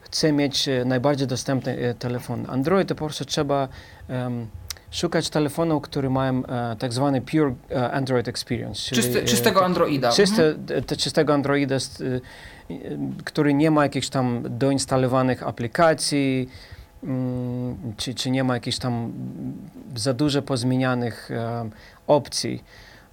chce 0.00 0.32
mieć 0.32 0.68
e, 0.68 0.84
najbardziej 0.84 1.26
dostępny 1.26 1.78
e, 1.78 1.94
telefon 1.94 2.44
Android, 2.48 2.88
to 2.88 2.94
po 2.94 3.04
prostu 3.04 3.24
trzeba 3.24 3.68
um, 4.08 4.46
szukać 4.90 5.30
telefonów, 5.30 5.82
które 5.82 6.10
mają 6.10 6.46
e, 6.46 6.76
tak 6.78 6.92
zwany 6.92 7.20
pure 7.20 7.54
e, 7.70 7.92
Android 7.92 8.28
experience. 8.28 8.80
Czyli, 8.80 9.02
Czysty, 9.02 9.24
czystego 9.24 9.64
Androida. 9.64 10.12
Czyste, 10.12 10.46
mhm. 10.46 10.84
te, 10.84 10.96
czystego 10.96 11.34
Androida, 11.34 11.76
który 13.24 13.54
nie 13.54 13.70
ma 13.70 13.82
jakichś 13.82 14.08
tam 14.08 14.42
doinstalowanych 14.48 15.42
aplikacji, 15.42 16.48
Mm, 16.48 16.71
czy, 17.96 18.14
czy 18.14 18.30
nie 18.30 18.44
ma 18.44 18.54
jakichś 18.54 18.78
tam 18.78 19.12
za 19.96 20.14
dużo 20.14 20.42
pozmienianych 20.42 21.30
um, 21.30 21.70
opcji. 22.06 22.64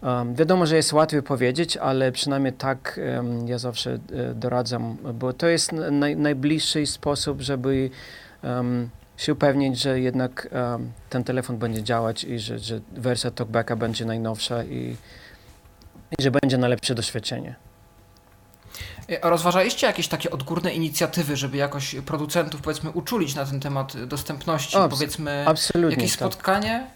Um, 0.01 0.35
wiadomo, 0.35 0.65
że 0.65 0.75
jest 0.75 0.93
łatwiej 0.93 1.23
powiedzieć, 1.23 1.77
ale 1.77 2.11
przynajmniej 2.11 2.53
tak 2.53 2.99
um, 3.15 3.47
ja 3.47 3.57
zawsze 3.57 3.93
e, 3.93 4.33
doradzam, 4.33 4.97
bo 5.13 5.33
to 5.33 5.47
jest 5.47 5.71
naj, 5.71 6.15
najbliższy 6.15 6.85
sposób, 6.85 7.41
żeby 7.41 7.89
się 9.17 9.33
upewnić, 9.33 9.79
że 9.79 9.99
jednak 9.99 10.47
ten 11.09 11.23
telefon 11.23 11.57
będzie 11.57 11.83
działać 11.83 12.23
i 12.23 12.39
że, 12.39 12.59
że 12.59 12.79
wersja 12.91 13.31
TalkBacka 13.31 13.75
będzie 13.75 14.05
najnowsza 14.05 14.63
i, 14.63 14.95
i 16.19 16.23
że 16.23 16.31
będzie 16.31 16.57
najlepsze 16.57 16.95
doświadczenie. 16.95 17.68
A 19.21 19.29
rozważaliście 19.29 19.87
jakieś 19.87 20.07
takie 20.07 20.31
odgórne 20.31 20.73
inicjatywy, 20.73 21.37
żeby 21.37 21.57
jakoś 21.57 21.95
producentów 22.05 22.61
powiedzmy 22.61 22.89
uczulić 22.89 23.35
na 23.35 23.45
ten 23.45 23.59
temat 23.59 24.05
dostępności? 24.05 24.77
Abs 24.77 24.95
powiedzmy 24.95 25.45
jakieś 25.89 26.11
tak. 26.11 26.17
spotkanie? 26.17 26.87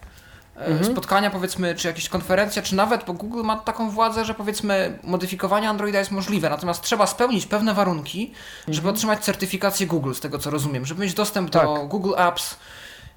E, 0.57 0.65
mhm. 0.65 0.91
Spotkania 0.91 1.29
powiedzmy, 1.29 1.75
czy 1.75 1.87
jakieś 1.87 2.09
konferencja, 2.09 2.61
czy 2.61 2.75
nawet, 2.75 3.05
bo 3.05 3.13
Google 3.13 3.43
ma 3.43 3.57
taką 3.57 3.89
władzę, 3.89 4.25
że 4.25 4.33
powiedzmy 4.33 4.99
modyfikowanie 5.03 5.69
Androida 5.69 5.99
jest 5.99 6.11
możliwe, 6.11 6.49
natomiast 6.49 6.81
trzeba 6.81 7.07
spełnić 7.07 7.45
pewne 7.45 7.73
warunki, 7.73 8.33
mhm. 8.59 8.73
żeby 8.73 8.89
otrzymać 8.89 9.23
certyfikację 9.23 9.87
Google, 9.87 10.13
z 10.13 10.19
tego 10.19 10.39
co 10.39 10.49
rozumiem, 10.49 10.85
żeby 10.85 11.01
mieć 11.01 11.13
dostęp 11.13 11.49
tak. 11.49 11.65
do 11.65 11.85
Google 11.87 12.13
Apps 12.17 12.55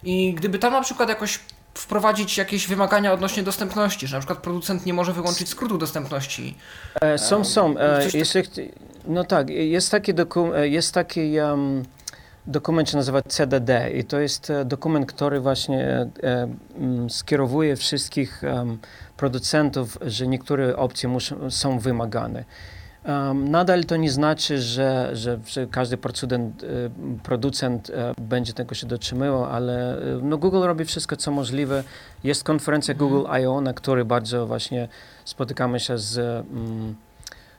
i 0.02 0.34
gdyby 0.34 0.58
tam 0.58 0.72
na 0.72 0.80
przykład 0.80 1.08
jakoś 1.08 1.40
wprowadzić 1.74 2.38
jakieś 2.38 2.66
wymagania 2.66 3.12
odnośnie 3.12 3.42
dostępności, 3.42 4.06
że 4.06 4.16
na 4.16 4.20
przykład 4.20 4.38
producent 4.38 4.86
nie 4.86 4.94
może 4.94 5.12
wyłączyć 5.12 5.48
skrótu 5.48 5.78
dostępności. 5.78 6.56
E, 7.00 7.18
są, 7.18 7.44
są. 7.44 7.78
E, 7.78 8.04
jeśli, 8.04 8.42
no 9.06 9.24
tak, 9.24 9.50
jest 9.50 9.90
taki, 9.90 10.14
dokum, 10.14 10.54
e, 10.54 10.68
jest 10.68 10.94
taki 10.94 11.40
um, 11.40 11.82
dokument, 12.46 12.90
się 12.90 12.96
nazywa 12.96 13.22
CDD 13.22 13.90
i 13.90 14.04
to 14.04 14.20
jest 14.20 14.50
e, 14.50 14.64
dokument, 14.64 15.06
który 15.06 15.40
właśnie 15.40 16.08
e, 16.22 16.48
mm, 16.78 17.10
skierowuje 17.10 17.76
wszystkich 17.76 18.42
um, 18.42 18.78
producentów, 19.16 19.98
że 20.06 20.26
niektóre 20.26 20.76
opcje 20.76 21.08
muszą, 21.08 21.50
są 21.50 21.78
wymagane. 21.78 22.44
Um, 23.04 23.50
nadal 23.50 23.84
to 23.84 23.96
nie 23.96 24.10
znaczy, 24.10 24.58
że, 24.58 25.10
że, 25.12 25.38
że 25.46 25.66
każdy 25.66 25.96
producent, 25.96 26.64
producent 27.22 27.92
będzie 28.18 28.52
tego 28.52 28.74
się 28.74 28.86
dotrzymywał, 28.86 29.44
ale 29.44 29.96
no 30.22 30.38
Google 30.38 30.62
robi 30.62 30.84
wszystko, 30.84 31.16
co 31.16 31.30
możliwe. 31.30 31.84
Jest 32.24 32.44
konferencja 32.44 32.94
mhm. 32.94 33.10
Google 33.10 33.28
I.O., 33.42 33.60
na 33.60 33.74
której 33.74 34.04
bardzo 34.04 34.46
właśnie 34.46 34.88
spotykamy 35.24 35.80
się 35.80 35.98
z, 35.98 36.46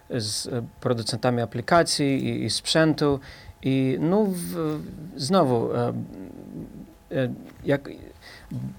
z 0.10 0.50
producentami 0.80 1.42
aplikacji 1.42 2.26
i, 2.26 2.44
i 2.44 2.50
sprzętu. 2.50 3.20
I 3.62 3.98
no, 4.00 4.26
w, 4.28 4.80
znowu, 5.16 5.74
e, 5.76 5.94
e, 7.12 7.34
jak, 7.66 7.90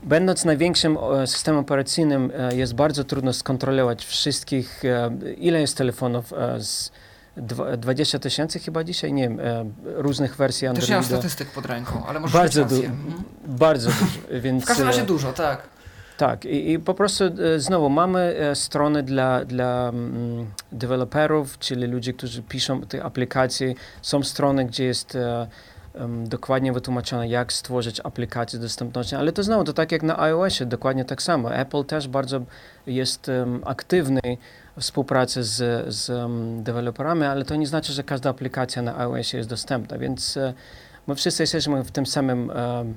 będąc 0.03 0.45
największym 0.45 0.99
e, 0.99 1.27
systemem 1.27 1.61
operacyjnym, 1.61 2.33
jest 2.53 2.75
bardzo 2.75 3.05
trudno 3.05 3.33
skontrolować 3.33 4.05
wszystkich, 4.05 4.83
ile 5.37 5.61
jest 5.61 5.77
telefonów 5.77 6.33
z 6.59 6.91
20 7.79 8.19
tysięcy 8.19 8.59
chyba 8.59 8.85
dzisiaj, 8.85 9.13
nie 9.13 9.23
wiem, 9.23 9.41
różnych 9.85 10.37
wersji 10.37 10.67
Androida. 10.67 10.87
Też 10.87 10.91
nie 10.91 10.97
mam 10.97 11.05
statystyk 11.05 11.49
pod 11.49 11.67
ręką, 11.67 12.07
ale 12.07 12.21
może 12.21 12.39
bardzo, 12.39 12.65
du 12.65 12.77
mhm. 12.77 13.23
bardzo 13.47 13.91
dużo. 13.91 14.41
Więc, 14.41 14.65
w 14.65 14.67
każdym 14.67 14.87
razie 14.87 15.03
dużo, 15.03 15.33
tak. 15.33 15.78
Tak, 16.19 16.45
i, 16.45 16.73
i 16.73 16.79
po 16.79 16.95
prostu 16.95 17.25
e, 17.25 17.61
znowu 17.61 17.89
mamy 17.89 18.21
e, 18.21 18.55
strony 18.55 19.03
dla, 19.03 19.45
dla 19.45 19.89
mm, 19.89 20.47
deweloperów, 20.73 21.59
czyli 21.59 21.87
ludzi, 21.87 22.15
którzy 22.15 22.43
piszą 22.43 22.81
te 22.81 23.05
aplikacje. 23.05 23.75
Są 24.03 24.23
strony, 24.23 24.65
gdzie 24.65 24.85
jest 24.85 25.15
e, 25.15 25.47
dokładnie 26.25 26.73
wytłumaczone, 26.73 27.29
jak 27.29 27.53
stworzyć 27.53 28.01
aplikację 28.05 28.59
dostępności, 28.59 29.17
ale 29.17 29.33
to 29.33 29.43
znowu, 29.43 29.65
to 29.65 29.73
tak 29.73 29.93
jak 29.93 30.03
na 30.03 30.21
iOSie, 30.21 30.67
dokładnie 30.67 31.05
tak 31.05 31.23
samo. 31.23 31.55
Apple 31.55 31.85
też 31.85 32.09
bardzo 32.09 32.41
jest 32.87 33.29
um, 33.29 33.63
aktywny 33.65 34.21
w 34.77 34.81
współpracy 34.81 35.45
z, 35.45 35.57
z 35.95 36.11
um, 36.11 36.63
deweloperami, 36.63 37.25
ale 37.25 37.45
to 37.45 37.57
nie 37.57 37.67
znaczy, 37.67 37.93
że 37.93 38.03
każda 38.03 38.31
aplikacja 38.31 38.83
na 38.83 38.99
iOSie 38.99 39.37
jest 39.37 39.51
dostępna, 39.51 39.99
więc 39.99 40.37
uh, 40.37 40.43
my 41.07 41.15
wszyscy 41.15 41.43
jesteśmy 41.43 41.85
w 41.85 41.91
tym 41.91 42.07
samym 42.07 42.51
um, 42.51 42.95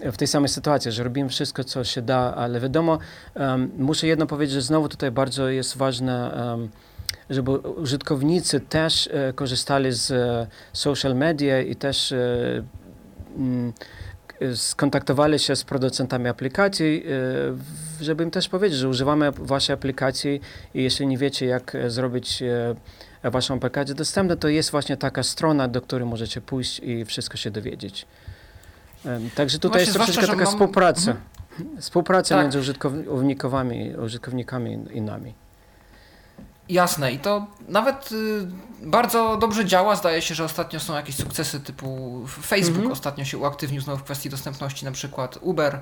w 0.00 0.16
tej 0.16 0.28
samej 0.28 0.48
sytuacji, 0.48 0.92
że 0.92 1.04
robimy 1.04 1.28
wszystko, 1.28 1.64
co 1.64 1.84
się 1.84 2.02
da, 2.02 2.34
ale 2.34 2.60
wiadomo, 2.60 2.98
um, 3.34 3.70
muszę 3.78 4.06
jedno 4.06 4.26
powiedzieć, 4.26 4.54
że 4.54 4.62
znowu 4.62 4.88
tutaj 4.88 5.10
bardzo 5.10 5.48
jest 5.48 5.76
ważne, 5.76 6.44
um, 6.50 6.68
żeby 7.30 7.50
użytkownicy 7.50 8.60
też 8.60 9.08
e, 9.12 9.32
korzystali 9.32 9.92
z 9.92 10.10
e, 10.10 10.46
social 10.72 11.14
media 11.14 11.60
i 11.60 11.76
też 11.76 12.12
e, 12.12 12.62
m, 13.36 13.72
skontaktowali 14.54 15.38
się 15.38 15.56
z 15.56 15.64
producentami 15.64 16.28
aplikacji, 16.28 17.04
e, 18.00 18.04
żeby 18.04 18.24
im 18.24 18.30
też 18.30 18.48
powiedzieć, 18.48 18.78
że 18.78 18.88
używamy 18.88 19.32
waszej 19.32 19.74
aplikacji 19.74 20.40
i 20.74 20.82
jeśli 20.82 21.06
nie 21.06 21.18
wiecie, 21.18 21.46
jak 21.46 21.74
e, 21.74 21.90
zrobić 21.90 22.42
e, 22.42 23.30
waszą 23.30 23.54
aplikację 23.54 23.94
dostępną, 23.94 24.36
to 24.36 24.48
jest 24.48 24.70
właśnie 24.70 24.96
taka 24.96 25.22
strona, 25.22 25.68
do 25.68 25.80
której 25.80 26.08
możecie 26.08 26.40
pójść 26.40 26.80
i 26.80 27.04
wszystko 27.04 27.36
się 27.36 27.50
dowiedzieć. 27.50 28.06
Także 29.34 29.58
tutaj 29.58 29.84
Właśnie, 29.84 30.00
jest 30.00 30.12
troszeczkę 30.12 30.26
taka 30.26 30.44
mam... 30.44 30.52
współpraca. 30.52 31.10
Mhm. 31.10 31.80
Współpraca 31.80 32.34
tak. 32.34 32.44
między 32.44 32.58
użytkownikami, 32.58 33.96
użytkownikami 33.96 34.78
i 34.92 35.00
nami. 35.00 35.34
Jasne 36.68 37.12
i 37.12 37.18
to 37.18 37.46
nawet 37.68 38.12
y, 38.12 38.46
bardzo 38.82 39.36
dobrze 39.36 39.64
działa. 39.64 39.96
Zdaje 39.96 40.22
się, 40.22 40.34
że 40.34 40.44
ostatnio 40.44 40.80
są 40.80 40.94
jakieś 40.94 41.16
sukcesy 41.16 41.60
typu 41.60 42.20
Facebook 42.42 42.76
Mhm. 42.76 42.92
ostatnio 42.92 43.24
się 43.24 43.38
uaktywnił 43.38 43.80
znowu 43.80 43.98
w 43.98 44.04
kwestii 44.04 44.30
dostępności, 44.30 44.84
na 44.84 44.92
przykład 44.92 45.38
Uber 45.40 45.80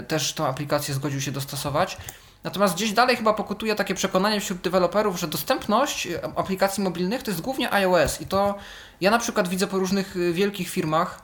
y, 0.00 0.02
też 0.02 0.32
tą 0.32 0.46
aplikację 0.46 0.94
zgodził 0.94 1.20
się 1.20 1.32
dostosować. 1.32 1.96
Natomiast 2.44 2.74
gdzieś 2.74 2.92
dalej 2.92 3.16
chyba 3.16 3.34
pokutuje 3.34 3.74
takie 3.74 3.94
przekonanie 3.94 4.40
wśród 4.40 4.60
deweloperów, 4.60 5.20
że 5.20 5.28
dostępność 5.28 6.06
y, 6.06 6.24
aplikacji 6.24 6.82
mobilnych 6.84 7.22
to 7.22 7.30
jest 7.30 7.40
głównie 7.40 7.72
iOS 7.72 8.20
i 8.20 8.26
to 8.26 8.54
ja 9.00 9.10
na 9.10 9.18
przykład 9.18 9.48
widzę 9.48 9.66
po 9.66 9.78
różnych 9.78 10.16
y, 10.16 10.32
wielkich 10.32 10.68
firmach. 10.68 11.22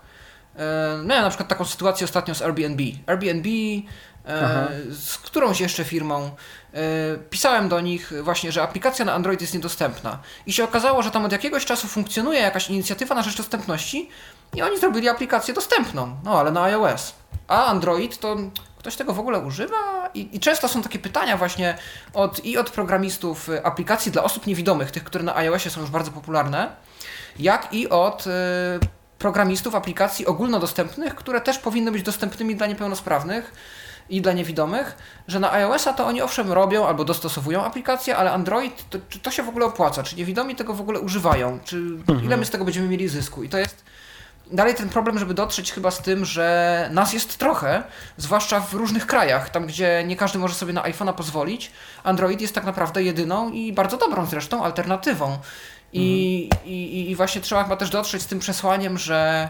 Y, 0.61 1.05
Miałem 1.05 1.25
na 1.25 1.31
przykład 1.31 1.49
taką 1.49 1.65
sytuację 1.65 2.05
ostatnio 2.05 2.35
z 2.35 2.43
Airbnb. 2.43 2.83
Airbnb 3.07 3.49
Aha. 4.29 4.69
e, 4.91 4.95
z 4.95 5.19
którąś 5.19 5.61
jeszcze 5.61 5.85
firmą. 5.85 6.31
e, 6.75 6.81
Pisałem 7.31 7.69
do 7.69 7.81
nich 7.81 8.13
właśnie, 8.23 8.53
że 8.53 8.63
aplikacja 8.63 9.05
na 9.05 9.13
Android 9.13 9.41
jest 9.41 9.55
niedostępna. 9.55 10.19
I 10.47 10.53
się 10.53 10.65
okazało, 10.65 11.03
że 11.03 11.11
tam 11.11 11.25
od 11.25 11.33
jakiegoś 11.33 11.65
czasu 11.65 11.89
funkcjonuje 11.89 12.41
jakaś 12.41 12.71
inicjatywa 12.71 13.15
na 13.15 13.23
rzecz 13.23 13.37
dostępności 13.37 14.09
i 14.55 14.63
oni 14.63 14.79
zrobili 14.79 15.09
aplikację 15.09 15.55
dostępną, 15.55 16.17
no 16.25 16.41
ale 16.41 16.51
na 16.51 16.63
iOS. 16.63 17.15
A 17.49 17.67
Android 17.67 18.19
to 18.19 18.37
ktoś 18.79 18.97
tego 18.97 19.13
w 19.13 19.21
ogóle 19.21 19.39
używa? 19.39 20.11
I, 20.15 20.37
i 20.37 20.41
często 20.41 20.69
są 20.69 20.83
takie 20.83 20.99
pytania 20.99 21.37
właśnie 21.37 21.79
od, 22.15 22.45
i 22.45 22.59
od 22.59 22.71
programistów 22.71 23.49
e, 23.49 23.67
aplikacji 23.67 24.13
dla 24.13 24.23
osób 24.23 24.47
niewidomych, 24.47 24.91
tych, 24.91 25.05
które 25.05 25.25
na 25.25 25.37
iOSie 25.37 25.71
są 25.71 25.81
już 25.81 25.91
bardzo 25.91 26.11
popularne, 26.11 26.77
jak 27.39 27.75
i 27.75 27.89
od 27.89 28.27
e, 28.27 28.31
programistów 29.21 29.75
aplikacji 29.75 30.27
ogólnodostępnych, 30.27 31.15
które 31.15 31.41
też 31.41 31.59
powinny 31.59 31.93
być 31.93 32.03
dostępnymi 32.03 32.57
dla 32.57 32.67
niepełnosprawnych 32.67 33.53
i 34.11 34.23
dla 34.23 34.33
niewidomych, 34.33 34.97
że 35.29 35.41
na 35.41 35.53
iOS-a 35.53 35.93
to 35.93 36.07
oni 36.07 36.23
owszem 36.23 36.53
robią 36.53 36.87
albo 36.87 37.05
dostosowują 37.05 37.65
aplikację, 37.65 38.17
ale 38.17 38.33
Android, 38.33 38.85
to, 38.91 38.99
czy 39.09 39.19
to 39.19 39.31
się 39.31 39.43
w 39.43 39.49
ogóle 39.49 39.67
opłaca? 39.67 40.03
Czy 40.03 40.17
niewidomi 40.17 40.57
tego 40.57 40.75
w 40.75 40.81
ogóle 40.81 41.01
używają? 41.01 41.59
Czy 41.65 41.83
ile 42.25 42.37
my 42.37 42.45
z 42.45 42.51
tego 42.51 42.65
będziemy 42.65 42.89
mieli 42.89 43.09
zysku? 43.09 43.43
I 43.43 43.49
to 43.49 43.59
jest 43.59 43.85
dalej 44.53 44.75
ten 44.75 44.89
problem, 44.89 45.19
żeby 45.19 45.35
dotrzeć 45.35 45.73
chyba 45.73 45.91
z 45.91 45.99
tym, 45.99 46.25
że 46.25 46.89
nas 46.93 47.13
jest 47.13 47.39
trochę, 47.39 47.83
zwłaszcza 48.17 48.61
w 48.61 48.75
różnych 48.75 49.07
krajach, 49.07 49.51
tam 49.51 49.67
gdzie 49.67 50.05
nie 50.07 50.17
każdy 50.17 50.39
może 50.39 50.55
sobie 50.55 50.73
na 50.73 50.83
iPhone'a 50.83 51.15
pozwolić. 51.15 51.73
Android 52.05 52.41
jest 52.41 52.55
tak 52.55 52.65
naprawdę 52.65 53.03
jedyną 53.03 53.51
i 53.51 53.73
bardzo 53.73 53.97
dobrą 53.97 54.27
zresztą 54.27 54.65
alternatywą. 54.65 55.39
I, 55.93 56.51
i, 56.65 57.11
I 57.11 57.17
właśnie 57.17 57.41
trzeba 57.41 57.63
chyba 57.63 57.77
też 57.77 57.91
dotrzeć 57.91 58.23
z 58.23 58.27
tym 58.27 58.39
przesłaniem, 58.39 58.99
że 58.99 59.49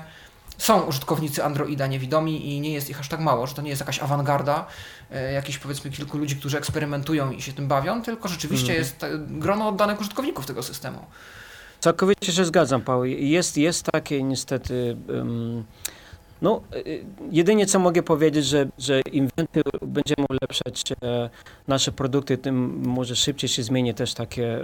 są 0.58 0.80
użytkownicy 0.80 1.44
Androida 1.44 1.86
niewidomi 1.86 2.54
i 2.54 2.60
nie 2.60 2.72
jest 2.72 2.90
ich 2.90 3.00
aż 3.00 3.08
tak 3.08 3.20
mało, 3.20 3.46
że 3.46 3.54
to 3.54 3.62
nie 3.62 3.70
jest 3.70 3.80
jakaś 3.80 3.98
awangarda, 3.98 4.66
e, 5.10 5.32
jakichś 5.32 5.58
powiedzmy 5.58 5.90
kilku 5.90 6.18
ludzi, 6.18 6.36
którzy 6.36 6.58
eksperymentują 6.58 7.30
i 7.30 7.42
się 7.42 7.52
tym 7.52 7.68
bawią, 7.68 8.02
tylko 8.02 8.28
rzeczywiście 8.28 8.74
jest 8.74 9.04
e, 9.04 9.18
grono 9.18 9.68
oddanych 9.68 10.00
użytkowników 10.00 10.46
tego 10.46 10.62
systemu. 10.62 10.98
Całkowicie 11.80 12.32
się 12.32 12.44
zgadzam, 12.44 12.82
Paweł. 12.82 13.04
Jest, 13.04 13.56
jest 13.56 13.86
takie 13.92 14.22
niestety. 14.22 14.96
Um, 15.08 15.64
no, 16.42 16.62
y, 16.86 17.04
jedynie 17.30 17.66
co 17.66 17.78
mogę 17.78 18.02
powiedzieć, 18.02 18.44
że, 18.44 18.66
że 18.78 19.00
im 19.00 19.28
więcej 19.38 19.62
będziemy 19.82 20.26
ulepszać 20.30 20.92
e, 21.02 21.30
nasze 21.68 21.92
produkty, 21.92 22.38
tym 22.38 22.82
może 22.86 23.16
szybciej 23.16 23.48
się 23.48 23.62
zmieni 23.62 23.94
też 23.94 24.14
takie, 24.14 24.58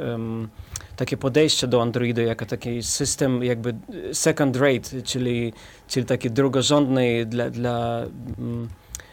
takie 0.96 1.16
podejście 1.16 1.66
do 1.66 1.82
Androidu, 1.82 2.20
jako 2.20 2.46
taki 2.46 2.82
system 2.82 3.44
jakby 3.44 3.74
second 4.12 4.56
rate, 4.56 5.02
czyli, 5.02 5.52
czyli 5.88 6.06
taki 6.06 6.30
drugorzędny 6.30 7.26
dla, 7.26 7.50
dla 7.50 8.02
mm, 8.38 8.68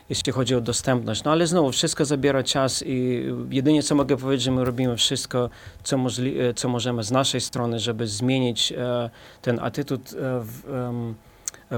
jeśli 0.10 0.32
chodzi 0.32 0.56
o 0.56 0.62
dostępność. 0.62 1.24
No 1.24 1.32
ale 1.32 1.48
znowu, 1.48 1.72
wszystko 1.72 2.06
zabiera 2.06 2.44
czas 2.44 2.84
i 2.88 3.26
jedynie 3.50 3.84
co 3.84 3.96
mogę 3.96 4.18
powiedzieć, 4.18 4.44
że 4.44 4.52
my 4.52 4.66
robimy 4.66 4.98
wszystko, 4.98 5.50
co, 5.84 5.98
możli, 5.98 6.40
e, 6.40 6.54
co 6.54 6.70
możemy 6.70 7.04
z 7.04 7.12
naszej 7.12 7.42
strony, 7.42 7.80
żeby 7.80 8.08
zmienić 8.08 8.72
e, 8.72 9.10
ten 9.42 9.60
attitud 9.60 10.14
e, 10.14 10.16
w, 10.40 10.62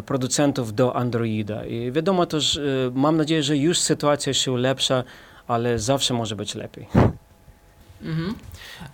producentów 0.02 0.74
do 0.74 0.96
Androida. 0.96 1.66
I 1.66 1.92
wiadomo 1.92 2.26
też, 2.26 2.58
e, 2.58 2.62
mam 2.94 3.18
nadzieję, 3.18 3.44
że 3.44 3.58
już 3.58 3.80
sytuacja 3.80 4.34
się 4.34 4.52
ulepsza, 4.52 5.04
ale 5.48 5.80
zawsze 5.80 6.14
może 6.14 6.36
być 6.36 6.56
lepiej. 6.56 6.88
Mhm. 8.02 8.36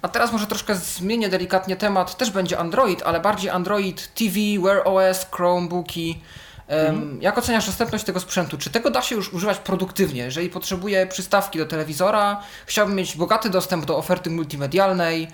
A 0.01 0.07
teraz 0.07 0.31
może 0.31 0.47
troszkę 0.47 0.75
zmienię 0.75 1.29
delikatnie 1.29 1.75
temat. 1.75 2.17
Też 2.17 2.31
będzie 2.31 2.59
Android, 2.59 3.03
ale 3.05 3.19
bardziej 3.19 3.49
Android 3.49 4.13
TV, 4.13 4.35
Wear 4.63 4.81
OS, 4.87 5.27
Chromebooki. 5.31 6.19
Em, 6.67 7.17
Jak 7.21 7.37
oceniasz 7.37 7.65
dostępność 7.65 8.03
tego 8.03 8.19
sprzętu? 8.19 8.57
Czy 8.57 8.69
tego 8.69 8.91
da 8.91 9.01
się 9.01 9.15
już 9.15 9.33
używać 9.33 9.57
produktywnie? 9.57 10.21
Jeżeli 10.23 10.49
potrzebuję 10.49 11.07
przystawki 11.07 11.59
do 11.59 11.65
telewizora, 11.65 12.41
chciałbym 12.65 12.95
mieć 12.95 13.15
bogaty 13.17 13.49
dostęp 13.49 13.85
do 13.85 13.97
oferty 13.97 14.29
multimedialnej, 14.29 15.27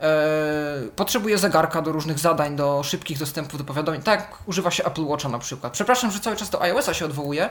e, 0.00 0.88
potrzebuję 0.96 1.38
zegarka 1.38 1.82
do 1.82 1.92
różnych 1.92 2.18
zadań, 2.18 2.56
do 2.56 2.82
szybkich 2.82 3.18
dostępów 3.18 3.58
do 3.58 3.64
powiadomień, 3.64 4.02
tak 4.02 4.38
używa 4.46 4.70
się 4.70 4.84
Apple 4.84 5.04
Watcha 5.04 5.28
na 5.28 5.38
przykład. 5.38 5.72
Przepraszam, 5.72 6.10
że 6.10 6.20
cały 6.20 6.36
czas 6.36 6.50
do 6.50 6.62
iOS-a 6.62 6.94
się 6.94 7.04
odwołuję, 7.04 7.50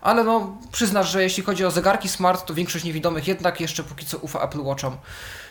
ale 0.00 0.24
no 0.24 0.56
przyznasz, 0.72 1.10
że 1.10 1.22
jeśli 1.22 1.42
chodzi 1.42 1.64
o 1.64 1.70
zegarki 1.70 2.08
smart, 2.08 2.46
to 2.46 2.54
większość 2.54 2.84
niewidomych 2.84 3.28
jednak 3.28 3.60
jeszcze 3.60 3.82
póki 3.82 4.06
co 4.06 4.18
ufa 4.18 4.40
Apple 4.40 4.60
Watchom. 4.60 4.96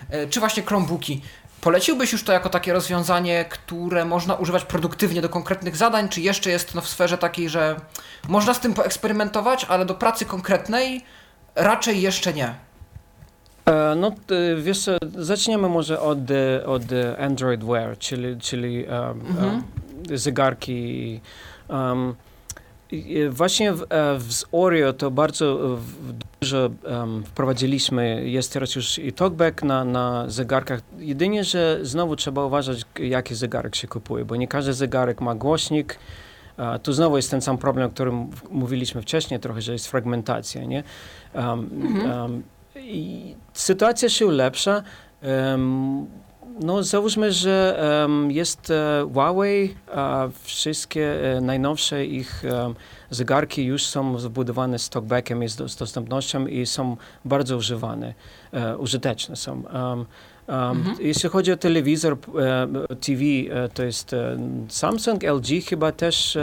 E, 0.09 0.27
Czy 0.27 0.39
właśnie 0.39 0.63
Chromebooki? 0.63 1.21
Poleciłbyś 1.61 2.11
już 2.11 2.23
to 2.23 2.33
jako 2.33 2.49
takie 2.49 2.73
rozwiązanie, 2.73 3.45
które 3.45 4.05
można 4.05 4.35
używać 4.35 4.63
produktywnie 4.63 5.21
do 5.21 5.29
konkretnych 5.29 5.75
zadań, 5.77 6.09
czy 6.09 6.21
jeszcze 6.21 6.49
jest 6.49 6.75
no, 6.75 6.81
w 6.81 6.89
sferze 6.89 7.17
takiej, 7.17 7.49
że 7.49 7.75
można 8.27 8.53
z 8.53 8.59
tym 8.59 8.73
poeksperymentować, 8.73 9.65
ale 9.65 9.85
do 9.85 9.95
pracy 9.95 10.25
konkretnej 10.25 11.05
raczej 11.55 12.01
jeszcze 12.01 12.33
nie? 12.33 12.55
E, 13.65 13.95
No, 13.95 14.11
wiesz, 14.57 14.89
zaczniemy 15.17 15.69
może 15.69 15.99
od, 16.01 16.31
e, 16.31 16.65
od 16.65 16.83
Android 17.19 17.63
Wear, 17.63 17.97
czyli, 17.97 18.37
czyli 18.37 18.85
Mhm. 18.87 19.63
zegarki. 20.13 21.19
Um, 21.69 22.15
właśnie 23.29 23.73
w, 23.73 23.81
e, 23.89 24.17
w 24.19 24.33
z 24.33 24.45
Oreo 24.51 24.93
to 24.93 25.11
bardzo 25.11 25.77
dużo 26.41 26.69
em, 26.85 27.23
wprowadziliśmy. 27.23 28.29
Jest 28.29 28.53
teraz 28.53 28.75
już 28.75 28.99
i 28.99 29.13
talkback 29.13 29.63
na, 29.63 29.85
na 29.85 30.29
zegarkach. 30.29 30.81
Jedynie, 30.97 31.43
że 31.43 31.79
znowu 31.81 32.15
trzeba 32.15 32.45
uważać, 32.45 32.81
jaki 32.99 33.35
zegarek 33.35 33.75
się 33.75 33.87
kupuje, 33.87 34.25
bo 34.25 34.35
nie 34.35 34.47
każdy 34.47 34.73
zegarek 34.73 35.21
ma 35.21 35.35
głośnik. 35.35 35.99
E, 36.57 36.79
Tu 36.79 36.93
znowu 36.93 37.15
jest 37.15 37.31
ten 37.31 37.41
sam 37.41 37.57
problem, 37.57 37.87
o 37.87 37.89
którym 37.89 38.29
mówiliśmy 38.51 39.01
wcześniej, 39.01 39.39
trochę, 39.39 39.61
że 39.61 39.73
jest 39.73 39.87
fragmentacja, 39.87 40.63
nie? 40.65 40.83
Um, 41.35 41.69
um, 42.11 42.43
i 42.79 43.35
sytuacja 43.53 44.09
się 44.09 44.25
ulepsza. 44.27 44.83
Em, 45.21 46.05
no, 46.59 46.83
załóżmy, 46.83 47.31
że 47.31 47.79
em, 48.05 48.31
jest 48.31 48.71
e, 48.71 49.07
Huawei, 49.13 49.75
a 49.95 50.27
wszystkie 50.43 51.35
e, 51.37 51.41
najnowsze 51.41 52.05
ich 52.05 52.43
zegarki 53.09 53.65
już 53.65 53.85
są 53.85 54.19
zbudowane 54.19 54.79
z 54.79 54.89
talkbackiem, 54.89 55.41
jest 55.43 55.57
do- 55.57 55.69
z 55.69 55.75
dostępnością 55.75 56.47
i 56.47 56.65
są 56.65 56.97
bardzo 57.25 57.57
używane, 57.57 58.13
e, 58.51 58.77
użyteczne 58.77 59.35
są. 59.35 59.63
Em, 59.67 60.05
Mhm. 60.47 60.95
Jeśli 60.99 61.29
chodzi 61.29 61.51
o 61.51 61.57
telewizor, 61.57 62.17
TV, 62.99 63.21
to 63.73 63.83
jest 63.83 64.15
Samsung, 64.69 65.23
LG 65.23 65.61
chyba 65.69 65.91
też 65.91 66.37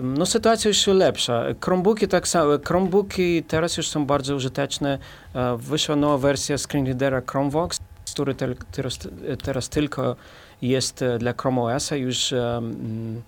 no 0.00 0.26
sytuacja 0.26 0.68
już 0.68 0.86
lepsza. 0.86 1.44
Chromebooki 1.64 2.08
tak 2.08 2.28
samo. 2.28 2.52
Chromebooki 2.66 3.42
teraz 3.42 3.76
już 3.76 3.88
są 3.88 4.06
bardzo 4.06 4.34
użyteczne. 4.34 4.98
E, 5.34 5.56
Wyszła 5.56 5.96
nowa 5.96 6.18
wersja 6.18 6.58
screen 6.58 6.86
readera 6.86 7.22
Chromevox, 7.30 7.78
który 8.14 8.34
tel, 8.34 8.56
teraz, 8.72 8.98
teraz 9.42 9.68
tylko 9.68 10.16
jest 10.62 11.02
e, 11.02 11.18
dla 11.18 11.32
Chrome 11.32 11.62
OS-a. 11.62 11.96
Już 11.96 12.32
um, 12.32 13.22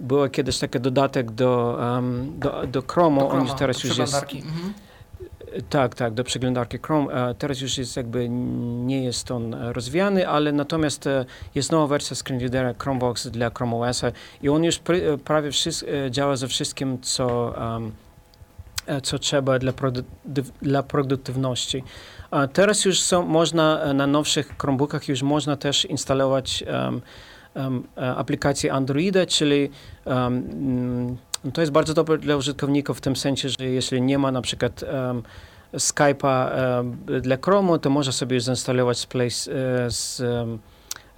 było 0.00 0.28
kiedyś 0.28 0.58
taki 0.58 0.80
dodatek 0.80 1.30
do, 1.30 1.78
um, 1.80 2.38
do, 2.38 2.66
do 2.66 2.82
Chrome, 2.82 3.20
Do 3.20 3.28
on 3.28 3.30
Chroma, 3.30 3.54
teraz 3.54 3.84
już 3.84 3.98
jest. 3.98 4.14
Mhm. 4.14 4.74
Tak, 5.70 5.94
tak, 5.94 6.14
do 6.14 6.24
przeglądarki 6.24 6.78
Chrome. 6.82 7.30
E, 7.30 7.34
Teraz 7.34 7.60
już 7.60 7.78
jest 7.78 7.96
jakby 7.96 8.28
nie 8.28 9.04
jest 9.04 9.30
on 9.30 9.54
e, 9.54 9.72
rozwijany, 9.72 10.28
ale 10.28 10.52
natomiast 10.52 11.06
e, 11.06 11.24
jest 11.54 11.72
nowa 11.72 11.86
wersja 11.86 12.16
screenreadera 12.16 12.74
Chromebox 12.78 13.26
dla 13.26 13.50
Chrome 13.50 13.76
OS-a 13.76 14.12
i 14.42 14.48
on 14.48 14.64
już 14.64 14.80
prawie 15.24 15.50
wszystko, 15.50 15.90
działa 16.10 16.36
ze 16.36 16.48
wszystkim, 16.48 16.98
co, 17.02 17.54
co 19.02 19.18
trzeba 19.18 19.58
dla, 19.58 19.72
dla 20.62 20.82
produktywności. 20.82 21.84
Teraz 22.52 22.84
już 22.84 23.00
są, 23.00 23.26
można 23.26 23.94
na 23.94 24.06
nowszych 24.06 24.54
Chromebookach 24.58 25.08
już 25.08 25.22
można 25.22 25.56
też 25.56 25.84
instalować 25.84 26.64
e, 27.56 28.16
aplikację 28.16 28.72
Androida, 28.72 29.26
czyli 29.26 29.70
em, 30.04 31.16
mm, 31.48 31.52
to 31.52 31.60
jest 31.60 31.72
bardzo 31.72 31.94
dobre 31.94 32.18
dla 32.18 32.36
użytkowników 32.36 32.98
w 32.98 33.00
tym 33.00 33.16
sensie, 33.16 33.48
że 33.48 33.64
jeśli 33.66 34.02
nie 34.02 34.18
ma 34.18 34.30
na 34.32 34.42
przykład 34.42 34.82
um, 34.82 35.22
Skype'a 35.74 36.50
em, 36.80 36.96
dla 37.22 37.36
Chromu, 37.44 37.78
to 37.78 37.90
można 37.90 38.12
sobie 38.12 38.40
zainstalować 38.40 38.98
z, 38.98 39.06
Play, 39.06 39.28
e, 39.28 39.30
z, 39.90 40.20
em, 40.20 40.58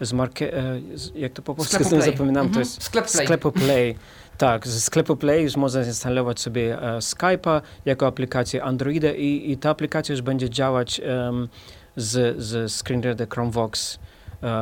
z, 0.01 0.13
marke, 0.13 0.55
e, 0.59 0.81
z 0.95 1.13
jak 1.15 1.33
to 1.33 1.43
po 1.43 1.55
polsku 1.55 1.85
Play. 1.89 2.03
zapominam, 2.03 2.45
to 2.47 2.49
Mhm. 2.49 2.61
jest 2.61 2.83
Sklep 2.83 3.07
Play. 3.11 3.25
sklepu 3.27 3.53
Play. 3.53 3.95
Tak, 4.39 4.67
ze 4.69 4.81
sklepu 4.81 5.17
Play 5.17 5.43
już 5.43 5.57
można 5.57 5.83
zainstalować 5.83 6.41
sobie 6.41 6.83
e, 6.83 6.99
Skype'a 6.99 7.61
jako 7.85 8.07
aplikację 8.07 8.65
Androida 8.65 9.13
i, 9.13 9.51
i 9.53 9.57
ta 9.57 9.71
aplikacja 9.71 10.13
już 10.13 10.23
będzie 10.23 10.51
działać 10.51 11.01
em, 11.05 11.49
z, 11.97 12.43
z 12.43 12.73
screen 12.73 13.03
reader 13.03 13.29
Chromevox 13.29 13.99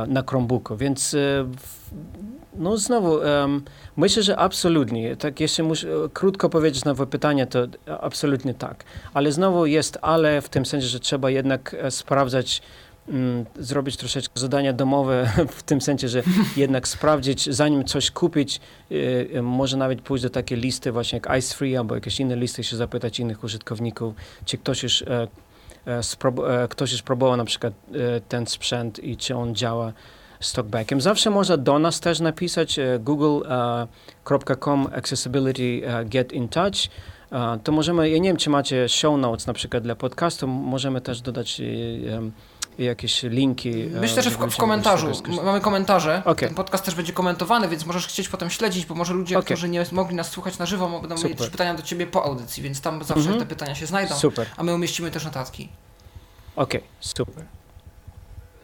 na 0.07 0.23
Chromebooku, 0.29 0.77
więc 0.77 1.13
e, 1.13 1.17
no 2.55 2.77
znowu, 2.77 3.19
myślę, 3.97 4.23
że 4.23 4.37
absolutnie. 4.37 5.15
Tak, 5.15 5.39
jeśli 5.39 5.63
muszę 5.63 5.87
krótko 6.13 6.49
powiedzieć 6.49 6.85
na 6.85 6.95
pytanie, 6.95 7.47
to 7.47 7.59
absolutnie 8.01 8.53
tak. 8.53 8.83
Ale 9.13 9.31
znowu 9.31 9.65
jest 9.65 9.97
ale 10.01 10.41
w 10.41 10.49
tym 10.49 10.65
sensie, 10.65 10.87
że 10.87 10.99
trzeba 10.99 11.29
jednak 11.29 11.75
sprawdzać 11.89 12.61
mm, 13.09 13.45
zrobić 13.59 13.97
troszeczkę 13.97 14.39
zadania 14.39 14.73
domowe, 14.73 15.31
w 15.57 15.63
tym 15.63 15.81
sensie, 15.81 16.07
że 16.07 16.23
jednak 16.57 16.87
sprawdzić, 16.87 17.49
zanim 17.49 17.83
coś 17.83 18.11
kupić, 18.11 18.61
może 19.41 19.77
nawet 19.77 20.01
pójść 20.01 20.23
do 20.23 20.29
takiej 20.29 20.57
listy 20.57 20.91
właśnie 20.91 21.19
jak 21.23 21.37
Ice 21.37 21.55
Free 21.55 21.77
albo 21.77 21.95
jakieś 21.95 22.19
inne 22.19 22.35
listy, 22.35 22.63
się 22.63 22.75
zapytać 22.77 23.19
innych 23.19 23.43
użytkowników, 23.43 24.13
czy 24.45 24.57
ktoś 24.57 24.83
już, 24.83 25.01
e, 25.01 25.07
e, 25.07 25.23
e 25.23 25.27
ktoś 26.69 26.91
już 26.91 27.01
próbował 27.01 27.37
na 27.37 27.45
przykład 27.45 27.73
e, 27.93 28.21
ten 28.21 28.47
sprzęt 28.47 29.03
i 29.03 29.17
czy 29.17 29.35
on 29.35 29.55
działa 29.55 29.93
z 30.39 30.53
talkbackiem. 30.53 31.01
Zawsze 31.01 31.29
można 31.29 31.57
do 31.57 31.79
nas 31.79 31.99
też 31.99 32.19
napisać 32.19 32.79
e, 32.79 32.99
google.com 32.99 34.87
e, 34.91 34.95
accessibility 34.95 35.81
get 36.05 36.33
in 36.33 36.49
touch. 36.49 36.75
To 37.63 37.71
możemy, 37.71 38.09
ja 38.09 38.17
nie 38.17 38.29
wiem, 38.29 38.37
czy 38.37 38.49
macie 38.49 38.89
show 38.89 39.19
notes 39.19 39.47
na 39.47 39.53
przykład 39.53 39.83
dla 39.83 39.95
podcastu, 39.95 40.47
możemy 40.47 41.01
też 41.01 41.21
dodać 41.21 41.61
jakieś 42.85 43.23
linki. 43.23 43.71
Myślę, 44.01 44.23
że 44.23 44.29
w, 44.29 44.37
w 44.37 44.57
komentarzu. 44.57 45.11
Mamy 45.43 45.61
komentarze. 45.61 46.21
Okay. 46.25 46.49
Ten 46.49 46.55
podcast 46.55 46.85
też 46.85 46.95
będzie 46.95 47.13
komentowany, 47.13 47.67
więc 47.67 47.85
możesz 47.85 48.07
chcieć 48.07 48.29
potem 48.29 48.49
śledzić, 48.49 48.85
bo 48.85 48.95
może 48.95 49.13
ludzie, 49.13 49.37
okay. 49.37 49.45
którzy 49.45 49.69
nie 49.69 49.85
mogli 49.91 50.15
nas 50.15 50.29
słuchać 50.29 50.57
na 50.57 50.65
żywo, 50.65 50.99
będą 50.99 51.15
mieli 51.15 51.35
też 51.35 51.49
pytania 51.49 51.73
do 51.73 51.83
ciebie 51.83 52.07
po 52.07 52.23
audycji, 52.23 52.63
więc 52.63 52.81
tam 52.81 53.03
zawsze 53.03 53.23
mm 53.23 53.35
-hmm. 53.35 53.39
te 53.39 53.45
pytania 53.45 53.75
się 53.75 53.85
znajdą. 53.85 54.15
Super. 54.15 54.47
A 54.57 54.63
my 54.63 54.75
umieścimy 54.75 55.11
też 55.11 55.25
notatki. 55.25 55.69
Okej, 56.55 56.81
okay. 56.81 56.91
super. 56.99 57.45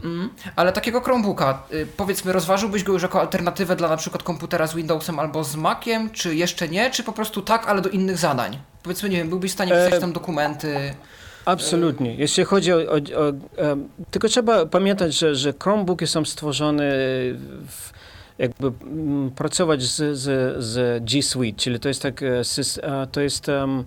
Mm, 0.03 0.30
ale 0.55 0.72
takiego 0.72 1.01
Chromebooka, 1.01 1.63
y, 1.74 1.88
powiedzmy, 1.97 2.34
rozważyłbyś 2.34 2.84
go 2.84 2.93
już 2.93 3.01
jako 3.01 3.22
alternatywę 3.22 3.76
dla 3.76 3.89
na 3.89 3.97
przykład 3.97 4.24
komputera 4.24 4.68
z 4.68 4.76
Windowsem 4.76 5.20
albo 5.20 5.43
z 5.43 5.55
Maciem, 5.55 6.09
czy 6.09 6.36
jeszcze 6.36 6.68
nie, 6.68 6.91
czy 6.91 7.03
po 7.03 7.13
prostu 7.13 7.41
tak, 7.41 7.68
ale 7.68 7.82
do 7.82 7.89
innych 7.89 8.18
zadań? 8.18 8.59
Powiedzmy, 8.84 9.09
nie 9.09 9.18
wiem, 9.18 9.30
byłbyś 9.30 9.51
w 9.51 9.53
stanie 9.53 9.72
pisać 9.72 9.93
e... 9.93 9.99
tam 9.99 10.13
dokumenty. 10.13 10.95
Absolutnie. 11.46 12.16
Jeśli 12.16 12.43
chodzi 12.43 12.74
o, 12.74 12.78
o, 12.78 12.96
o, 12.96 13.34
Tylko 14.12 14.28
trzeba 14.28 14.66
pamiętać, 14.66 15.14
że, 15.14 15.36
że 15.36 15.54
Chromebooki 15.64 16.08
są 16.08 16.26
stworzone 16.26 16.84
w, 17.68 17.91
jakby 18.38 18.72
pracować 19.36 19.84
z, 19.84 20.18
z, 20.18 20.64
z 20.64 21.04
G 21.04 21.24
Suite, 21.24 21.60
czyli 21.60 21.80
to 21.80 21.88
jest 21.88 22.02
tak, 22.02 22.24
e, 22.24 23.08
to 23.12 23.22
jest 23.22 23.48
um, 23.48 23.84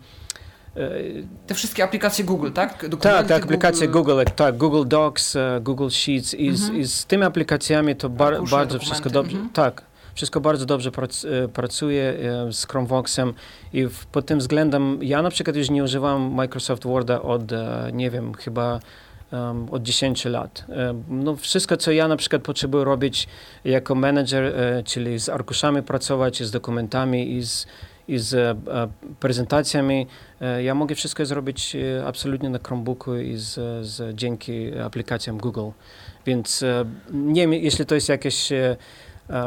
te 1.46 1.54
wszystkie 1.54 1.84
aplikacje 1.84 2.24
Google, 2.24 2.50
tak? 2.50 2.88
Dokumenty 2.88 3.28
tak, 3.28 3.44
aplikacje 3.44 3.88
Google, 3.88 4.10
Google 4.10 4.24
tak, 4.36 4.56
Google 4.56 4.84
Docs, 4.88 5.36
e, 5.36 5.60
Google 5.62 5.88
Sheets 5.88 6.34
i, 6.34 6.56
z, 6.56 6.62
mhm. 6.62 6.80
i 6.80 6.84
z 6.84 7.04
tymi 7.04 7.24
aplikacjami 7.24 7.96
to 7.96 8.08
bar, 8.08 8.42
bardzo 8.50 8.78
wszystko 8.78 9.10
dobrze, 9.10 9.36
mhm. 9.36 9.52
tak, 9.52 9.82
wszystko 10.18 10.40
bardzo 10.40 10.66
dobrze 10.66 10.90
prac, 10.90 11.24
e, 11.24 11.48
pracuje 11.48 12.02
e, 12.02 12.52
z 12.52 12.66
Chromevoxem 12.66 13.34
i 13.72 13.86
w, 13.86 14.06
pod 14.06 14.26
tym 14.26 14.38
względem 14.38 14.98
ja 15.02 15.22
na 15.22 15.30
przykład 15.30 15.56
już 15.56 15.70
nie 15.70 15.84
używam 15.84 16.32
Microsoft 16.32 16.84
Worda 16.84 17.22
od, 17.22 17.42
nie 17.92 18.10
wiem, 18.10 18.34
chyba 18.34 18.80
um, 19.32 19.66
od 19.70 19.82
10 19.82 20.24
lat. 20.24 20.64
No, 21.08 21.36
wszystko, 21.36 21.76
co 21.76 21.92
ja 21.92 22.08
na 22.08 22.16
przykład 22.16 22.42
potrzebuję 22.42 22.84
robić 22.84 23.28
jako 23.64 23.94
menedżer, 23.94 24.54
czyli 24.84 25.18
z 25.18 25.28
arkuszami 25.28 25.82
pracować, 25.82 26.42
z 26.42 26.50
dokumentami 26.50 27.32
i 27.32 27.42
z 27.42 27.66
i 28.08 28.18
z 28.18 28.34
e, 28.34 28.54
prezentacjami. 29.20 30.06
E, 30.40 30.62
ja 30.62 30.74
mogę 30.74 30.94
wszystko 30.94 31.26
zrobić 31.26 31.76
e, 31.76 32.06
absolutnie 32.06 32.50
na 32.50 32.58
Chromebooku 32.58 33.16
i 33.16 33.36
z, 33.36 33.54
z, 33.86 34.16
dzięki 34.16 34.78
aplikacjom 34.78 35.38
Google. 35.38 35.70
Więc 36.26 36.64
nie 37.12 37.40
wiem, 37.40 37.52
jeśli 37.52 37.86
to 37.86 37.94
jest 37.94 38.08
jakiś 38.08 38.52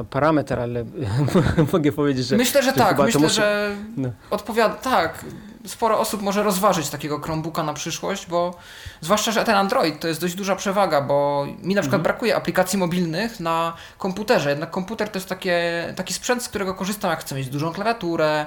parametr, 0.10 0.60
ale 0.60 0.86
mogę 1.74 1.92
powiedzieć, 1.92 2.28
że... 2.28 2.38
Myślę, 2.38 2.64
że, 2.64 2.70
że 2.70 2.78
tak. 2.78 3.00
Myślę, 3.00 3.22
musi... 3.22 3.36
że 3.36 3.76
no. 3.98 4.10
odpowiada... 4.30 4.76
Tak, 4.76 5.26
sporo 5.68 6.00
osób 6.00 6.22
może 6.22 6.44
rozważyć 6.44 6.90
takiego 6.90 7.20
Chromebooka 7.20 7.64
na 7.64 7.74
przyszłość, 7.74 8.28
bo 8.28 8.56
zwłaszcza, 9.02 9.32
że 9.32 9.44
ten 9.44 9.56
Android 9.56 10.00
to 10.00 10.08
jest 10.08 10.22
dość 10.22 10.36
duża 10.36 10.56
przewaga, 10.56 11.02
bo 11.02 11.46
mi 11.64 11.76
na 11.76 11.82
przykład 11.82 12.00
mhm. 12.00 12.04
brakuje 12.04 12.36
aplikacji 12.36 12.80
mobilnych 12.80 13.40
na 13.40 13.74
komputerze. 13.98 14.50
Jednak 14.50 14.72
komputer 14.72 15.10
to 15.10 15.18
jest 15.18 15.30
takie, 15.30 15.94
taki 15.96 16.14
sprzęt, 16.14 16.44
z 16.44 16.50
którego 16.50 16.74
korzystam, 16.74 17.12
jak 17.12 17.20
chcę 17.20 17.36
mieć 17.36 17.50
dużą 17.50 17.74
klawiaturę, 17.74 18.46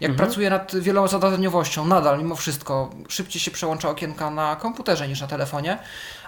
jak 0.00 0.10
mhm. 0.10 0.26
pracuję 0.26 0.50
nad 0.50 0.76
wielozadaniowością, 0.76 1.84
nadal 1.84 2.18
mimo 2.18 2.34
wszystko 2.34 2.90
szybciej 3.08 3.40
się 3.40 3.50
przełącza 3.50 3.88
okienka 3.88 4.30
na 4.30 4.56
komputerze 4.56 5.08
niż 5.08 5.20
na 5.20 5.26
telefonie, 5.26 5.78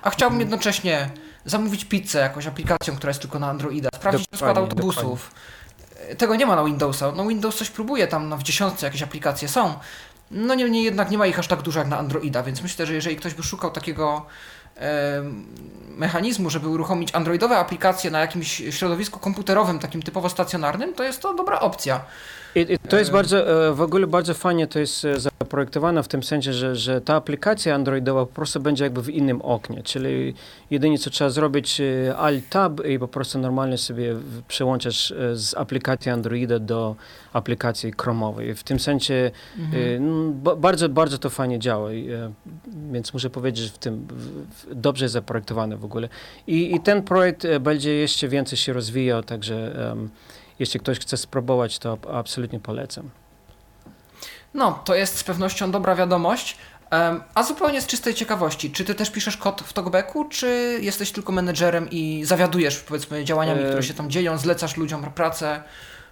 a 0.02 0.10
chciałbym 0.10 0.36
mhm. 0.36 0.50
jednocześnie 0.50 1.10
zamówić 1.46 1.84
pizzę 1.84 2.18
jakąś 2.18 2.46
aplikacją, 2.46 2.96
która 2.96 3.10
jest 3.10 3.20
tylko 3.20 3.38
na 3.38 3.48
Androida, 3.48 3.88
sprawdzić 3.94 4.26
rozkład 4.32 4.58
autobusów. 4.58 5.30
Dokładnie. 5.30 6.16
Tego 6.16 6.36
nie 6.36 6.46
ma 6.46 6.56
na 6.56 6.64
Windowsa. 6.64 7.12
No 7.12 7.26
Windows 7.26 7.56
coś 7.56 7.70
próbuje, 7.70 8.06
tam 8.06 8.38
w 8.38 8.42
dziesiątce 8.42 8.86
jakieś 8.86 9.02
aplikacje 9.02 9.48
są, 9.48 9.74
no 10.30 10.54
niemniej 10.54 10.84
jednak 10.84 11.10
nie 11.10 11.18
ma 11.18 11.26
ich 11.26 11.38
aż 11.38 11.46
tak 11.46 11.62
dużo 11.62 11.78
jak 11.78 11.88
na 11.88 11.98
Androida, 11.98 12.42
więc 12.42 12.62
myślę, 12.62 12.86
że 12.86 12.94
jeżeli 12.94 13.16
ktoś 13.16 13.34
by 13.34 13.42
szukał 13.42 13.70
takiego 13.70 14.26
mechanizmu, 15.88 16.50
żeby 16.50 16.68
uruchomić 16.68 17.14
androidowe 17.14 17.58
aplikacje 17.58 18.10
na 18.10 18.20
jakimś 18.20 18.62
środowisku 18.70 19.20
komputerowym, 19.20 19.78
takim 19.78 20.02
typowo 20.02 20.28
stacjonarnym, 20.28 20.94
to 20.94 21.04
jest 21.04 21.22
to 21.22 21.34
dobra 21.34 21.60
opcja. 21.60 22.00
I, 22.56 22.72
i 22.72 22.78
to 22.78 22.98
jest 22.98 23.10
bardzo, 23.10 23.68
e, 23.68 23.74
w 23.74 23.80
ogóle 23.80 24.06
bardzo 24.06 24.34
fajnie 24.34 24.66
to 24.66 24.78
jest 24.78 25.04
e, 25.04 25.20
zaprojektowane 25.20 26.02
w 26.02 26.08
tym 26.08 26.22
sensie, 26.22 26.52
że, 26.52 26.76
że 26.76 27.00
ta 27.00 27.14
aplikacja 27.14 27.74
androidowa 27.74 28.26
po 28.26 28.32
prostu 28.32 28.60
będzie 28.60 28.84
jakby 28.84 29.02
w 29.02 29.08
innym 29.08 29.42
oknie, 29.42 29.82
czyli 29.82 30.34
jedynie 30.70 30.98
co 30.98 31.10
trzeba 31.10 31.30
zrobić 31.30 31.80
e, 31.80 32.16
Alt-Tab 32.16 32.86
i 32.88 32.98
po 32.98 33.08
prostu 33.08 33.38
normalnie 33.38 33.78
sobie 33.78 34.14
przełączasz 34.48 35.14
z 35.32 35.54
aplikacji 35.54 36.10
Androida 36.10 36.58
do 36.58 36.96
aplikacji 37.32 37.92
Chrome'owej. 37.92 38.54
W 38.54 38.62
tym 38.62 38.80
sensie 38.80 39.30
mhm. 39.58 40.42
no, 40.42 40.56
bardzo, 40.56 40.88
bardzo 40.88 41.18
to 41.18 41.30
fajnie 41.30 41.58
działa, 41.58 41.90
więc 42.92 43.12
muszę 43.14 43.30
powiedzieć, 43.30 43.64
że 43.64 43.70
w 43.70 43.78
tym 43.78 44.06
dobrze 44.72 45.04
jest 45.04 45.12
zaprojektowane 45.12 45.76
w 45.76 45.84
ogóle. 45.84 46.08
I, 46.46 46.74
i 46.74 46.80
ten 46.80 47.02
projekt 47.02 47.46
będzie 47.60 47.94
jeszcze 47.94 48.28
więcej 48.28 48.58
się 48.58 48.72
rozwijał, 48.72 49.22
także 49.22 49.86
um, 49.88 50.10
jeśli 50.58 50.80
ktoś 50.80 50.98
chce 50.98 51.16
spróbować, 51.16 51.78
to 51.78 51.98
absolutnie 52.12 52.60
polecam. 52.60 53.10
No, 54.54 54.82
to 54.84 54.94
jest 54.94 55.18
z 55.18 55.24
pewnością 55.24 55.70
dobra 55.70 55.94
wiadomość. 55.94 56.56
A 57.34 57.42
zupełnie 57.42 57.80
z 57.80 57.86
czystej 57.86 58.14
ciekawości, 58.14 58.70
czy 58.70 58.84
ty 58.84 58.94
też 58.94 59.10
piszesz 59.10 59.36
kod 59.36 59.60
w 59.60 59.72
Talkbacku, 59.72 60.24
czy 60.24 60.78
jesteś 60.82 61.12
tylko 61.12 61.32
menedżerem 61.32 61.90
i 61.90 62.24
zawiadujesz 62.24 62.78
powiedzmy 62.78 63.24
działaniami, 63.24 63.60
e... 63.60 63.66
które 63.66 63.82
się 63.82 63.94
tam 63.94 64.10
dzieją, 64.10 64.38
zlecasz 64.38 64.76
ludziom 64.76 65.10
pracę, 65.10 65.62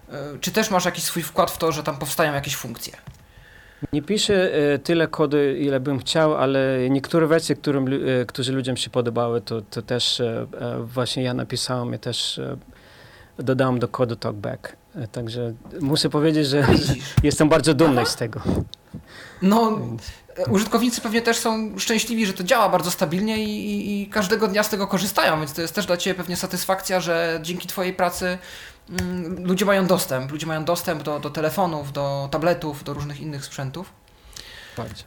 e, 0.09 0.39
czy 0.41 0.51
też 0.51 0.71
masz 0.71 0.85
jakiś 0.85 1.05
swój 1.05 1.23
wkład 1.23 1.51
w 1.51 1.59
to, 1.59 1.73
że 1.73 1.83
tam 1.83 1.97
powstają 1.97 2.35
jakieś 2.35 2.57
funkcje? 2.57 2.93
Nie 3.93 4.03
piszę 4.03 4.55
e, 4.55 4.79
tyle 4.79 5.09
kodu, 5.09 5.37
ile 5.59 5.81
bym 5.81 5.99
chciał, 5.99 6.37
ale 6.37 6.91
niektóre 6.91 7.27
wersje, 7.27 7.57
którym, 7.57 7.87
e, 7.89 8.25
którzy 8.27 8.53
ludziom 8.53 8.77
się 8.77 8.91
podobały, 8.91 9.41
to, 9.41 9.63
to 9.63 9.83
też 9.83 10.23
właśnie 10.81 11.23
ja 11.23 11.35
napisałem, 11.35 11.93
ja 11.93 11.99
też 11.99 12.41
dodałem 13.39 13.79
do 13.79 13.89
kodu 13.89 14.17
TalkBack. 14.17 14.77
E, 14.97 15.09
także 15.09 15.53
muszę 15.81 16.11
powiedzieć, 16.11 16.47
że 16.47 16.67
jestem 17.23 17.49
bardzo 17.49 17.75
dumny 17.75 18.01
Aha. 18.01 18.11
z 18.11 18.17
tego. 18.17 18.41
No, 19.43 19.79
użytkownicy 20.51 21.01
pewnie 21.01 21.23
też 21.23 21.37
są 21.37 21.79
szczęśliwi, 21.79 22.27
że 22.27 22.33
to 22.33 22.45
działa 22.45 22.69
bardzo 22.69 22.91
stabilnie 22.91 23.45
i, 23.45 23.71
i, 23.71 24.03
i, 24.03 24.07
każdego 24.07 24.49
dnia 24.49 24.63
z 24.63 24.69
tego 24.69 24.87
korzystają, 24.87 25.39
więc 25.39 25.53
to 25.53 25.63
jest 25.63 25.75
też 25.75 25.87
dla 25.87 25.97
Ciebie 25.97 26.15
pewnie 26.15 26.37
satysfakcja, 26.37 27.01
że 27.01 27.41
dzięki 27.43 27.69
Twojej 27.69 27.93
pracy 27.93 28.39
mm, 28.91 29.47
ludzie 29.47 29.65
mają 29.65 29.87
dostęp. 29.87 30.33
Ludzie 30.33 30.47
mają 30.47 30.65
dostęp 30.65 31.03
do, 31.03 31.21
do 31.21 31.31
telefonów, 31.31 31.93
do 31.93 32.29
tabletów, 32.31 32.85
do 32.85 32.95
różnych 32.95 33.21
innych 33.21 33.45
sprzętów. 33.45 33.93
Bardzo. 34.77 35.05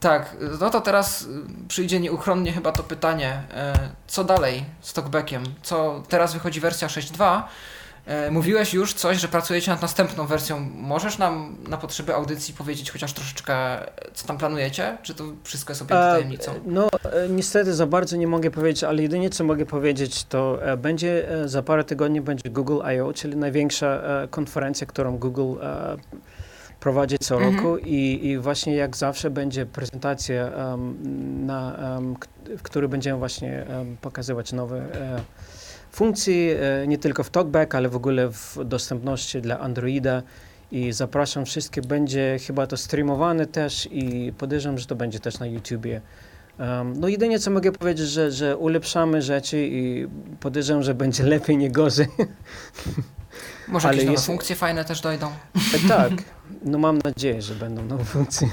Tak, 0.00 0.36
no 0.60 0.70
to 0.70 0.80
teraz 0.80 1.22
y, 1.22 1.26
przyjdzie 1.68 2.00
nieuchronnie 2.00 2.52
chyba 2.52 2.72
to 2.72 2.82
pytanie, 2.82 3.42
e, 3.54 3.74
co 4.06 4.24
dalej 4.24 4.64
z 4.80 4.92
Talkbackiem? 4.92 5.44
Co 5.62 6.02
teraz 6.08 6.34
wychodzi 6.34 6.60
wersja 6.60 6.88
6.2? 6.88 7.42
E, 8.06 8.30
mówiłeś 8.30 8.74
już 8.74 8.94
coś, 8.94 9.20
że 9.20 9.28
pracujecie 9.28 9.70
nad 9.70 9.82
następną 9.82 10.26
wersją. 10.26 10.60
Możesz 10.74 11.18
nam 11.18 11.56
na 11.68 11.76
potrzeby 11.76 12.14
audycji 12.14 12.54
powiedzieć 12.54 12.90
chociaż 12.90 13.12
troszeczkę, 13.12 13.54
co 14.14 14.26
tam 14.26 14.38
planujecie? 14.38 14.98
Czy 15.02 15.14
to 15.14 15.24
wszystko 15.44 15.70
jest 15.70 15.82
objęte 15.82 16.10
tajemnicą? 16.12 16.52
No, 16.66 16.88
e, 17.12 17.28
niestety 17.28 17.74
za 17.74 17.86
bardzo 17.86 18.16
nie 18.16 18.26
mogę 18.26 18.50
powiedzieć, 18.50 18.84
ale 18.84 19.02
jedynie 19.02 19.30
co 19.30 19.44
mogę 19.44 19.66
powiedzieć, 19.66 20.24
to 20.24 20.58
będzie 20.78 21.28
za 21.44 21.62
parę 21.62 21.84
tygodni 21.84 22.20
będzie 22.20 22.50
Google 22.50 22.78
I.O., 22.96 23.12
czyli 23.12 23.36
największa 23.36 24.02
konferencja, 24.30 24.86
którą 24.86 25.18
Google 25.18 25.54
prowadzi 26.80 27.18
co 27.18 27.34
mhm. 27.34 27.56
roku 27.56 27.78
i, 27.78 28.20
i 28.22 28.38
właśnie 28.38 28.74
jak 28.74 28.96
zawsze 28.96 29.30
będzie 29.30 29.66
prezentacja, 29.66 30.46
um, 30.46 30.96
na, 31.46 31.78
um, 31.94 32.16
w 32.58 32.62
której 32.62 32.88
będziemy 32.88 33.18
właśnie 33.18 33.64
um, 33.68 33.96
pokazywać 34.00 34.52
nowe 34.52 34.76
e, 34.76 35.20
funkcje, 35.92 36.60
e, 36.60 36.86
nie 36.86 36.98
tylko 36.98 37.24
w 37.24 37.30
TalkBack, 37.30 37.74
ale 37.74 37.88
w 37.88 37.96
ogóle 37.96 38.32
w 38.32 38.58
dostępności 38.64 39.40
dla 39.40 39.58
Androida 39.58 40.22
i 40.72 40.92
zapraszam 40.92 41.44
wszystkich, 41.44 41.86
będzie 41.86 42.38
chyba 42.46 42.66
to 42.66 42.76
streamowane 42.76 43.46
też 43.46 43.88
i 43.90 44.32
podejrzewam, 44.38 44.78
że 44.78 44.86
to 44.86 44.96
będzie 44.96 45.20
też 45.20 45.38
na 45.38 45.46
YouTubie 45.46 46.00
Um, 46.58 47.00
no 47.00 47.08
jedynie 47.08 47.38
co 47.38 47.50
mogę 47.50 47.72
powiedzieć, 47.72 48.08
że, 48.08 48.32
że 48.32 48.56
ulepszamy 48.56 49.22
rzeczy 49.22 49.66
i 49.66 50.06
podejrzewam, 50.40 50.82
że 50.82 50.94
będzie 50.94 51.24
lepiej, 51.24 51.56
nie 51.56 51.70
gorzej. 51.70 52.06
Może 53.68 53.88
jakieś 53.88 54.04
nowe 54.04 54.12
jest... 54.12 54.26
funkcje 54.26 54.56
fajne 54.56 54.84
też 54.84 55.00
dojdą. 55.00 55.30
E, 55.74 55.88
tak, 55.88 56.12
no 56.64 56.78
mam 56.78 56.98
nadzieję, 57.04 57.42
że 57.42 57.54
będą 57.54 57.84
nowe 57.84 58.04
funkcje. 58.04 58.48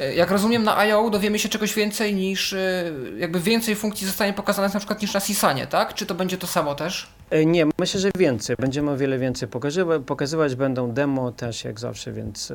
E, 0.00 0.14
jak 0.14 0.30
rozumiem, 0.30 0.62
na 0.62 0.78
IO 0.78 1.10
dowiemy 1.10 1.38
się 1.38 1.48
czegoś 1.48 1.74
więcej 1.74 2.14
niż, 2.14 2.52
e, 2.52 2.92
jakby 3.18 3.40
więcej 3.40 3.76
funkcji 3.76 4.06
zostanie 4.06 4.32
pokazanych 4.32 4.74
na 4.74 4.80
przykład 4.80 5.02
niż 5.02 5.14
na 5.14 5.20
Sisanie, 5.20 5.66
tak? 5.66 5.94
Czy 5.94 6.06
to 6.06 6.14
będzie 6.14 6.38
to 6.38 6.46
samo 6.46 6.74
też? 6.74 7.08
Nie, 7.46 7.66
myślę, 7.78 8.00
że 8.00 8.10
więcej. 8.18 8.56
Będziemy 8.58 8.90
o 8.90 8.96
wiele 8.96 9.18
więcej 9.18 9.48
pokazywać. 9.48 10.02
Pokazywać 10.06 10.54
będą 10.54 10.92
demo 10.92 11.32
też 11.32 11.64
jak 11.64 11.80
zawsze, 11.80 12.12
więc 12.12 12.52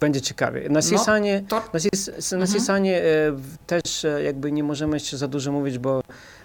będzie 0.00 0.20
ciekawie. 0.20 0.68
Na 0.68 0.82
Sisanie, 0.82 1.42
no, 1.50 1.60
to... 1.60 1.68
na, 1.72 1.80
Sis, 1.80 2.32
na 2.32 2.38
mhm. 2.38 3.42
też 3.66 4.06
jakby 4.24 4.52
nie 4.52 4.64
możemy 4.64 4.96
jeszcze 4.96 5.16
za 5.16 5.28
dużo 5.28 5.52
mówić, 5.52 5.78
bo 5.78 6.02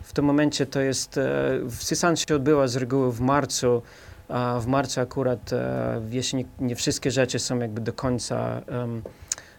w 0.10 0.14
tym 0.14 0.26
momencie 0.26 0.66
to 0.66 0.80
jest, 0.80 1.20
w 1.64 1.84
Sisan 1.84 2.16
się 2.16 2.36
odbyła 2.36 2.68
z 2.68 2.76
reguły 2.76 3.12
w 3.12 3.22
marcu, 3.22 3.82
w 4.60 4.68
marcu 4.68 5.02
akurat, 5.02 5.54
e, 5.54 6.02
jeśli 6.10 6.38
nie, 6.38 6.46
nie 6.60 6.76
wszystkie 6.76 7.12
rzeczy 7.12 7.40
są 7.40 7.60
jakby 7.60 7.82
do 7.82 7.94
końca 7.94 8.62
um, 8.68 9.02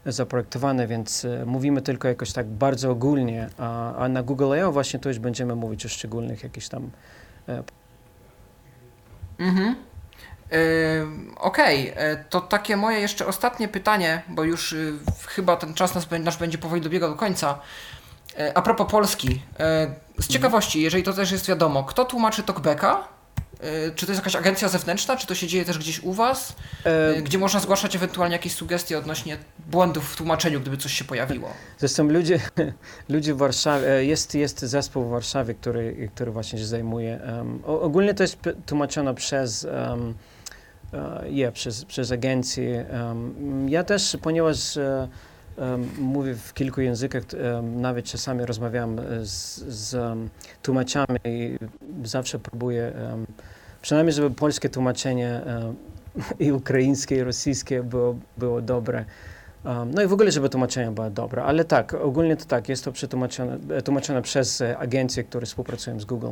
zaprojektowane, 0.07 0.87
więc 0.87 1.25
e, 1.25 1.45
mówimy 1.47 1.83
tylko 1.83 2.09
jakoś 2.09 2.33
tak 2.33 2.47
bardzo 2.47 2.91
ogólnie, 2.91 3.49
a, 3.59 3.95
a 3.95 4.09
na 4.09 4.23
Google 4.23 4.55
I.O. 4.59 4.73
właśnie 4.73 5.01
to 5.01 5.09
już 5.09 5.19
będziemy 5.19 5.55
mówić 5.55 5.87
o 5.87 5.89
szczególnych 5.89 6.43
jakichś 6.43 6.69
tam 6.69 6.91
e, 7.49 7.63
Mhm. 9.39 9.77
Okej, 11.37 11.93
okay. 11.93 12.25
to 12.31 12.41
takie 12.41 12.77
moje 12.77 13.01
jeszcze 13.01 13.27
ostatnie 13.27 13.69
pytanie, 13.69 14.23
bo 14.29 14.45
już 14.45 14.75
chyba 15.27 15.57
ten 15.57 15.75
czas 15.75 15.95
nas, 15.95 16.09
nasz 16.21 16.37
będzie 16.37 16.59
powoli 16.59 16.83
dobiegał 16.83 17.11
do 17.11 17.17
końca. 17.17 17.59
Yy, 18.39 18.55
a 18.55 18.63
propos 18.63 18.91
Polski, 18.91 19.43
z 20.19 20.29
ciekawości, 20.29 20.83
jeżeli 20.83 21.03
to 21.03 21.13
też 21.13 21.31
jest 21.31 21.47
wiadomo, 21.47 21.85
kto 21.85 22.05
tłumaczy 22.05 22.43
Talkbacka? 22.43 23.09
E, 23.61 23.91
czy 23.91 24.07
to 24.07 24.13
jest 24.13 24.21
jakaś 24.21 24.37
agencja 24.37 24.69
zewnętrzna, 24.69 25.17
czy 25.17 25.27
to 25.27 25.35
się 25.35 25.47
dzieje 25.47 25.65
też 25.65 25.79
gdzieś 25.79 26.01
u 26.03 26.13
Was? 26.13 26.57
E... 26.85 27.23
Gdzie 27.23 27.39
można 27.39 27.61
zgłaszać 27.61 27.97
ewentualnie 27.97 28.33
jakieś 28.33 28.55
sugestie 28.55 28.99
odnośnie 28.99 29.37
błędów 29.71 30.13
w 30.13 30.17
tłumaczeniu, 30.17 30.61
gdyby 30.61 30.77
coś 30.77 30.93
się 30.93 31.05
pojawiło? 31.05 31.49
Zresztą 31.79 32.05
ludzie, 32.05 32.41
ludzie 33.09 33.35
w 33.35 33.37
Warszawie, 33.37 33.89
e, 33.89 34.05
jest, 34.05 34.35
jest 34.35 34.61
zespół 34.61 35.05
w 35.05 35.11
Warszawie, 35.11 35.55
który, 35.55 36.11
który 36.15 36.31
właśnie 36.31 36.59
się 36.59 36.67
zajmuje. 36.67 37.21
Um, 37.27 37.63
ogólnie 37.65 38.15
to 38.15 38.23
jest 38.23 38.37
tłumaczone 38.67 39.15
przez, 39.15 39.65
um, 39.65 40.15
yeah, 41.31 41.55
przez, 41.55 41.85
przez 41.85 42.13
agencję. 42.13 42.87
Um, 42.93 43.69
ja 43.69 43.85
też, 43.85 44.17
ponieważ 44.23 44.77
uh, 44.77 44.83
mówię 45.99 46.35
w 46.35 46.55
kilku 46.55 46.81
językach, 46.81 47.23
nawet 47.63 48.05
czasami 48.05 48.47
rozmawiam 48.47 48.97
z, 49.23 49.59
z 49.59 50.19
tłumaczami 50.63 51.19
i 51.25 51.59
zawsze 52.05 52.39
próbuję, 52.39 52.93
przynajmniej 53.83 54.15
żeby 54.15 54.31
polskie 54.31 54.69
tłumaczenie 54.69 55.41
i 56.39 56.53
ukraińskie, 56.53 57.17
i 57.17 57.23
rosyjskie 57.23 57.83
było, 57.83 58.17
było 58.39 58.61
dobre. 58.61 59.05
No 59.95 60.03
i 60.03 60.07
w 60.07 60.13
ogóle, 60.13 60.33
żeby 60.33 60.49
tłumaczenie 60.49 60.91
było 60.91 61.11
dobre. 61.11 61.43
Ale 61.43 61.65
tak, 61.65 61.95
ogólnie 61.95 62.37
to 62.37 62.45
tak, 62.45 62.69
jest 62.69 62.85
to 62.85 62.93
przetłumaczone 62.93 63.59
tłumaczone 63.85 64.23
przez 64.23 64.61
e, 64.61 64.79
agencje, 64.79 65.25
które 65.25 65.47
współpracują 65.47 66.01
z 66.01 66.05
Google. 66.05 66.31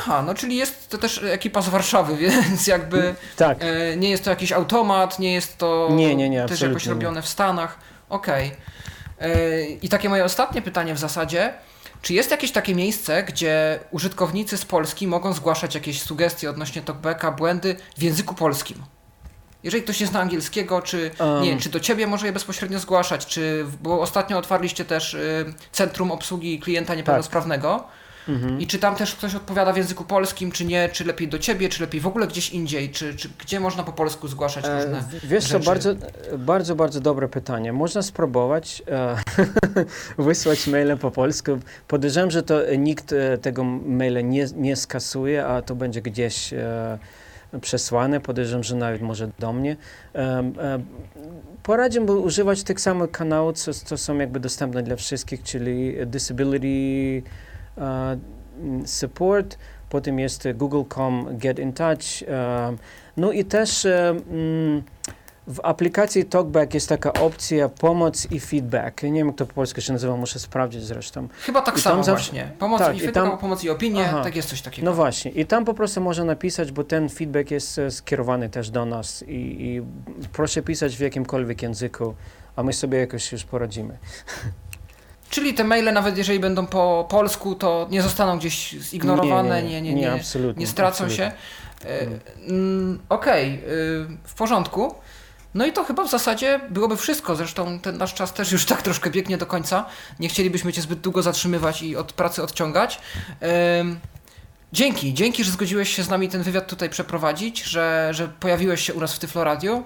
Aha, 0.00 0.22
no 0.26 0.34
czyli 0.34 0.56
jest 0.56 0.88
to 0.88 0.98
też 0.98 1.22
ekipa 1.22 1.62
z 1.62 1.68
Warszawy, 1.68 2.16
więc 2.48 2.66
jakby 2.66 3.14
tak. 3.36 3.58
e, 3.60 3.96
nie 3.96 4.10
jest 4.10 4.24
to 4.24 4.30
jakiś 4.30 4.52
automat, 4.52 5.18
nie 5.18 5.34
jest 5.34 5.58
to 5.58 5.88
nie, 5.90 6.16
nie, 6.16 6.30
nie, 6.30 6.46
też 6.46 6.60
jakoś 6.60 6.86
robione 6.86 7.22
w 7.22 7.28
Stanach. 7.28 7.78
Okej. 8.08 8.52
Okay. 9.18 9.30
E, 9.34 9.64
I 9.64 9.88
takie 9.88 10.08
moje 10.08 10.24
ostatnie 10.24 10.62
pytanie 10.62 10.94
w 10.94 10.98
zasadzie. 10.98 11.52
Czy 12.02 12.14
jest 12.14 12.30
jakieś 12.30 12.52
takie 12.52 12.74
miejsce, 12.74 13.22
gdzie 13.22 13.80
użytkownicy 13.90 14.56
z 14.56 14.64
Polski 14.64 15.06
mogą 15.06 15.32
zgłaszać 15.32 15.74
jakieś 15.74 16.02
sugestie 16.02 16.50
odnośnie 16.50 16.82
talkbacka, 16.82 17.32
błędy 17.32 17.76
w 17.98 18.02
języku 18.02 18.34
polskim? 18.34 18.82
Jeżeli 19.62 19.82
ktoś 19.82 20.00
nie 20.00 20.06
zna 20.06 20.20
angielskiego, 20.20 20.82
czy 20.82 21.10
um. 21.18 21.42
nie, 21.42 21.58
czy 21.58 21.70
do 21.70 21.80
ciebie 21.80 22.06
może 22.06 22.26
je 22.26 22.32
bezpośrednio 22.32 22.78
zgłaszać, 22.78 23.26
czy 23.26 23.66
bo 23.82 24.00
ostatnio 24.00 24.38
otwarliście 24.38 24.84
też 24.84 25.14
y, 25.14 25.54
Centrum 25.72 26.10
Obsługi 26.10 26.60
Klienta 26.60 26.94
Niepełnosprawnego. 26.94 27.78
Tak. 27.78 27.99
Mhm. 28.30 28.60
I 28.60 28.66
czy 28.66 28.78
tam 28.78 28.96
też 28.96 29.14
ktoś 29.14 29.34
odpowiada 29.34 29.72
w 29.72 29.76
języku 29.76 30.04
polskim, 30.04 30.52
czy 30.52 30.64
nie, 30.64 30.88
czy 30.88 31.04
lepiej 31.04 31.28
do 31.28 31.38
ciebie, 31.38 31.68
czy 31.68 31.80
lepiej 31.82 32.00
w 32.00 32.06
ogóle 32.06 32.26
gdzieś 32.26 32.50
indziej, 32.50 32.90
czy, 32.90 33.14
czy 33.14 33.28
gdzie 33.38 33.60
można 33.60 33.82
po 33.82 33.92
polsku 33.92 34.28
zgłaszać 34.28 34.64
e, 34.64 34.76
różne 34.76 34.98
e, 34.98 35.04
Wiesz 35.24 35.48
rzeczy? 35.48 35.64
co, 35.64 35.70
bardzo, 35.70 35.94
bardzo, 36.38 36.76
bardzo 36.76 37.00
dobre 37.00 37.28
pytanie. 37.28 37.72
Można 37.72 38.02
spróbować 38.02 38.82
e, 38.88 39.16
wysłać 40.18 40.66
maile 40.66 40.96
po 40.98 41.10
polsku. 41.10 41.58
Podejrzewam, 41.88 42.30
że 42.30 42.42
to 42.42 42.74
nikt 42.78 43.12
e, 43.12 43.38
tego 43.38 43.64
maila 43.64 44.20
nie, 44.20 44.46
nie 44.56 44.76
skasuje, 44.76 45.46
a 45.46 45.62
to 45.62 45.74
będzie 45.74 46.02
gdzieś 46.02 46.52
e, 46.52 46.98
przesłane. 47.60 48.20
Podejrzewam, 48.20 48.64
że 48.64 48.76
nawet 48.76 49.02
może 49.02 49.30
do 49.38 49.52
mnie. 49.52 49.76
E, 50.14 50.52
poradziłbym 51.62 52.22
używać 52.24 52.62
tych 52.62 52.80
samych 52.80 53.10
kanałów, 53.10 53.56
co, 53.56 53.74
co 53.74 53.98
są 53.98 54.18
jakby 54.18 54.40
dostępne 54.40 54.82
dla 54.82 54.96
wszystkich, 54.96 55.42
czyli 55.42 55.94
disability 56.06 57.22
support, 58.84 59.58
potem 59.88 60.18
jest 60.18 60.48
google.com 60.54 61.26
get 61.30 61.58
in 61.58 61.72
touch. 61.72 62.02
No 63.16 63.32
i 63.32 63.44
też 63.44 63.86
mm, 63.86 64.82
w 65.50 65.60
aplikacji 65.62 66.24
TalkBack 66.24 66.74
jest 66.74 66.88
taka 66.88 67.12
opcja 67.12 67.68
pomoc 67.68 68.30
i 68.30 68.40
feedback. 68.40 69.02
Nie 69.02 69.12
wiem, 69.12 69.26
jak 69.26 69.36
to 69.36 69.46
po 69.46 69.54
polsku 69.54 69.80
się 69.80 69.92
nazywa, 69.92 70.16
muszę 70.16 70.38
sprawdzić 70.38 70.82
zresztą. 70.82 71.28
Chyba 71.40 71.62
tak 71.62 71.78
I 71.78 71.80
samo 71.80 72.04
zawsze... 72.04 72.24
właśnie. 72.24 72.52
Pomoc 72.58 72.78
tak, 72.78 72.96
i 72.96 73.00
feedback, 73.00 73.30
tam... 73.30 73.38
pomoc 73.38 73.64
i 73.64 73.70
opinie, 73.70 74.04
Aha. 74.08 74.24
tak 74.24 74.36
jest 74.36 74.48
coś 74.48 74.62
takiego. 74.62 74.84
No 74.84 74.94
właśnie. 74.94 75.30
I 75.30 75.46
tam 75.46 75.64
po 75.64 75.74
prostu 75.74 76.00
można 76.00 76.24
napisać, 76.24 76.72
bo 76.72 76.84
ten 76.84 77.08
feedback 77.08 77.50
jest 77.50 77.78
e, 77.78 77.90
skierowany 77.90 78.48
też 78.48 78.70
do 78.70 78.84
nas 78.84 79.22
i, 79.22 79.56
i 79.60 79.82
proszę 80.32 80.62
pisać 80.62 80.96
w 80.96 81.00
jakimkolwiek 81.00 81.62
języku, 81.62 82.14
a 82.56 82.62
my 82.62 82.72
sobie 82.72 82.98
jakoś 82.98 83.32
już 83.32 83.44
poradzimy. 83.44 83.98
Czyli 85.30 85.54
te 85.54 85.64
maile, 85.64 85.92
nawet 85.92 86.18
jeżeli 86.18 86.40
będą 86.40 86.66
po 86.66 87.06
polsku, 87.10 87.54
to 87.54 87.86
nie 87.90 88.02
zostaną 88.02 88.38
gdzieś 88.38 88.70
zignorowane, 88.70 89.62
nie, 89.62 89.82
nie, 89.82 89.94
nie, 89.94 90.20
nie, 90.56 90.66
stracą 90.66 91.08
się. 91.08 91.32
E, 91.84 92.06
mm, 92.48 92.98
Okej, 93.08 93.54
okay, 93.54 94.18
w 94.24 94.34
porządku. 94.34 94.94
No 95.54 95.66
i 95.66 95.72
to 95.72 95.84
chyba 95.84 96.04
w 96.04 96.10
zasadzie 96.10 96.60
byłoby 96.70 96.96
wszystko. 96.96 97.36
Zresztą 97.36 97.80
ten 97.80 97.98
nasz 97.98 98.14
czas 98.14 98.32
też 98.32 98.52
już 98.52 98.64
tak 98.66 98.82
troszkę 98.82 99.10
biegnie 99.10 99.38
do 99.38 99.46
końca. 99.46 99.86
Nie 100.20 100.28
chcielibyśmy 100.28 100.72
Cię 100.72 100.82
zbyt 100.82 101.00
długo 101.00 101.22
zatrzymywać 101.22 101.82
i 101.82 101.96
od 101.96 102.12
pracy 102.12 102.42
odciągać. 102.42 103.00
Dzięki, 104.72 105.14
dzięki, 105.14 105.44
że 105.44 105.50
zgodziłeś 105.50 105.96
się 105.96 106.02
z 106.02 106.08
nami 106.08 106.28
ten 106.28 106.42
wywiad 106.42 106.66
tutaj 106.66 106.90
przeprowadzić, 106.90 107.62
że, 107.62 108.08
że 108.10 108.28
pojawiłeś 108.28 108.86
się 108.86 108.94
u 108.94 109.00
nas 109.00 109.14
w 109.14 109.18
Tyflo 109.18 109.44
Radio. 109.44 109.82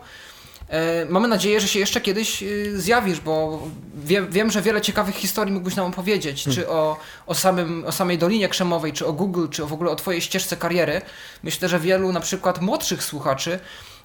E, 0.69 1.05
mamy 1.05 1.29
nadzieję, 1.29 1.61
że 1.61 1.69
się 1.69 1.79
jeszcze 1.79 2.01
kiedyś 2.01 2.43
e, 2.43 2.47
zjawisz, 2.75 3.21
bo 3.21 3.63
wie, 3.95 4.23
wiem, 4.23 4.51
że 4.51 4.63
wiele 4.63 4.81
ciekawych 4.81 5.15
historii 5.15 5.53
mógłbyś 5.53 5.77
nam 5.77 5.87
opowiedzieć, 5.87 6.45
hmm. 6.45 6.55
czy 6.55 6.69
o, 6.69 6.97
o, 7.27 7.35
samym, 7.35 7.85
o 7.87 7.93
samej 7.93 8.19
Dolinie 8.19 8.49
Krzemowej, 8.49 8.93
czy 8.93 9.07
o 9.07 9.13
Google, 9.13 9.49
czy 9.51 9.65
w 9.65 9.73
ogóle 9.73 9.91
o 9.91 9.97
Twojej 9.97 10.21
ścieżce 10.21 10.57
kariery. 10.57 11.03
Myślę, 11.43 11.69
że 11.69 11.81
wielu 11.81 12.13
na 12.13 12.21
przykład 12.21 12.61
młodszych 12.61 13.05
słuchaczy 13.05 13.59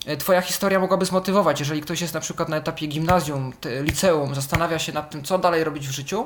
e, 0.05 0.17
Twoja 0.17 0.41
historia 0.41 0.79
mogłaby 0.79 1.05
zmotywować, 1.05 1.59
jeżeli 1.59 1.81
ktoś 1.81 2.01
jest 2.01 2.13
na 2.13 2.19
przykład 2.19 2.49
na 2.49 2.57
etapie 2.57 2.87
gimnazjum, 2.87 3.53
liceum, 3.81 4.35
zastanawia 4.35 4.79
się 4.79 4.93
nad 4.93 5.11
tym, 5.11 5.23
co 5.23 5.37
dalej 5.37 5.63
robić 5.63 5.87
w 5.87 5.91
życiu, 5.91 6.25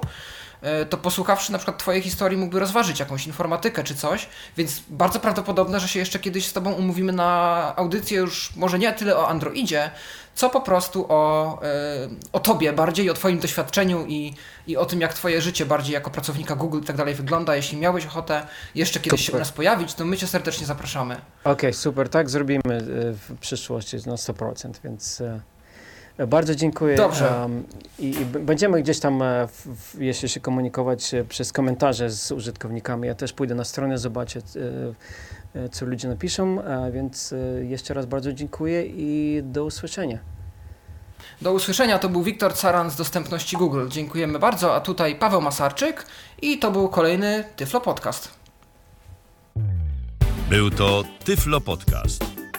to 0.89 0.97
posłuchawszy 0.97 1.51
na 1.51 1.57
przykład 1.57 1.77
Twojej 1.77 2.01
historii 2.01 2.37
mógłby 2.37 2.59
rozważyć 2.59 2.99
jakąś 2.99 3.27
informatykę 3.27 3.83
czy 3.83 3.95
coś, 3.95 4.29
więc 4.57 4.81
bardzo 4.89 5.19
prawdopodobne, 5.19 5.79
że 5.79 5.87
się 5.87 5.99
jeszcze 5.99 6.19
kiedyś 6.19 6.47
z 6.47 6.53
Tobą 6.53 6.71
umówimy 6.71 7.13
na 7.13 7.73
audycję 7.75 8.19
już 8.19 8.55
może 8.55 8.79
nie 8.79 8.93
tyle 8.93 9.17
o 9.17 9.27
Androidzie, 9.27 9.91
co 10.35 10.49
po 10.49 10.61
prostu 10.61 11.05
o, 11.09 11.59
e, 11.63 12.09
o 12.31 12.39
Tobie 12.39 12.73
bardziej, 12.73 13.09
o 13.09 13.13
Twoim 13.13 13.39
doświadczeniu 13.39 14.05
i, 14.07 14.33
i 14.67 14.77
o 14.77 14.85
tym, 14.85 15.01
jak 15.01 15.13
Twoje 15.13 15.41
życie 15.41 15.65
bardziej 15.65 15.93
jako 15.93 16.09
pracownika 16.11 16.55
Google 16.55 16.79
i 16.79 16.83
tak 16.85 16.95
dalej 16.95 17.15
wygląda. 17.15 17.55
Jeśli 17.55 17.77
miałeś 17.77 18.05
ochotę 18.05 18.47
jeszcze 18.75 18.99
kiedyś 18.99 19.19
super. 19.19 19.31
się 19.31 19.37
u 19.37 19.39
nas 19.39 19.51
pojawić, 19.51 19.93
to 19.93 20.05
my 20.05 20.17
Cię 20.17 20.27
serdecznie 20.27 20.65
zapraszamy. 20.65 21.13
Okej, 21.13 21.53
okay, 21.53 21.73
super, 21.73 22.09
tak 22.09 22.29
zrobimy 22.29 22.61
e, 22.65 22.81
w 23.13 23.37
przyszłości 23.39 23.97
na 23.97 24.15
100%, 24.15 24.71
więc... 24.83 25.23
Bardzo 26.27 26.55
dziękuję. 26.55 26.95
Dobrze. 26.95 27.39
Um, 27.41 27.63
i, 27.99 28.09
i, 28.09 28.25
będziemy 28.25 28.81
gdzieś 28.81 28.99
tam, 28.99 29.21
e, 29.21 29.47
w, 29.47 29.67
w, 29.67 30.01
jeśli 30.01 30.29
się 30.29 30.39
komunikować 30.39 31.13
e, 31.13 31.23
przez 31.23 31.53
komentarze 31.53 32.09
z 32.09 32.31
użytkownikami. 32.31 33.07
Ja 33.07 33.15
też 33.15 33.33
pójdę 33.33 33.55
na 33.55 33.63
stronę, 33.63 33.97
zobaczę, 33.97 34.39
e, 35.55 35.69
co 35.69 35.85
ludzie 35.85 36.07
napiszą, 36.07 36.57
więc 36.91 37.33
jeszcze 37.61 37.93
raz 37.93 38.05
bardzo 38.05 38.33
dziękuję 38.33 38.85
i 38.85 39.41
do 39.43 39.65
usłyszenia. 39.65 40.19
Do 41.41 41.53
usłyszenia 41.53 41.99
to 41.99 42.09
był 42.09 42.23
Wiktor 42.23 42.53
Caran 42.53 42.91
z 42.91 42.95
dostępności 42.95 43.57
Google. 43.57 43.87
Dziękujemy 43.87 44.39
bardzo, 44.39 44.75
a 44.75 44.81
tutaj 44.81 45.15
Paweł 45.15 45.41
Masarczyk 45.41 46.05
i 46.41 46.59
to 46.59 46.71
był 46.71 46.89
kolejny 46.89 47.43
Tyflo 47.55 47.81
Podcast. 47.81 48.29
Był 50.49 50.71
to 50.71 51.03
Tyflo 51.25 51.61
Podcast. 51.61 52.32